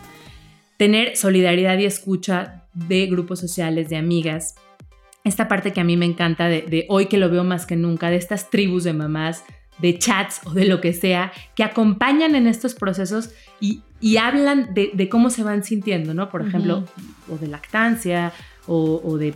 tener 0.76 1.16
solidaridad 1.16 1.78
y 1.78 1.84
escucha 1.84 2.64
de 2.74 3.07
grupos 3.07 3.40
sociales, 3.40 3.88
de 3.88 3.97
amigas, 3.97 4.55
esta 5.24 5.47
parte 5.47 5.72
que 5.72 5.80
a 5.80 5.84
mí 5.84 5.97
me 5.97 6.07
encanta 6.07 6.49
de, 6.49 6.62
de 6.62 6.86
hoy 6.88 7.07
que 7.07 7.18
lo 7.18 7.30
veo 7.30 7.45
más 7.45 7.66
que 7.66 7.76
nunca, 7.76 8.11
de 8.11 8.16
estas 8.16 8.51
tribus 8.51 8.84
de 8.84 8.93
mamás, 8.93 9.45
de 9.78 9.99
chats 9.99 10.40
o 10.45 10.51
de 10.51 10.64
lo 10.64 10.80
que 10.80 10.93
sea, 10.93 11.32
que 11.55 11.64
acompañan 11.64 12.34
en 12.34 12.47
estos 12.47 12.74
procesos 12.74 13.30
y, 13.61 13.82
y 14.01 14.16
hablan 14.16 14.74
de, 14.74 14.90
de 14.95 15.09
cómo 15.09 15.30
se 15.30 15.43
van 15.43 15.64
sintiendo, 15.64 16.14
¿no? 16.14 16.28
Por 16.28 16.47
ejemplo, 16.47 16.84
o 17.30 17.36
de 17.36 17.49
lactancia 17.49 18.32
o, 18.66 19.01
o 19.05 19.18
de, 19.18 19.34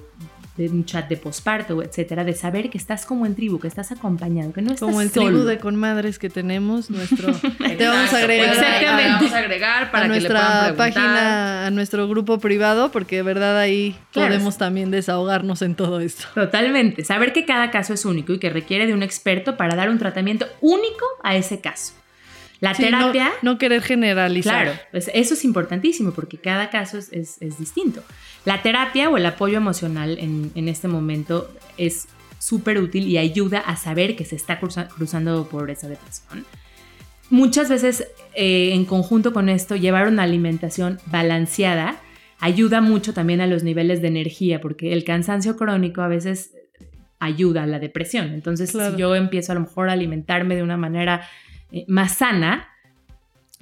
de 0.57 0.69
un 0.69 0.85
chat 0.85 1.09
de 1.09 1.17
posparto, 1.17 1.83
etcétera, 1.83 2.25
de 2.25 2.33
saber 2.35 2.71
que 2.71 2.79
estás 2.79 3.05
como 3.07 3.27
en 3.27 3.35
tribu, 3.35 3.59
que 3.59 3.69
estás 3.69 3.93
acompañado, 3.93 4.53
que 4.53 4.63
no 4.63 4.73
estás 4.73 4.87
Como 4.87 5.01
el 5.01 5.11
solo. 5.11 5.27
tribu 5.29 5.45
de 5.45 5.59
conmadres 5.59 6.19
que 6.19 6.31
tenemos, 6.31 6.91
nuestro. 6.91 7.33
Te 7.77 7.87
vamos 7.87 8.13
a 8.13 8.19
agregar 8.19 8.49
Exactamente. 8.55 9.13
Vamos 9.17 9.33
a 9.33 9.39
agregar 9.39 9.91
para 9.91 10.07
a 10.07 10.09
que 10.09 10.21
le 10.21 10.29
puedan 10.29 10.43
nuestra 10.45 10.61
preguntar. 10.75 10.77
página, 10.77 11.67
a 11.67 11.71
nuestro 11.71 12.09
grupo 12.09 12.39
privado, 12.39 12.91
porque 12.91 13.17
de 13.17 13.23
verdad 13.23 13.59
ahí 13.59 13.97
Claro. 14.13 14.29
podemos 14.31 14.57
también 14.59 14.91
desahogarnos 14.91 15.63
en 15.63 15.75
todo 15.75 16.01
esto. 16.01 16.25
Totalmente. 16.35 17.05
Saber 17.05 17.33
que 17.33 17.45
cada 17.45 17.71
caso 17.71 17.93
es 17.95 18.05
único 18.05 18.33
y 18.33 18.39
que 18.39 18.51
requiere 18.51 18.87
de 18.87 18.95
un 18.95 19.03
experto 19.03 19.57
para 19.57 19.75
dar 19.77 19.91
un 19.91 19.99
tratamiento 19.99 20.47
único 20.61 21.05
a 21.23 21.37
ese 21.37 21.61
caso. 21.61 21.93
La 22.61 22.75
Sí, 22.75 22.83
no- 22.85 22.89
terapia. 23.13 23.33
no, 23.43 23.59
querer 23.59 23.83
generalizar. 23.83 24.65
Claro, 24.65 24.79
pues 24.91 25.11
eso 25.15 25.35
es 25.35 25.45
importantísimo 25.45 26.13
porque 26.13 26.39
cada 26.39 26.71
caso 26.71 26.97
es, 26.99 27.13
es- 27.13 27.37
es 27.41 27.59
distinto. 27.59 28.03
La 28.45 28.63
terapia 28.63 29.11
o 29.11 29.17
el 29.17 29.27
apoyo 29.27 29.57
emocional 29.59 30.19
en, 30.19 30.53
en 30.55 30.69
este 30.69 30.89
momento 30.89 31.51
es 31.77 32.09
súper 32.39 32.79
útil 32.79 33.09
y 33.09 33.19
ayuda 33.19 33.59
a 33.59 33.77
saber 33.77 34.17
que 34.17 34.25
se 34.25 34.37
está 34.37 34.59
cruza- 34.61 34.89
cruzando 34.89 35.49
por 35.49 35.71
esa 35.71 35.89
depresión. 35.89 36.45
Muchas 37.29 37.69
veces 37.69 38.07
eh, 38.35 38.71
en 38.73 38.85
conjunto 38.85 39.33
con 39.33 39.49
esto, 39.49 39.75
llevar 39.77 40.07
una 40.07 40.23
alimentación 40.23 41.01
balanceada 41.07 41.97
ayuda 42.39 42.81
mucho 42.81 43.13
también 43.15 43.41
a 43.41 43.47
los 43.47 43.63
niveles 43.65 44.01
de 44.01 44.09
energía 44.09 44.61
porque 44.61 44.93
el 44.93 45.03
cansancio 45.05 45.57
crónico 45.57 46.03
a 46.03 46.09
veces 46.09 46.53
ayuda 47.19 47.65
a 47.65 47.67
la 47.67 47.79
depresión. 47.81 48.33
Entonces, 48.33 48.71
Claro. 48.73 48.95
si 48.95 49.01
yo 49.01 49.15
empiezo 49.17 49.53
a 49.53 49.55
lo 49.57 49.63
mejor 49.63 49.89
a 49.89 49.93
alimentarme 49.95 50.55
de 50.55 50.63
una 50.63 50.77
manera 50.77 51.27
eh, 51.73 51.85
más 51.89 52.19
sana, 52.19 52.69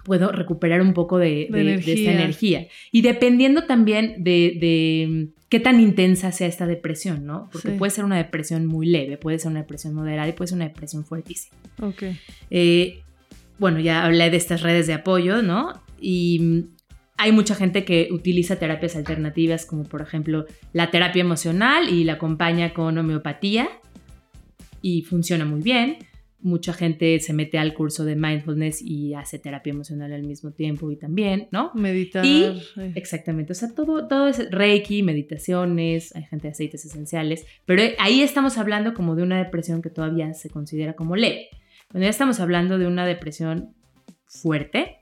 puedo 0.05 0.31
recuperar 0.31 0.81
un 0.81 0.93
poco 0.93 1.19
de, 1.19 1.49
esta 1.79 2.13
energía. 2.13 2.69
Y 2.93 3.03
dependiendo 3.03 3.65
también 3.65 4.23
de, 4.23 5.29
qué 5.49 5.61
tan 5.61 5.81
intensa 5.81 6.31
sea 6.33 6.47
esta 6.47 6.67
depresión, 6.67 7.25
¿no? 7.25 7.49
Porque 7.51 7.71
puede 7.71 7.91
ser 7.91 8.05
una 8.05 8.17
depresión 8.17 8.67
muy 8.67 8.87
leve, 8.87 9.17
puede 9.17 9.39
ser 9.39 9.51
una 9.51 9.61
depresión 9.61 9.95
moderada 9.95 10.29
y 10.29 10.33
puede 10.33 10.49
ser 10.49 10.57
una 10.57 10.69
depresión 10.69 11.05
fuertísima. 11.05 11.57
Ok. 11.81 12.03
Eh, 12.51 13.01
bueno, 13.59 13.81
ya 13.81 14.05
hablé 14.05 14.31
de 14.31 14.37
estas 14.37 14.63
redes 14.63 14.87
de 14.87 14.95
apoyo, 14.95 15.43
¿no? 15.43 15.81
Y 16.01 16.67
hay 17.17 17.33
mucha 17.33 17.55
gente 17.55 17.85
que 17.85 18.09
utiliza 18.11 18.57
terapias 18.57 18.97
alternativas 18.97 19.67
como 19.67 19.85
por 19.85 20.03
ejemplo 20.03 20.47
la 20.73 20.91
terapia 20.91 21.21
emocional 21.21 21.89
y 21.89 22.05
la 22.05 22.15
acompaña 22.15 22.75
con 22.75 22.99
homeopatía 22.99 23.69
y 24.83 25.03
funciona 25.03 25.45
muy 25.45 25.63
bien. 25.63 25.99
Mucha 26.45 26.75
gente 26.75 27.19
se 27.21 27.33
mete 27.33 27.57
al 27.57 27.73
curso 27.73 28.05
de 28.05 28.17
mindfulness 28.17 28.83
y 28.83 29.15
hace 29.15 29.39
terapia 29.39 29.73
emocional 29.73 30.13
al 30.13 30.25
mismo 30.25 30.53
tiempo 30.53 30.91
y 30.91 30.97
también, 30.97 31.49
¿no? 31.51 31.73
Meditar. 31.75 32.25
Y, 32.25 32.63
exactamente, 32.95 33.53
o 33.53 33.55
sea, 33.55 33.75
todo, 33.75 34.07
todo 34.07 34.29
es 34.29 34.51
reiki, 34.51 35.03
meditaciones, 35.03 36.15
hay 36.15 36.25
gente 36.25 36.49
de 36.49 36.53
aceites 36.53 36.85
esenciales, 36.85 37.47
pero 37.65 37.83
ahí 37.99 38.21
estamos 38.21 38.59
hablando 38.59 38.93
como 38.93 39.17
de 39.17 39.23
una 39.23 39.43
depresión 39.43 39.81
que 39.81 39.89
todavía 39.89 40.35
se 40.35 40.51
considera 40.51 40.93
como 40.93 41.17
leve. 41.17 41.49
Cuando 41.91 42.05
ya 42.05 42.11
estamos 42.11 42.41
hablando 42.41 42.77
de 42.77 42.87
una 42.87 43.07
depresión 43.07 43.75
fuerte, 44.27 44.99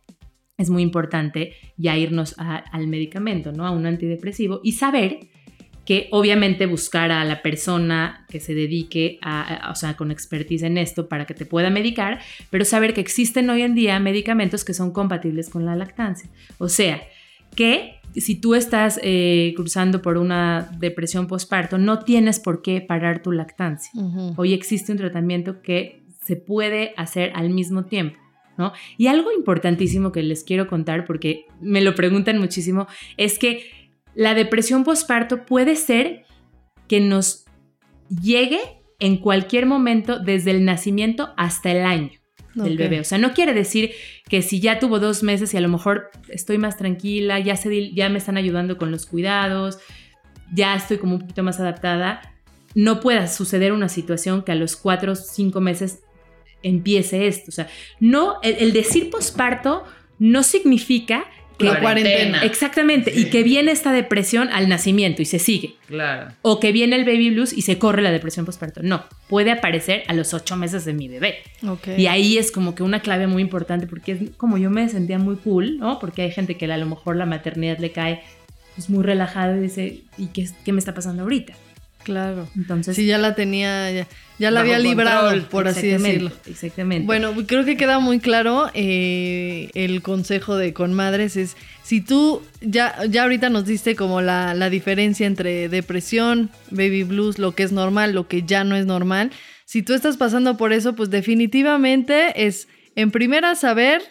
es 0.58 0.70
muy 0.70 0.82
importante 0.82 1.54
ya 1.76 1.96
irnos 1.96 2.36
al 2.38 2.86
medicamento, 2.86 3.50
¿no? 3.50 3.66
A 3.66 3.72
un 3.72 3.84
antidepresivo 3.84 4.60
y 4.62 4.72
saber 4.72 5.18
que 5.92 6.08
obviamente 6.10 6.64
buscar 6.64 7.12
a 7.12 7.22
la 7.22 7.42
persona 7.42 8.24
que 8.30 8.40
se 8.40 8.54
dedique 8.54 9.18
a, 9.20 9.68
o 9.70 9.74
sea, 9.74 9.94
con 9.94 10.10
expertise 10.10 10.62
en 10.62 10.78
esto 10.78 11.06
para 11.06 11.26
que 11.26 11.34
te 11.34 11.44
pueda 11.44 11.68
medicar, 11.68 12.18
pero 12.48 12.64
saber 12.64 12.94
que 12.94 13.02
existen 13.02 13.50
hoy 13.50 13.60
en 13.60 13.74
día 13.74 14.00
medicamentos 14.00 14.64
que 14.64 14.72
son 14.72 14.94
compatibles 14.94 15.50
con 15.50 15.66
la 15.66 15.76
lactancia. 15.76 16.30
O 16.56 16.70
sea, 16.70 17.02
que 17.54 17.96
si 18.16 18.36
tú 18.36 18.54
estás 18.54 18.98
eh, 19.02 19.52
cruzando 19.54 20.00
por 20.00 20.16
una 20.16 20.70
depresión 20.78 21.26
postparto, 21.26 21.76
no 21.76 21.98
tienes 21.98 22.40
por 22.40 22.62
qué 22.62 22.80
parar 22.80 23.20
tu 23.20 23.30
lactancia. 23.30 23.92
Hoy 24.36 24.54
existe 24.54 24.92
un 24.92 24.98
tratamiento 24.98 25.60
que 25.60 26.04
se 26.22 26.36
puede 26.36 26.94
hacer 26.96 27.32
al 27.34 27.50
mismo 27.50 27.84
tiempo. 27.84 28.16
¿No? 28.56 28.72
Y 28.98 29.08
algo 29.08 29.32
importantísimo 29.32 30.12
que 30.12 30.22
les 30.22 30.44
quiero 30.44 30.66
contar, 30.66 31.06
porque 31.06 31.46
me 31.60 31.80
lo 31.80 31.94
preguntan 31.94 32.38
muchísimo, 32.38 32.86
es 33.16 33.38
que 33.38 33.81
la 34.14 34.34
depresión 34.34 34.84
postparto 34.84 35.44
puede 35.44 35.76
ser 35.76 36.24
que 36.88 37.00
nos 37.00 37.44
llegue 38.08 38.60
en 38.98 39.16
cualquier 39.16 39.66
momento 39.66 40.18
desde 40.18 40.50
el 40.50 40.64
nacimiento 40.64 41.32
hasta 41.36 41.70
el 41.70 41.84
año 41.84 42.10
del 42.54 42.76
bebé. 42.76 43.00
O 43.00 43.04
sea, 43.04 43.18
no 43.18 43.32
quiere 43.32 43.54
decir 43.54 43.92
que 44.28 44.42
si 44.42 44.60
ya 44.60 44.78
tuvo 44.78 44.98
dos 44.98 45.22
meses 45.22 45.54
y 45.54 45.56
a 45.56 45.60
lo 45.60 45.68
mejor 45.68 46.10
estoy 46.28 46.58
más 46.58 46.76
tranquila, 46.76 47.40
ya, 47.40 47.56
se, 47.56 47.92
ya 47.92 48.08
me 48.10 48.18
están 48.18 48.36
ayudando 48.36 48.76
con 48.76 48.90
los 48.90 49.06
cuidados, 49.06 49.78
ya 50.52 50.74
estoy 50.74 50.98
como 50.98 51.14
un 51.14 51.20
poquito 51.22 51.42
más 51.42 51.60
adaptada, 51.60 52.20
no 52.74 53.00
pueda 53.00 53.26
suceder 53.26 53.72
una 53.72 53.88
situación 53.88 54.42
que 54.42 54.52
a 54.52 54.54
los 54.54 54.76
cuatro 54.76 55.12
o 55.12 55.16
cinco 55.16 55.60
meses 55.60 56.00
empiece 56.62 57.26
esto. 57.26 57.46
O 57.48 57.52
sea, 57.52 57.68
no, 58.00 58.38
el 58.42 58.72
decir 58.72 59.10
posparto 59.10 59.84
no 60.18 60.42
significa 60.42 61.24
la 61.62 61.80
cuarentena. 61.80 62.42
Exactamente. 62.42 63.12
Y 63.14 63.26
que 63.26 63.42
viene 63.42 63.72
esta 63.72 63.92
depresión 63.92 64.48
al 64.52 64.68
nacimiento 64.68 65.22
y 65.22 65.24
se 65.24 65.38
sigue. 65.38 65.74
Claro. 65.86 66.32
O 66.42 66.60
que 66.60 66.72
viene 66.72 66.96
el 66.96 67.04
baby 67.04 67.30
blues 67.30 67.52
y 67.52 67.62
se 67.62 67.78
corre 67.78 68.02
la 68.02 68.10
depresión 68.10 68.46
postparto. 68.46 68.80
No, 68.82 69.04
puede 69.28 69.50
aparecer 69.50 70.04
a 70.08 70.14
los 70.14 70.34
ocho 70.34 70.56
meses 70.56 70.84
de 70.84 70.92
mi 70.92 71.08
bebé. 71.08 71.38
Y 71.96 72.06
ahí 72.06 72.38
es 72.38 72.50
como 72.50 72.74
que 72.74 72.82
una 72.82 73.00
clave 73.00 73.26
muy 73.26 73.42
importante 73.42 73.86
porque 73.86 74.12
es 74.12 74.18
como 74.36 74.58
yo 74.58 74.70
me 74.70 74.88
sentía 74.88 75.18
muy 75.18 75.36
cool, 75.36 75.78
¿no? 75.78 75.98
Porque 75.98 76.22
hay 76.22 76.30
gente 76.30 76.56
que 76.56 76.72
a 76.72 76.78
lo 76.78 76.86
mejor 76.86 77.16
la 77.16 77.26
maternidad 77.26 77.78
le 77.78 77.92
cae 77.92 78.22
pues 78.74 78.88
muy 78.88 79.04
relajada 79.04 79.56
y 79.56 79.60
dice, 79.60 80.02
¿y 80.16 80.28
qué, 80.28 80.48
qué 80.64 80.72
me 80.72 80.78
está 80.78 80.94
pasando 80.94 81.22
ahorita? 81.22 81.54
Claro. 82.04 82.48
Entonces. 82.56 82.96
Sí, 82.96 83.06
ya 83.06 83.18
la 83.18 83.34
tenía, 83.34 83.90
ya, 84.38 84.50
la 84.50 84.60
había 84.60 84.78
librado, 84.78 85.48
por 85.48 85.68
así 85.68 85.88
decirlo. 85.88 86.30
Exactamente. 86.46 87.06
Bueno, 87.06 87.32
creo 87.46 87.64
que 87.64 87.76
queda 87.76 87.98
muy 87.98 88.20
claro 88.20 88.70
eh, 88.74 89.70
el 89.74 90.02
consejo 90.02 90.56
de 90.56 90.72
con 90.72 90.94
madres 90.94 91.36
es 91.36 91.56
si 91.82 92.00
tú 92.00 92.42
ya, 92.60 92.94
ya 93.08 93.22
ahorita 93.22 93.50
nos 93.50 93.66
diste 93.66 93.96
como 93.96 94.20
la, 94.20 94.54
la 94.54 94.70
diferencia 94.70 95.26
entre 95.26 95.68
depresión, 95.68 96.50
baby 96.70 97.04
blues, 97.04 97.38
lo 97.38 97.54
que 97.54 97.62
es 97.62 97.72
normal, 97.72 98.12
lo 98.12 98.28
que 98.28 98.42
ya 98.42 98.64
no 98.64 98.76
es 98.76 98.86
normal. 98.86 99.30
Si 99.64 99.82
tú 99.82 99.94
estás 99.94 100.16
pasando 100.16 100.56
por 100.56 100.72
eso, 100.72 100.94
pues 100.94 101.10
definitivamente 101.10 102.46
es 102.46 102.68
en 102.96 103.10
primera 103.10 103.54
saber 103.54 104.02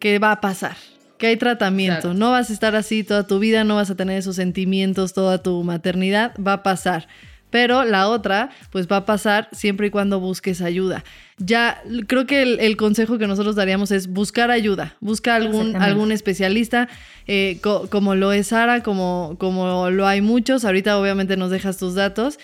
qué 0.00 0.18
va 0.18 0.32
a 0.32 0.40
pasar 0.40 0.76
que 1.18 1.26
hay 1.26 1.36
tratamiento. 1.36 2.14
No 2.14 2.30
vas 2.30 2.50
a 2.50 2.52
estar 2.52 2.74
así 2.74 3.04
toda 3.04 3.26
tu 3.26 3.38
vida, 3.38 3.64
no 3.64 3.76
vas 3.76 3.90
a 3.90 3.96
tener 3.96 4.18
esos 4.18 4.36
sentimientos 4.36 5.12
toda 5.12 5.42
tu 5.42 5.62
maternidad, 5.64 6.32
va 6.38 6.54
a 6.54 6.62
pasar. 6.62 7.08
Pero 7.50 7.84
la 7.84 8.08
otra, 8.08 8.50
pues 8.70 8.88
va 8.88 8.98
a 8.98 9.06
pasar 9.06 9.48
siempre 9.52 9.86
y 9.86 9.90
cuando 9.90 10.20
busques 10.20 10.60
ayuda. 10.60 11.02
Ya 11.38 11.82
creo 12.06 12.26
que 12.26 12.42
el, 12.42 12.76
consejo 12.76 13.16
que 13.16 13.26
nosotros 13.26 13.56
daríamos 13.56 13.90
es 13.90 14.06
buscar 14.08 14.50
ayuda, 14.50 14.96
busca 15.00 15.34
algún, 15.34 15.76
algún 15.76 16.12
especialista, 16.12 16.88
eh, 17.26 17.58
como 17.62 18.14
lo 18.14 18.32
es 18.32 18.48
Sara, 18.48 18.82
como, 18.82 19.36
como 19.38 19.88
lo 19.88 20.06
hay 20.06 20.20
muchos. 20.20 20.66
Ahorita 20.66 20.98
obviamente 20.98 21.36
nos 21.38 21.50
dejas 21.50 21.78
tus 21.78 21.94
datos 21.94 22.38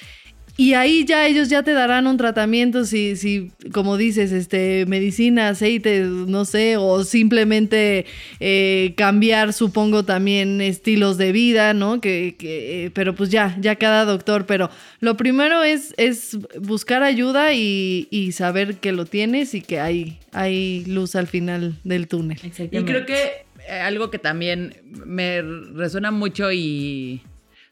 y 0.57 0.75
ahí 0.75 1.05
ya 1.05 1.27
ellos 1.27 1.49
ya 1.49 1.63
te 1.65 1.73
darán 1.73 2.07
un 2.07 2.17
tratamiento, 2.17 2.85
si, 2.85 3.17
si 3.17 3.51
como 3.73 3.97
dices, 3.97 4.31
este, 4.31 4.87
medicina, 4.87 5.49
aceite, 5.49 6.03
no 6.03 6.45
sé, 6.45 6.77
o 6.77 7.03
simplemente 7.03 8.07
eh, 8.39 8.95
cambiar, 8.97 9.53
supongo, 9.53 10.05
también 10.05 10.61
estilos 10.61 11.19
de 11.19 11.33
vida, 11.33 11.75
¿no? 11.75 12.01
Que, 12.01 12.37
que, 12.39 12.93
pero 12.95 13.15
pues 13.17 13.31
ya, 13.31 13.57
ya 13.61 13.77
cada 13.77 14.05
doctor. 14.05 14.47
Pero 14.47 14.71
lo 15.01 15.17
primero 15.17 15.65
es, 15.65 15.93
es 15.97 16.39
buscar 16.61 17.03
ayuda 17.03 17.53
y, 17.53 18.07
y 18.11 18.33
saber 18.33 18.77
que 18.77 18.93
lo 18.93 19.07
tienes 19.07 19.55
y 19.55 19.61
que 19.61 19.81
hay, 19.81 20.19
hay 20.33 20.85
luz 20.85 21.17
al 21.17 21.27
final 21.27 21.75
del 21.83 22.07
túnel. 22.07 22.39
Y 22.45 22.83
creo 22.85 23.07
que 23.07 23.45
eh, 23.69 23.73
algo 23.73 24.11
que 24.11 24.19
también 24.19 24.77
me 25.05 25.43
resuena 25.43 26.11
mucho 26.11 26.53
y 26.53 27.23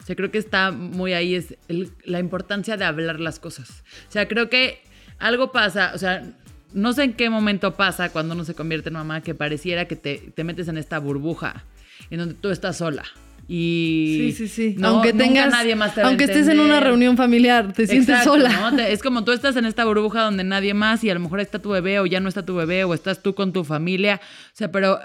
o 0.03 0.05
sea, 0.05 0.17
creo 0.17 0.31
que 0.31 0.37
está 0.37 0.71
muy 0.71 1.13
ahí 1.13 1.33
es 1.33 1.55
la 2.03 2.19
importancia 2.19 2.75
de 2.75 2.83
hablar 2.83 3.21
las 3.21 3.39
cosas. 3.39 3.83
O 4.09 4.11
sea, 4.11 4.27
creo 4.27 4.49
que 4.49 4.81
algo 5.17 5.53
pasa, 5.53 5.93
o 5.95 5.97
sea, 5.97 6.23
no 6.73 6.91
sé 6.91 7.03
en 7.03 7.13
qué 7.13 7.29
momento 7.29 7.75
pasa 7.75 8.09
cuando 8.09 8.35
uno 8.35 8.43
se 8.43 8.53
convierte 8.53 8.89
en 8.89 8.95
mamá 8.95 9.21
que 9.21 9.33
pareciera 9.33 9.85
que 9.85 9.95
te, 9.95 10.43
metes 10.43 10.67
en 10.67 10.77
esta 10.77 10.99
burbuja 10.99 11.63
en 12.09 12.19
donde 12.19 12.35
tú 12.35 12.49
estás 12.49 12.77
sola. 12.77 13.05
Y 13.47 14.33
sí, 14.33 14.47
sí, 14.47 14.73
sí. 14.73 14.83
aunque 14.83 15.13
tengas, 15.13 15.51
nadie 15.51 15.75
más 15.75 15.95
te 15.95 16.01
aunque 16.01 16.25
estés 16.25 16.49
en 16.49 16.59
una 16.59 16.81
reunión 16.81 17.15
familiar, 17.15 17.71
te 17.71 17.87
sientes 17.87 18.25
sola. 18.25 18.73
es 18.89 19.01
como 19.01 19.23
tú 19.23 19.31
estás 19.31 19.55
en 19.55 19.65
esta 19.65 19.85
burbuja 19.85 20.23
donde 20.23 20.43
nadie 20.43 20.73
más 20.73 21.01
y 21.05 21.09
a 21.09 21.13
lo 21.13 21.21
mejor 21.21 21.39
está 21.39 21.59
tu 21.59 21.69
bebé 21.69 21.99
o 22.01 22.05
ya 22.05 22.19
no 22.19 22.27
está 22.27 22.45
tu 22.45 22.55
bebé 22.55 22.83
o 22.83 22.93
estás 22.93 23.23
tú 23.23 23.35
con 23.35 23.53
tu 23.53 23.63
familia. 23.63 24.19
O 24.47 24.55
sea, 24.55 24.69
pero 24.69 24.99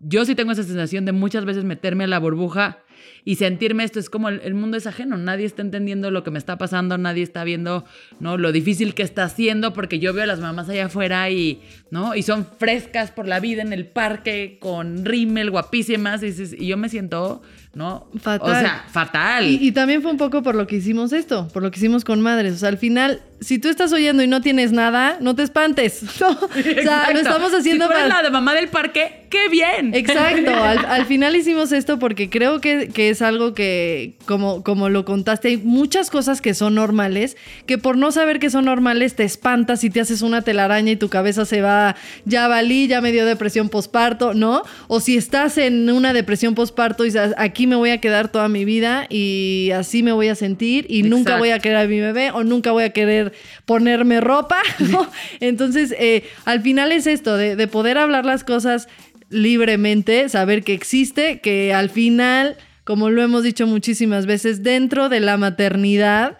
yo 0.00 0.24
sí 0.24 0.34
tengo 0.34 0.52
esa 0.52 0.62
sensación 0.62 1.04
de 1.04 1.12
muchas 1.12 1.44
veces 1.44 1.64
meterme 1.64 2.04
a 2.04 2.06
la 2.06 2.18
burbuja 2.18 2.78
y 3.24 3.36
sentirme 3.36 3.84
esto 3.84 3.98
es 3.98 4.10
como 4.10 4.28
el, 4.28 4.54
mundo 4.54 4.76
es 4.76 4.86
ajeno, 4.86 5.16
nadie 5.16 5.46
está 5.46 5.62
entendiendo 5.62 6.10
lo 6.10 6.24
que 6.24 6.30
me 6.30 6.38
está 6.38 6.58
pasando, 6.58 6.98
nadie 6.98 7.22
está 7.22 7.44
viendo, 7.44 7.84
¿no? 8.20 8.36
Lo 8.36 8.52
difícil 8.52 8.94
que 8.94 9.02
está 9.02 9.24
haciendo 9.24 9.72
porque 9.72 9.98
yo 9.98 10.12
veo 10.12 10.24
a 10.24 10.26
las 10.26 10.40
mamás 10.40 10.68
allá 10.68 10.86
afuera 10.86 11.30
y, 11.30 11.62
¿no? 11.90 12.14
Y 12.14 12.22
son 12.22 12.46
frescas 12.58 13.10
por 13.10 13.26
la 13.26 13.40
vida 13.40 13.62
en 13.62 13.72
el 13.72 13.86
parque 13.86 14.58
con 14.60 15.04
rímel 15.04 15.50
guapísimas 15.50 16.22
y, 16.22 16.34
y 16.58 16.66
yo 16.66 16.76
me 16.76 16.88
siento 16.88 17.42
¿no? 17.74 18.06
Fatal. 18.20 18.50
O 18.50 18.60
sea, 18.60 18.84
fatal. 18.88 19.46
Y, 19.46 19.72
también 19.72 20.02
fue 20.02 20.10
un 20.10 20.16
poco 20.16 20.42
por 20.42 20.54
lo 20.54 20.66
que 20.66 20.76
hicimos 20.76 21.12
esto, 21.12 21.48
por 21.48 21.62
lo 21.62 21.70
que 21.70 21.78
hicimos 21.78 22.04
con 22.04 22.20
madres. 22.20 22.54
O 22.54 22.56
sea, 22.56 22.68
al 22.68 22.78
final, 22.78 23.20
si 23.44 23.58
tú 23.58 23.68
estás 23.68 23.92
oyendo 23.92 24.22
y 24.22 24.26
no 24.26 24.40
tienes 24.40 24.72
nada, 24.72 25.18
no 25.20 25.34
te 25.34 25.42
espantes. 25.42 26.02
O 26.24 26.82
sea, 26.82 27.10
lo 27.12 27.20
estamos 27.20 27.52
haciendo 27.52 27.86
si 27.86 27.92
tú 27.92 28.08
la 28.08 28.22
de 28.22 28.30
mamá 28.30 28.54
del 28.54 28.68
parque, 28.68 29.26
¡qué 29.30 29.48
bien! 29.48 29.94
Exacto. 29.94 30.52
al, 30.88 31.06
final 31.06 31.36
hicimos 31.36 31.72
esto 31.72 31.98
porque 31.98 32.30
creo 32.30 32.60
que, 32.60 32.90
es 32.96 33.22
algo 33.22 33.54
que, 33.54 34.16
como, 34.26 34.62
como 34.62 34.88
lo 34.88 35.04
contaste, 35.04 35.48
hay 35.48 35.56
muchas 35.58 36.10
cosas 36.10 36.40
que 36.40 36.54
son 36.54 36.74
normales, 36.74 37.36
que 37.66 37.78
por 37.78 37.96
no 37.96 38.12
saber 38.12 38.38
que 38.38 38.50
son 38.50 38.64
normales 38.64 39.14
te 39.14 39.24
espantas 39.24 39.84
y 39.84 39.90
te 39.90 40.00
haces 40.00 40.22
una 40.22 40.42
telaraña 40.42 40.92
y 40.92 40.96
tu 40.96 41.08
cabeza 41.08 41.44
se 41.44 41.60
va, 41.60 41.96
ya 42.24 42.48
valí, 42.48 42.86
ya 42.88 43.00
me 43.00 43.12
dio 43.12 43.26
depresión 43.26 43.68
posparto, 43.68 44.34
¿no? 44.34 44.62
O 44.88 45.00
si 45.00 45.16
estás 45.16 45.58
en 45.58 45.90
una 45.90 46.12
depresión 46.12 46.54
posparto 46.54 47.04
y 47.04 47.12
aquí 47.36 47.66
me 47.66 47.76
voy 47.76 47.90
a 47.90 47.98
quedar 47.98 48.28
toda 48.28 48.48
mi 48.48 48.64
vida 48.64 49.06
y 49.08 49.70
así 49.74 50.02
me 50.02 50.12
voy 50.12 50.28
a 50.28 50.34
sentir 50.34 50.86
y 50.88 51.02
nunca 51.02 51.38
voy 51.38 51.50
a 51.50 51.58
querer 51.58 51.78
a 51.78 51.86
mi 51.86 52.00
bebé 52.00 52.30
o 52.30 52.44
nunca 52.44 52.72
voy 52.72 52.84
a 52.84 52.90
querer 52.90 53.33
ponerme 53.64 54.20
ropa. 54.20 54.58
Entonces, 55.40 55.94
eh, 55.98 56.24
al 56.44 56.60
final 56.62 56.92
es 56.92 57.06
esto, 57.06 57.36
de, 57.36 57.56
de 57.56 57.66
poder 57.68 57.98
hablar 57.98 58.24
las 58.24 58.44
cosas 58.44 58.88
libremente, 59.30 60.28
saber 60.28 60.62
que 60.62 60.74
existe, 60.74 61.40
que 61.40 61.74
al 61.74 61.90
final, 61.90 62.56
como 62.84 63.10
lo 63.10 63.22
hemos 63.22 63.42
dicho 63.42 63.66
muchísimas 63.66 64.26
veces, 64.26 64.62
dentro 64.62 65.08
de 65.08 65.20
la 65.20 65.36
maternidad 65.36 66.38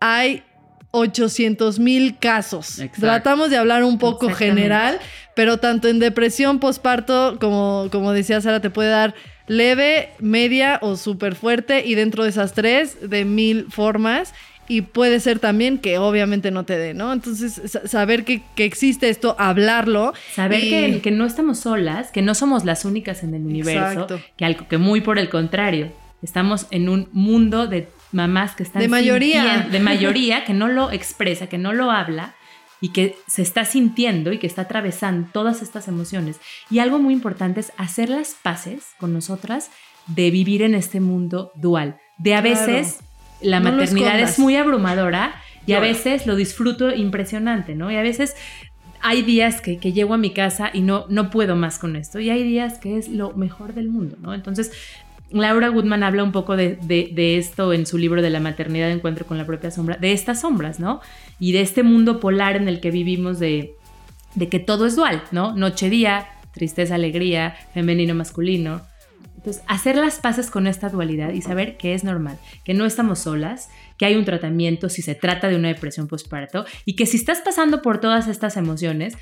hay 0.00 0.42
800 0.94 1.80
mil 1.80 2.18
casos. 2.18 2.80
Tratamos 3.00 3.50
de 3.50 3.56
hablar 3.56 3.82
un 3.82 3.98
poco 3.98 4.30
general, 4.30 5.00
pero 5.34 5.58
tanto 5.58 5.88
en 5.88 5.98
depresión 5.98 6.60
postparto, 6.60 7.36
como, 7.40 7.88
como 7.90 8.12
decía 8.12 8.40
Sara, 8.40 8.60
te 8.60 8.70
puede 8.70 8.90
dar 8.90 9.14
leve, 9.48 10.10
media 10.20 10.78
o 10.82 10.96
súper 10.96 11.34
fuerte 11.34 11.84
y 11.84 11.96
dentro 11.96 12.22
de 12.22 12.30
esas 12.30 12.52
tres, 12.52 13.10
de 13.10 13.24
mil 13.24 13.66
formas. 13.70 14.34
Y 14.68 14.82
puede 14.82 15.20
ser 15.20 15.38
también 15.38 15.78
que 15.78 15.98
obviamente 15.98 16.50
no 16.50 16.64
te 16.64 16.78
dé, 16.78 16.94
¿no? 16.94 17.12
Entonces, 17.12 17.60
saber 17.84 18.24
que, 18.24 18.42
existe 18.56 19.08
esto, 19.08 19.36
hablarlo. 19.38 20.14
Saber 20.32 20.60
que, 20.60 21.00
que, 21.02 21.10
no 21.10 21.26
estamos 21.26 21.60
solas, 21.60 22.10
que 22.10 22.22
no 22.22 22.34
somos 22.34 22.64
las 22.64 22.84
únicas 22.84 23.22
en 23.22 23.34
el 23.34 23.44
universo, 23.44 24.06
que, 24.36 24.44
algo, 24.44 24.66
que 24.68 24.78
muy 24.78 25.00
por 25.00 25.18
el 25.18 25.28
contrario, 25.28 25.92
estamos 26.22 26.66
en 26.70 26.88
un 26.88 27.08
mundo 27.12 27.66
de 27.66 27.88
mamás 28.12 28.54
que 28.54 28.62
están... 28.62 28.80
De 28.80 28.88
mayoría. 28.88 29.68
De 29.70 29.80
mayoría, 29.80 30.44
que 30.44 30.54
no 30.54 30.68
lo 30.68 30.90
expresa, 30.90 31.48
que 31.48 31.58
no 31.58 31.72
lo 31.72 31.90
habla 31.90 32.34
y 32.80 32.90
que 32.90 33.16
se 33.26 33.42
está 33.42 33.64
sintiendo 33.64 34.32
y 34.32 34.38
que 34.38 34.46
está 34.46 34.62
atravesando 34.62 35.28
todas 35.32 35.62
estas 35.62 35.88
emociones. 35.88 36.40
Y 36.70 36.78
algo 36.78 36.98
muy 36.98 37.14
importante 37.14 37.60
es 37.60 37.72
hacer 37.76 38.08
las 38.08 38.34
paces 38.42 38.92
con 38.98 39.12
nosotras 39.12 39.70
de 40.06 40.30
vivir 40.30 40.62
en 40.62 40.74
este 40.74 41.00
mundo 41.00 41.50
dual. 41.54 41.98
De 42.18 42.34
a 42.34 42.40
veces 42.40 42.98
la 43.44 43.60
maternidad 43.60 44.18
es 44.18 44.38
muy 44.38 44.56
abrumadora 44.56 45.34
y 45.66 45.72
a 45.72 45.80
veces 45.80 46.26
lo 46.26 46.36
disfruto 46.36 46.94
impresionante, 46.94 47.74
¿no? 47.74 47.90
Y 47.90 47.96
a 47.96 48.02
veces 48.02 48.34
hay 49.00 49.22
días 49.22 49.60
que, 49.60 49.76
llego 49.76 50.14
a 50.14 50.18
mi 50.18 50.30
casa 50.30 50.70
y 50.72 50.80
no, 50.80 51.04
no 51.08 51.30
puedo 51.30 51.56
más 51.56 51.78
con 51.78 51.94
esto. 51.94 52.20
Y 52.20 52.30
hay 52.30 52.42
días 52.42 52.78
que 52.78 52.96
es 52.96 53.08
lo 53.08 53.32
mejor 53.34 53.74
del 53.74 53.88
mundo, 53.88 54.16
¿no? 54.20 54.34
Entonces, 54.34 54.72
Laura 55.30 55.68
Goodman 55.68 56.02
habla 56.02 56.22
un 56.22 56.32
poco 56.32 56.56
de, 56.56 56.78
esto 57.38 57.72
en 57.72 57.86
su 57.86 57.98
libro 57.98 58.22
de 58.22 58.30
la 58.30 58.40
maternidad, 58.40 58.90
Encuentro 58.90 59.26
con 59.26 59.36
la 59.36 59.44
propia 59.44 59.70
sombra, 59.70 59.96
de 59.96 60.12
estas 60.12 60.40
sombras, 60.40 60.80
¿no? 60.80 61.00
Y 61.38 61.52
de 61.52 61.60
este 61.60 61.82
mundo 61.82 62.20
polar 62.20 62.56
en 62.56 62.68
el 62.68 62.80
que 62.80 62.90
vivimos 62.90 63.38
de, 63.38 63.74
de 64.34 64.48
que 64.48 64.58
todo 64.58 64.86
es 64.86 64.96
dual, 64.96 65.22
¿no? 65.32 65.54
Noche-día, 65.54 66.26
tristeza, 66.52 66.94
alegría, 66.94 67.56
femenino, 67.74 68.14
masculino. 68.14 68.82
Entonces, 69.44 69.62
hacer 69.66 69.96
las 69.96 70.20
paces 70.20 70.50
con 70.50 70.66
esta 70.66 70.88
dualidad 70.88 71.34
y 71.34 71.42
saber 71.42 71.76
que 71.76 71.92
es 71.92 72.02
normal, 72.02 72.38
que 72.64 72.72
no 72.72 72.86
estamos 72.86 73.18
solas, 73.18 73.68
que 73.98 74.06
hay 74.06 74.16
un 74.16 74.24
tratamiento 74.24 74.88
si 74.88 75.02
se 75.02 75.14
trata 75.14 75.48
de 75.48 75.56
una 75.56 75.68
depresión 75.68 76.08
postparto 76.08 76.64
y 76.86 76.96
que 76.96 77.04
si 77.04 77.18
estás 77.18 77.42
pasando 77.42 77.82
por 77.82 78.00
todas 78.00 78.26
estas 78.26 78.56
emociones, 78.56 79.18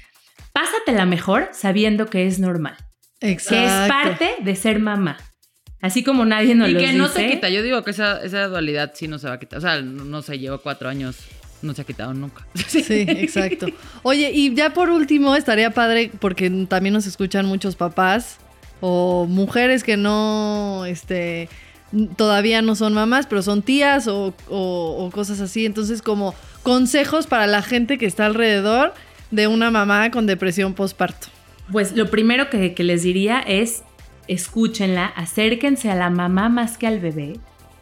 pásatela 0.52 1.06
mejor 1.06 1.48
sabiendo 1.50 2.06
que 2.06 2.28
es 2.28 2.38
normal. 2.38 2.76
Exacto. 3.20 3.56
Que 3.56 3.64
es 3.64 3.88
parte 3.88 4.34
de 4.44 4.54
ser 4.54 4.78
mamá. 4.78 5.18
Así 5.80 6.04
como 6.04 6.24
nadie 6.24 6.54
nos 6.54 6.70
lo 6.70 6.78
dice. 6.78 6.90
Y 6.90 6.92
que 6.92 6.98
no 6.98 7.08
se 7.08 7.28
quita. 7.28 7.48
Yo 7.48 7.60
digo 7.60 7.82
que 7.82 7.90
esa, 7.90 8.22
esa 8.22 8.46
dualidad 8.46 8.92
sí 8.94 9.08
no 9.08 9.18
se 9.18 9.26
va 9.26 9.34
a 9.34 9.40
quitar. 9.40 9.58
O 9.58 9.62
sea, 9.62 9.82
no, 9.82 10.22
se 10.22 10.38
lleva 10.38 10.58
cuatro 10.58 10.88
años 10.88 11.16
no 11.62 11.74
se 11.74 11.82
ha 11.82 11.84
quitado 11.84 12.14
nunca. 12.14 12.46
Sí, 12.68 13.06
exacto. 13.08 13.66
Oye, 14.04 14.30
y 14.32 14.54
ya 14.54 14.72
por 14.72 14.88
último, 14.90 15.34
estaría 15.34 15.70
padre, 15.70 16.12
porque 16.20 16.48
también 16.68 16.92
nos 16.92 17.06
escuchan 17.06 17.46
muchos 17.46 17.74
papás 17.74 18.38
o 18.84 19.26
mujeres 19.28 19.84
que 19.84 19.96
no, 19.96 20.84
este, 20.86 21.48
todavía 22.16 22.62
no 22.62 22.74
son 22.74 22.92
mamás, 22.94 23.26
pero 23.26 23.40
son 23.40 23.62
tías 23.62 24.08
o, 24.08 24.34
cosas 25.14 25.40
así. 25.40 25.64
Entonces, 25.64 26.02
como 26.02 26.34
consejos 26.64 27.28
para 27.28 27.46
la 27.46 27.62
gente 27.62 27.96
que 27.96 28.06
está 28.06 28.26
alrededor 28.26 28.92
de 29.30 29.46
una 29.46 29.70
mamá 29.70 30.10
con 30.10 30.26
depresión 30.26 30.74
postparto. 30.74 31.28
Pues 31.70 31.92
lo 31.96 32.10
primero 32.10 32.50
que, 32.50 32.74
que 32.74 32.82
les 32.82 33.04
diría 33.04 33.38
es 33.40 33.84
escúchenla, 34.26 35.06
acérquense 35.06 35.88
a 35.88 35.94
la 35.94 36.10
mamá 36.10 36.48
más 36.48 36.76
que 36.76 36.88
al 36.88 36.98
bebé, 36.98 37.38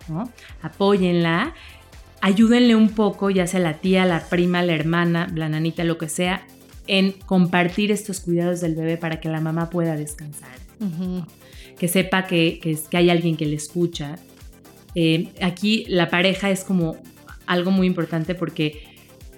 ¿no? 0.07 0.31
Apóyenla, 0.61 1.55
ayúdenle 2.21 2.77
un 2.77 2.91
poco, 2.91 3.31
ya 3.31 3.47
sea 3.47 3.61
la 3.61 3.79
tía, 3.79 4.05
la 4.05 4.21
prima, 4.21 4.63
la 4.63 4.75
hermana, 4.75 5.29
la 5.35 5.49
nanita, 5.49 5.83
lo 5.83 5.97
que 5.97 6.11
sea, 6.11 6.43
en 6.87 7.13
compartir 7.13 7.91
estos 7.91 8.21
cuidados 8.21 8.61
del 8.61 8.75
bebé 8.75 8.99
para 8.99 9.19
que 9.19 9.31
la 9.31 9.41
mamá 9.41 9.71
pueda 9.71 9.97
descansar. 9.97 10.70
Que 11.79 11.89
sepa 11.89 12.27
que, 12.27 12.59
que, 12.61 12.97
hay 12.97 13.11
alguien 13.11 13.37
que 13.37 13.47
le 13.47 13.57
escucha. 13.57 14.19
Eh, 14.95 15.29
aquí 15.41 15.85
la 15.89 16.11
pareja 16.11 16.51
es 16.51 16.65
como 16.65 16.97
algo 17.47 17.71
muy 17.71 17.87
importante 17.87 18.35
porque 18.35 18.91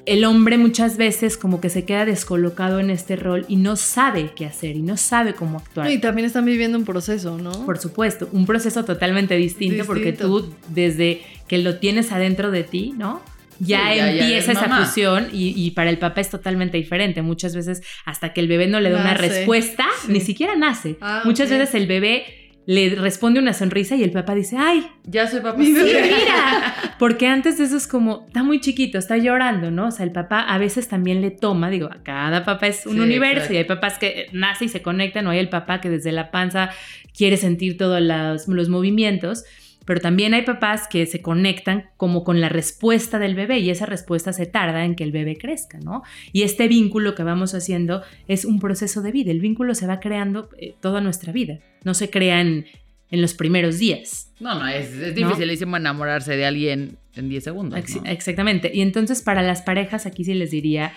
el 0.05 0.25
hombre 0.25 0.59
muchas 0.59 0.97
veces 0.97 1.37
como 1.37 1.61
que 1.61 1.71
se 1.71 1.85
queda 1.85 2.05
descolocado 2.05 2.81
en 2.81 2.91
este 2.91 3.17
rol 3.17 3.45
y 3.49 3.57
no 3.57 3.77
sabe 3.77 4.33
qué 4.35 4.47
hacer 4.47 4.77
y 4.77 4.83
no 4.83 4.97
sabe 4.97 5.35
cómo 5.35 5.59
actuar. 5.59 5.91
Y 5.91 5.99
también 5.99 6.27
están 6.27 6.45
viviendo 6.45 6.77
un 6.77 6.85
proceso, 6.85 7.39
¿no? 7.39 7.53
Por 7.65 7.79
supuesto, 7.79 8.29
un 8.33 8.47
proceso 8.47 8.85
totalmente 8.85 9.37
distinto, 9.37 9.85
porque 9.85 10.13
tú 10.13 10.53
desde 10.69 11.23
que 11.47 11.59
lo 11.59 11.79
tienes 11.79 12.11
adentro 12.11 12.51
de 12.51 12.65
ti, 12.65 12.95
¿no? 12.97 13.21
Ya, 13.67 13.95
empieza 13.95 14.53
esa 14.53 14.69
fusión 14.69 15.29
y, 15.33 15.71
para 15.73 15.91
el 15.91 15.99
papá 15.99 16.21
es 16.21 16.31
totalmente 16.31 16.77
diferente. 16.77 17.23
Muchas 17.23 17.55
veces 17.55 17.83
hasta 18.05 18.33
que 18.33 18.41
el 18.41 18.49
bebé 18.49 18.67
no 18.67 18.81
le 18.81 18.91
da 18.91 19.01
una 19.01 19.15
respuesta, 19.15 19.87
ni 20.09 20.21
siquiera 20.21 20.57
nace. 20.57 20.97
Ah, 21.01 21.23
muchas 21.25 21.51
veces 21.51 21.75
el 21.75 21.87
bebé 21.87 22.43
le 22.65 22.95
responde 22.95 23.41
una 23.41 23.53
sonrisa 23.53 23.97
y 23.97 24.05
el 24.05 24.13
papá 24.13 24.35
dice, 24.35 24.57
ay, 24.57 24.87
ya 25.05 25.27
soy 25.27 25.41
papá. 25.41 25.59
mira, 25.59 26.95
porque 26.99 27.27
antes 27.27 27.59
de 27.59 27.65
eso 27.65 27.77
es 27.77 27.89
como, 27.89 28.25
está 28.27 28.43
muy 28.43 28.61
chiquito, 28.61 28.99
está 28.99 29.17
llorando, 29.17 29.71
¿no? 29.71 29.89
O 29.89 29.91
sea, 29.91 30.05
el 30.05 30.13
papá 30.13 30.41
a 30.41 30.59
veces 30.59 30.89
también 30.89 31.21
le 31.21 31.31
toma, 31.31 31.71
digo, 31.71 31.91
cada 32.05 32.45
papá 32.45 32.69
es 32.69 32.87
un 32.87 33.01
universo 33.01 33.53
y 33.53 33.57
hay 33.57 33.65
papás 33.65 33.99
que 33.99 34.27
nace 34.33 34.67
y 34.67 34.69
se 34.69 34.81
conectan, 34.81 35.27
o 35.27 35.31
hay 35.31 35.39
el 35.39 35.49
papá 35.49 35.81
que 35.81 35.91
desde 35.91 36.13
la 36.13 36.31
panza 36.31 36.71
quiere 37.17 37.37
sentir 37.37 37.77
todos 37.77 38.01
los, 38.01 38.47
los 38.47 38.69
movimientos. 38.69 39.45
Pero 39.85 40.01
también 40.01 40.35
hay 40.35 40.43
papás 40.43 40.87
que 40.89 41.07
se 41.07 41.23
conectan 41.23 41.91
como 41.97 42.25
con 42.25 42.41
la 42.41 42.49
respuesta 42.49 43.19
del 43.19 43.35
bebé 43.35 43.59
y 43.59 43.71
esa 43.71 43.87
respuesta 43.87 44.33
se 44.33 44.47
tarda 44.47 44.85
en 44.85 44.95
que 44.95 45.05
el 45.05 45.13
bebé 45.13 45.37
crezca, 45.37 45.79
¿no? 45.79 46.03
Y 46.33 46.43
este 46.43 46.69
vínculo 46.69 47.15
que 47.15 47.23
vamos 47.23 47.55
haciendo 47.55 48.03
es 48.29 48.45
un 48.45 48.61
proceso 48.61 49.03
de 49.03 49.13
vida. 49.13 49.31
El 49.31 49.41
vínculo 49.41 49.75
se 49.75 49.87
va 49.87 50.01
creando 50.01 50.49
eh, 50.59 50.75
toda 50.81 51.01
nuestra 51.01 51.33
vida. 51.33 51.59
No 51.85 51.95
se 51.95 52.11
crea 52.11 52.41
en, 52.41 52.67
los 53.11 53.35
primeros 53.35 53.79
días. 53.79 54.33
No, 54.41 54.59
no, 54.59 54.67
es, 54.67 54.91
es 54.95 55.15
dificilísimo 55.15 55.77
enamorarse 55.77 56.35
de 56.35 56.47
alguien 56.47 56.97
en 57.15 57.29
10 57.29 57.45
segundos. 57.45 57.79
Exactamente. 58.07 58.71
Y 58.73 58.81
entonces 58.81 59.21
para 59.21 59.43
las 59.43 59.61
parejas 59.61 60.07
aquí 60.07 60.25
sí 60.25 60.33
les 60.33 60.51
diría, 60.51 60.95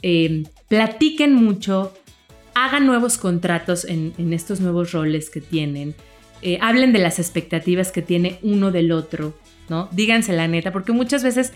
em, 0.00 0.44
platiquen 0.68 1.34
mucho, 1.34 1.92
hagan 2.54 2.86
nuevos 2.86 3.18
contratos 3.18 3.84
en, 3.84 4.14
en 4.16 4.32
estos 4.32 4.60
nuevos 4.60 4.92
roles 4.92 5.28
que 5.28 5.42
tienen 5.42 5.94
eh, 6.42 6.58
hablen 6.60 6.92
de 6.92 6.98
las 6.98 7.18
expectativas 7.18 7.92
que 7.92 8.02
tiene 8.02 8.38
uno 8.42 8.70
del 8.70 8.92
otro, 8.92 9.38
¿no? 9.68 9.88
Díganse 9.92 10.32
la 10.32 10.48
neta, 10.48 10.72
porque 10.72 10.92
muchas 10.92 11.22
veces 11.22 11.52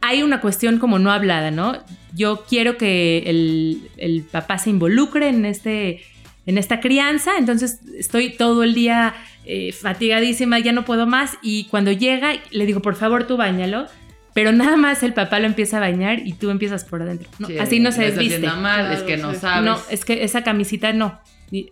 hay 0.00 0.22
una 0.22 0.40
cuestión 0.40 0.78
como 0.78 0.98
no 0.98 1.10
hablada, 1.10 1.50
¿no? 1.50 1.78
Yo 2.14 2.44
quiero 2.48 2.76
que 2.76 3.24
el, 3.26 4.24
papá 4.30 4.58
se 4.58 4.70
involucre 4.70 5.28
en, 5.28 5.44
este, 5.44 6.02
en 6.46 6.58
esta 6.58 6.80
crianza, 6.80 7.32
entonces 7.38 7.80
estoy 7.98 8.30
todo 8.30 8.62
el 8.62 8.74
día 8.74 9.14
eh, 9.44 9.72
fatigadísima, 9.72 10.58
ya 10.58 10.72
no 10.72 10.84
puedo 10.84 11.06
más, 11.06 11.38
y 11.42 11.64
cuando 11.64 11.92
llega 11.92 12.32
le 12.50 12.66
digo, 12.66 12.80
por 12.80 12.96
favor, 12.96 13.26
tú 13.26 13.36
bañalo, 13.36 13.86
pero 14.34 14.52
nada 14.52 14.76
más 14.76 15.02
el 15.02 15.12
papá 15.12 15.40
lo 15.40 15.46
empieza 15.46 15.78
a 15.78 15.80
bañar 15.80 16.20
y 16.26 16.34
tú 16.34 16.50
empiezas 16.50 16.84
por 16.84 17.02
adentro. 17.02 17.28
así 17.60 17.80
no 17.80 17.92
se 17.92 18.02
desviste. 18.02 18.38
Mal, 18.38 18.92
es 18.92 19.02
que 19.02 19.16
no 19.16 19.34
sabes. 19.34 19.64
No, 19.64 19.78
es 19.90 20.04
que 20.04 20.24
esa 20.24 20.44
camisita 20.44 20.92
no. 20.92 21.20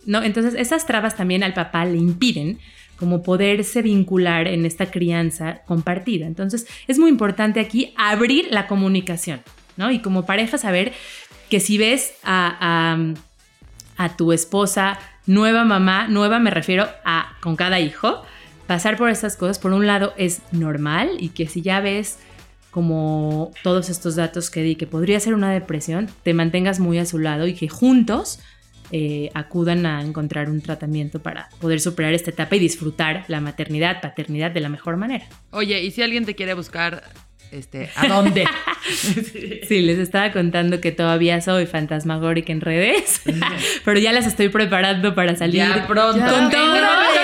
¿No? 0.05 0.23
Entonces 0.23 0.55
esas 0.57 0.85
trabas 0.85 1.15
también 1.15 1.43
al 1.43 1.53
papá 1.53 1.85
le 1.85 1.97
impiden 1.97 2.59
como 2.99 3.23
poderse 3.23 3.81
vincular 3.81 4.47
en 4.47 4.65
esta 4.65 4.91
crianza 4.91 5.61
compartida. 5.65 6.25
Entonces 6.25 6.67
es 6.87 6.99
muy 6.99 7.09
importante 7.09 7.59
aquí 7.59 7.93
abrir 7.97 8.47
la 8.51 8.67
comunicación, 8.67 9.41
¿no? 9.77 9.89
Y 9.91 9.99
como 9.99 10.25
pareja 10.25 10.57
saber 10.57 10.91
que 11.49 11.59
si 11.59 11.77
ves 11.77 12.13
a, 12.23 12.97
a, 13.97 14.17
tu 14.17 14.33
esposa, 14.33 14.99
nueva 15.25 15.63
mamá, 15.63 16.07
nueva 16.07 16.39
me 16.39 16.51
refiero 16.51 16.87
a 17.05 17.37
con 17.41 17.55
cada 17.55 17.79
hijo, 17.79 18.21
pasar 18.67 18.97
por 18.97 19.09
estas 19.09 19.35
cosas, 19.35 19.59
por 19.59 19.71
un 19.71 19.87
lado 19.87 20.13
es 20.17 20.41
normal 20.51 21.09
y 21.19 21.29
que 21.29 21.47
si 21.47 21.61
ya 21.61 21.79
ves 21.79 22.19
como 22.69 23.51
todos 23.63 23.89
estos 23.89 24.15
datos 24.15 24.51
que 24.51 24.61
di 24.61 24.75
que 24.75 24.85
podría 24.85 25.19
ser 25.19 25.33
una 25.33 25.51
depresión, 25.51 26.07
te 26.23 26.33
mantengas 26.33 26.79
muy 26.79 26.99
a 26.99 27.05
su 27.05 27.17
lado 27.17 27.47
y 27.47 27.55
que 27.55 27.67
juntos 27.67 28.39
eh, 28.91 29.29
acudan 29.33 29.85
a 29.85 30.01
encontrar 30.01 30.49
un 30.49 30.61
tratamiento 30.61 31.21
para 31.21 31.49
poder 31.59 31.79
superar 31.79 32.13
esta 32.13 32.31
etapa 32.31 32.55
y 32.55 32.59
disfrutar 32.59 33.23
la 33.27 33.39
maternidad, 33.39 34.01
paternidad 34.01 34.51
de 34.51 34.61
la 34.61 34.69
mejor 34.69 34.97
manera. 34.97 35.25
Oye, 35.51 35.83
y 35.83 35.91
si 35.91 36.01
alguien 36.01 36.25
te 36.25 36.33
quiere 36.33 36.55
buscar, 36.55 37.03
este, 37.51 37.89
¿a 37.95 38.07
dónde? 38.07 38.45
sí, 39.67 39.81
les 39.81 39.99
estaba 39.99 40.31
contando 40.31 40.81
que 40.81 40.91
todavía 40.91 41.39
soy 41.41 41.67
fantasmagórica 41.67 42.51
en 42.51 42.61
redes, 42.61 43.21
pero 43.85 43.99
ya 43.99 44.11
las 44.11 44.25
estoy 44.25 44.49
preparando 44.49 45.13
para 45.13 45.35
salir. 45.35 45.57
Ya 45.57 45.85
pronto. 45.85 46.19
con 46.19 46.49
todo. 46.49 46.73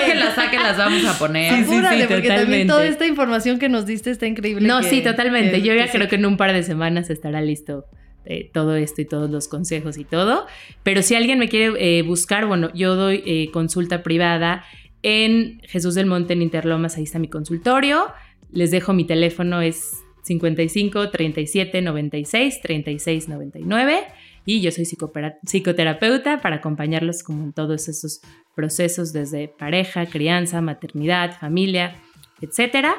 que 0.06 0.14
las 0.14 0.34
saquen 0.36 0.62
las 0.62 0.76
vamos 0.76 1.04
a 1.04 1.18
poner. 1.18 1.52
Sí, 1.52 1.64
sí, 1.64 1.80
sí, 1.80 2.04
porque 2.08 2.28
también 2.28 2.68
toda 2.68 2.86
esta 2.86 3.06
información 3.06 3.58
que 3.58 3.68
nos 3.68 3.86
diste 3.86 4.10
está 4.10 4.26
increíble. 4.26 4.66
No, 4.68 4.82
sí, 4.84 5.02
totalmente. 5.02 5.62
Yo 5.62 5.74
ya 5.74 5.90
creo 5.90 6.08
que 6.08 6.14
en 6.14 6.26
un 6.26 6.36
par 6.36 6.52
de 6.52 6.62
semanas 6.62 7.10
estará 7.10 7.40
listo 7.40 7.86
eh, 8.26 8.50
todo 8.52 8.76
esto 8.76 9.00
y 9.00 9.04
todos 9.04 9.30
los 9.30 9.48
consejos 9.48 9.98
y 9.98 10.04
todo. 10.04 10.46
Pero 10.82 11.02
si 11.02 11.14
alguien 11.14 11.38
me 11.38 11.48
quiere 11.48 11.98
eh, 11.98 12.02
buscar, 12.02 12.46
bueno, 12.46 12.70
yo 12.74 12.96
doy 12.96 13.22
eh, 13.26 13.50
consulta 13.52 14.02
privada 14.02 14.64
en 15.02 15.60
Jesús 15.64 15.94
del 15.94 16.06
Monte 16.06 16.32
en 16.32 16.42
Interlomas, 16.42 16.96
ahí 16.96 17.04
está 17.04 17.18
mi 17.18 17.28
consultorio. 17.28 18.06
Les 18.50 18.70
dejo 18.70 18.92
mi 18.92 19.04
teléfono, 19.04 19.60
es 19.60 19.92
55 20.22 21.10
37 21.10 21.82
96 21.82 22.60
36 22.60 23.28
99. 23.28 24.04
Y 24.44 24.60
yo 24.60 24.70
soy 24.70 24.84
psicoterapeuta 24.84 26.40
para 26.40 26.56
acompañarlos 26.56 27.22
como 27.24 27.42
en 27.42 27.52
todos 27.52 27.88
esos 27.88 28.20
procesos 28.54 29.12
desde 29.12 29.48
pareja, 29.48 30.06
crianza, 30.06 30.60
maternidad, 30.60 31.36
familia, 31.38 31.96
etcétera. 32.40 32.94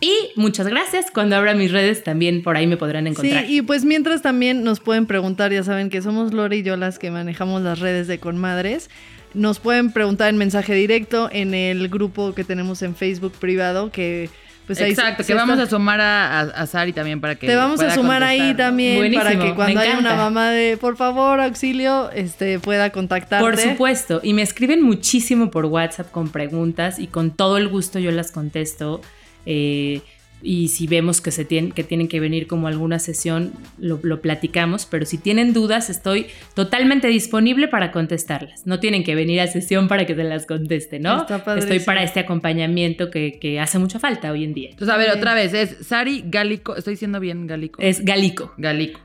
Y 0.00 0.32
muchas 0.36 0.66
gracias. 0.66 1.10
Cuando 1.10 1.36
abra 1.36 1.54
mis 1.54 1.70
redes 1.72 2.04
también 2.04 2.42
por 2.42 2.56
ahí 2.56 2.66
me 2.66 2.76
podrán 2.76 3.06
encontrar. 3.06 3.46
Sí, 3.46 3.56
y 3.56 3.62
pues 3.62 3.84
mientras 3.84 4.22
también 4.22 4.64
nos 4.64 4.80
pueden 4.80 5.06
preguntar, 5.06 5.52
ya 5.52 5.62
saben 5.62 5.90
que 5.90 6.02
somos 6.02 6.32
Lore 6.32 6.58
y 6.58 6.62
yo 6.62 6.76
las 6.76 6.98
que 6.98 7.10
manejamos 7.10 7.62
las 7.62 7.80
redes 7.80 8.06
de 8.06 8.18
Conmadres. 8.18 8.90
Nos 9.32 9.58
pueden 9.58 9.92
preguntar 9.92 10.28
en 10.28 10.36
mensaje 10.36 10.74
directo 10.74 11.28
en 11.32 11.54
el 11.54 11.88
grupo 11.88 12.34
que 12.34 12.44
tenemos 12.44 12.82
en 12.82 12.94
Facebook 12.94 13.32
privado 13.32 13.90
que 13.90 14.30
pues 14.66 14.80
Exacto, 14.80 15.24
que 15.24 15.34
vamos 15.34 15.58
a 15.58 15.66
sumar 15.66 16.00
a, 16.00 16.66
Sari 16.66 16.94
también 16.94 17.20
para 17.20 17.34
que. 17.34 17.46
Te 17.46 17.54
vamos 17.54 17.80
a 17.80 17.94
sumar 17.94 18.22
ahí 18.22 18.54
también 18.54 19.12
para 19.12 19.38
que 19.38 19.54
cuando 19.54 19.80
haya 19.80 19.98
una 19.98 20.14
mamá 20.14 20.50
de 20.50 20.78
por 20.78 20.96
favor, 20.96 21.40
auxilio, 21.40 22.10
este 22.12 22.58
pueda 22.58 22.90
contactarte. 22.90 23.44
Por 23.44 23.58
supuesto. 23.58 24.20
Y 24.22 24.32
me 24.32 24.40
escriben 24.40 24.80
muchísimo 24.80 25.50
por 25.50 25.66
WhatsApp 25.66 26.10
con 26.10 26.30
preguntas 26.30 26.98
y 26.98 27.08
con 27.08 27.30
todo 27.30 27.58
el 27.58 27.68
gusto 27.68 27.98
yo 27.98 28.10
las 28.10 28.32
contesto. 28.32 29.02
Eh, 29.46 30.00
y 30.44 30.68
si 30.68 30.86
vemos 30.86 31.22
que, 31.22 31.30
se 31.30 31.46
tienen, 31.46 31.72
que 31.72 31.82
tienen 31.84 32.06
que 32.06 32.20
venir 32.20 32.46
como 32.46 32.68
alguna 32.68 32.98
sesión, 32.98 33.52
lo, 33.78 33.98
platicamos, 34.20 34.86
pero 34.86 35.06
si 35.06 35.16
tienen 35.16 35.54
dudas, 35.54 35.88
estoy 35.88 36.26
totalmente 36.52 37.08
disponible 37.08 37.66
para 37.66 37.90
contestarlas. 37.90 38.66
No 38.66 38.78
tienen 38.78 39.04
que 39.04 39.14
venir 39.14 39.40
a 39.40 39.46
sesión 39.46 39.88
para 39.88 40.04
que 40.04 40.14
se 40.14 40.22
las 40.22 40.44
conteste, 40.44 41.00
¿no? 41.00 41.26
Estoy 41.56 41.80
para 41.80 42.02
este 42.02 42.20
acompañamiento 42.20 43.10
que, 43.10 43.38
que, 43.40 43.58
hace 43.58 43.78
mucha 43.78 43.98
falta 43.98 44.30
hoy 44.30 44.44
en 44.44 44.52
día. 44.52 44.70
Entonces, 44.70 44.94
a 44.94 44.98
ver, 44.98 45.10
otra 45.10 45.34
vez, 45.34 45.54
es 45.54 45.78
Sari 45.86 46.24
Galico, 46.26 46.76
estoy 46.76 46.92
diciendo 46.92 47.20
bien 47.20 47.46
Galico. 47.46 47.80
Es 47.80 48.04
Galico. 48.04 48.52
Galico. 48.58 49.00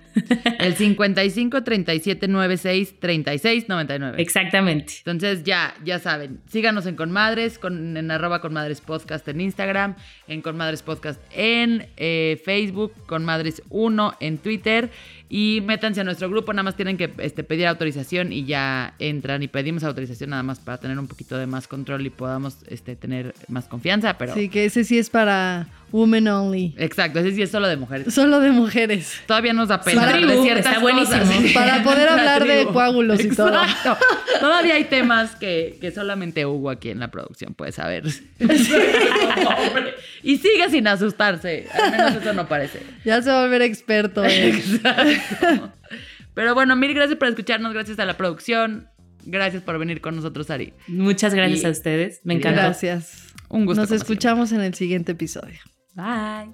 El 0.59 0.76
55 0.76 1.63
37 1.63 2.28
96 2.28 2.99
36 2.99 3.70
99. 3.70 4.22
Exactamente. 4.22 4.93
Entonces 4.97 5.43
ya, 5.43 5.74
ya 5.84 5.99
saben, 5.99 6.39
síganos 6.47 6.86
en 6.86 6.95
Conmadres, 6.95 7.59
con, 7.59 7.97
en 7.97 8.11
arroba 8.11 8.41
Conmadres 8.41 8.82
Podcast 8.82 9.28
en 9.28 9.41
Instagram, 9.41 9.95
en 10.28 10.41
Conmadres 10.41 10.84
Podcast 10.84 11.22
en 11.32 11.88
eh, 11.97 12.41
Facebook, 12.43 12.93
Conmadres 13.05 13.61
1 13.70 14.17
en 14.20 14.38
Twitter 14.38 14.89
y 15.30 15.61
métanse 15.61 16.01
a 16.01 16.03
nuestro 16.03 16.27
grupo, 16.27 16.51
nada 16.53 16.63
más 16.63 16.75
tienen 16.75 16.97
que 16.97 17.13
este, 17.19 17.43
pedir 17.43 17.67
autorización 17.67 18.34
y 18.34 18.45
ya 18.45 18.95
entran 18.97 19.43
y 19.43 19.47
pedimos 19.47 19.84
autorización 19.84 20.32
nada 20.32 20.41
más 20.41 20.59
para 20.59 20.80
tener 20.80 20.97
un 20.97 21.07
poquito 21.07 21.38
de 21.38 21.45
más 21.45 21.67
control 21.67 22.03
y 22.05 22.09
podamos 22.09 22.57
este, 22.67 22.95
tener 22.95 23.36
más 23.47 23.65
confianza, 23.65 24.17
pero... 24.17 24.34
Sí, 24.34 24.49
que 24.49 24.65
ese 24.65 24.84
sí 24.84 24.97
es 24.97 25.11
para 25.11 25.67
women 25.91 26.27
only. 26.27 26.73
Exacto, 26.77 27.19
ese 27.19 27.34
sí 27.34 27.41
es 27.41 27.51
solo 27.51 27.67
de 27.67 27.77
mujeres. 27.77 28.13
Solo 28.13 28.39
de 28.39 28.51
mujeres. 28.51 29.21
Todavía 29.25 29.53
nos 29.53 29.69
da 29.69 29.82
pena 29.82 30.05
de 30.07 30.41
ciertas 30.41 30.65
está 30.65 30.80
buenísimo. 30.80 31.23
Para 31.53 31.84
poder 31.84 32.09
hablar 32.09 32.45
de 32.45 32.65
coágulos 32.65 33.23
y 33.23 33.30
todo. 33.30 33.51
Todavía 34.39 34.75
hay 34.75 34.86
temas 34.86 35.36
que, 35.36 35.77
que, 35.82 35.91
solamente 35.91 36.45
Hugo 36.45 36.69
aquí 36.69 36.89
en 36.89 36.99
la 36.99 37.09
producción 37.09 37.53
puede 37.53 37.71
saber. 37.71 38.03
y 40.23 40.38
sigue 40.38 40.69
sin 40.69 40.88
asustarse, 40.88 41.67
al 41.73 41.91
menos 41.91 42.15
eso 42.15 42.34
no 42.34 42.47
parece. 42.47 42.82
Ya 43.03 43.21
se 43.21 43.30
va 43.30 43.39
a 43.39 43.43
volver 43.43 43.61
experto. 43.61 44.23
Exacto. 44.23 45.18
Pero 46.34 46.53
bueno, 46.53 46.76
mil 46.76 46.93
gracias 46.93 47.17
por 47.17 47.28
escucharnos, 47.28 47.74
gracias 47.74 47.99
a 47.99 48.05
la 48.05 48.17
producción. 48.17 48.88
Gracias 49.26 49.61
por 49.63 49.78
venir 49.78 50.01
con 50.01 50.15
nosotros, 50.15 50.49
Ari. 50.49 50.74
Muchas 50.88 51.34
gracias 51.34 51.65
a 51.65 51.70
ustedes. 51.70 52.22
Me 52.24 52.36
encanta. 52.36 52.63
Gracias. 52.63 53.34
Un 53.49 53.65
gusto. 53.65 53.82
Nos 53.82 53.91
escuchamos 53.91 54.51
en 54.51 54.61
el 54.61 54.74
siguiente 54.74 55.11
episodio. 55.11 55.59
Bye. 55.95 56.53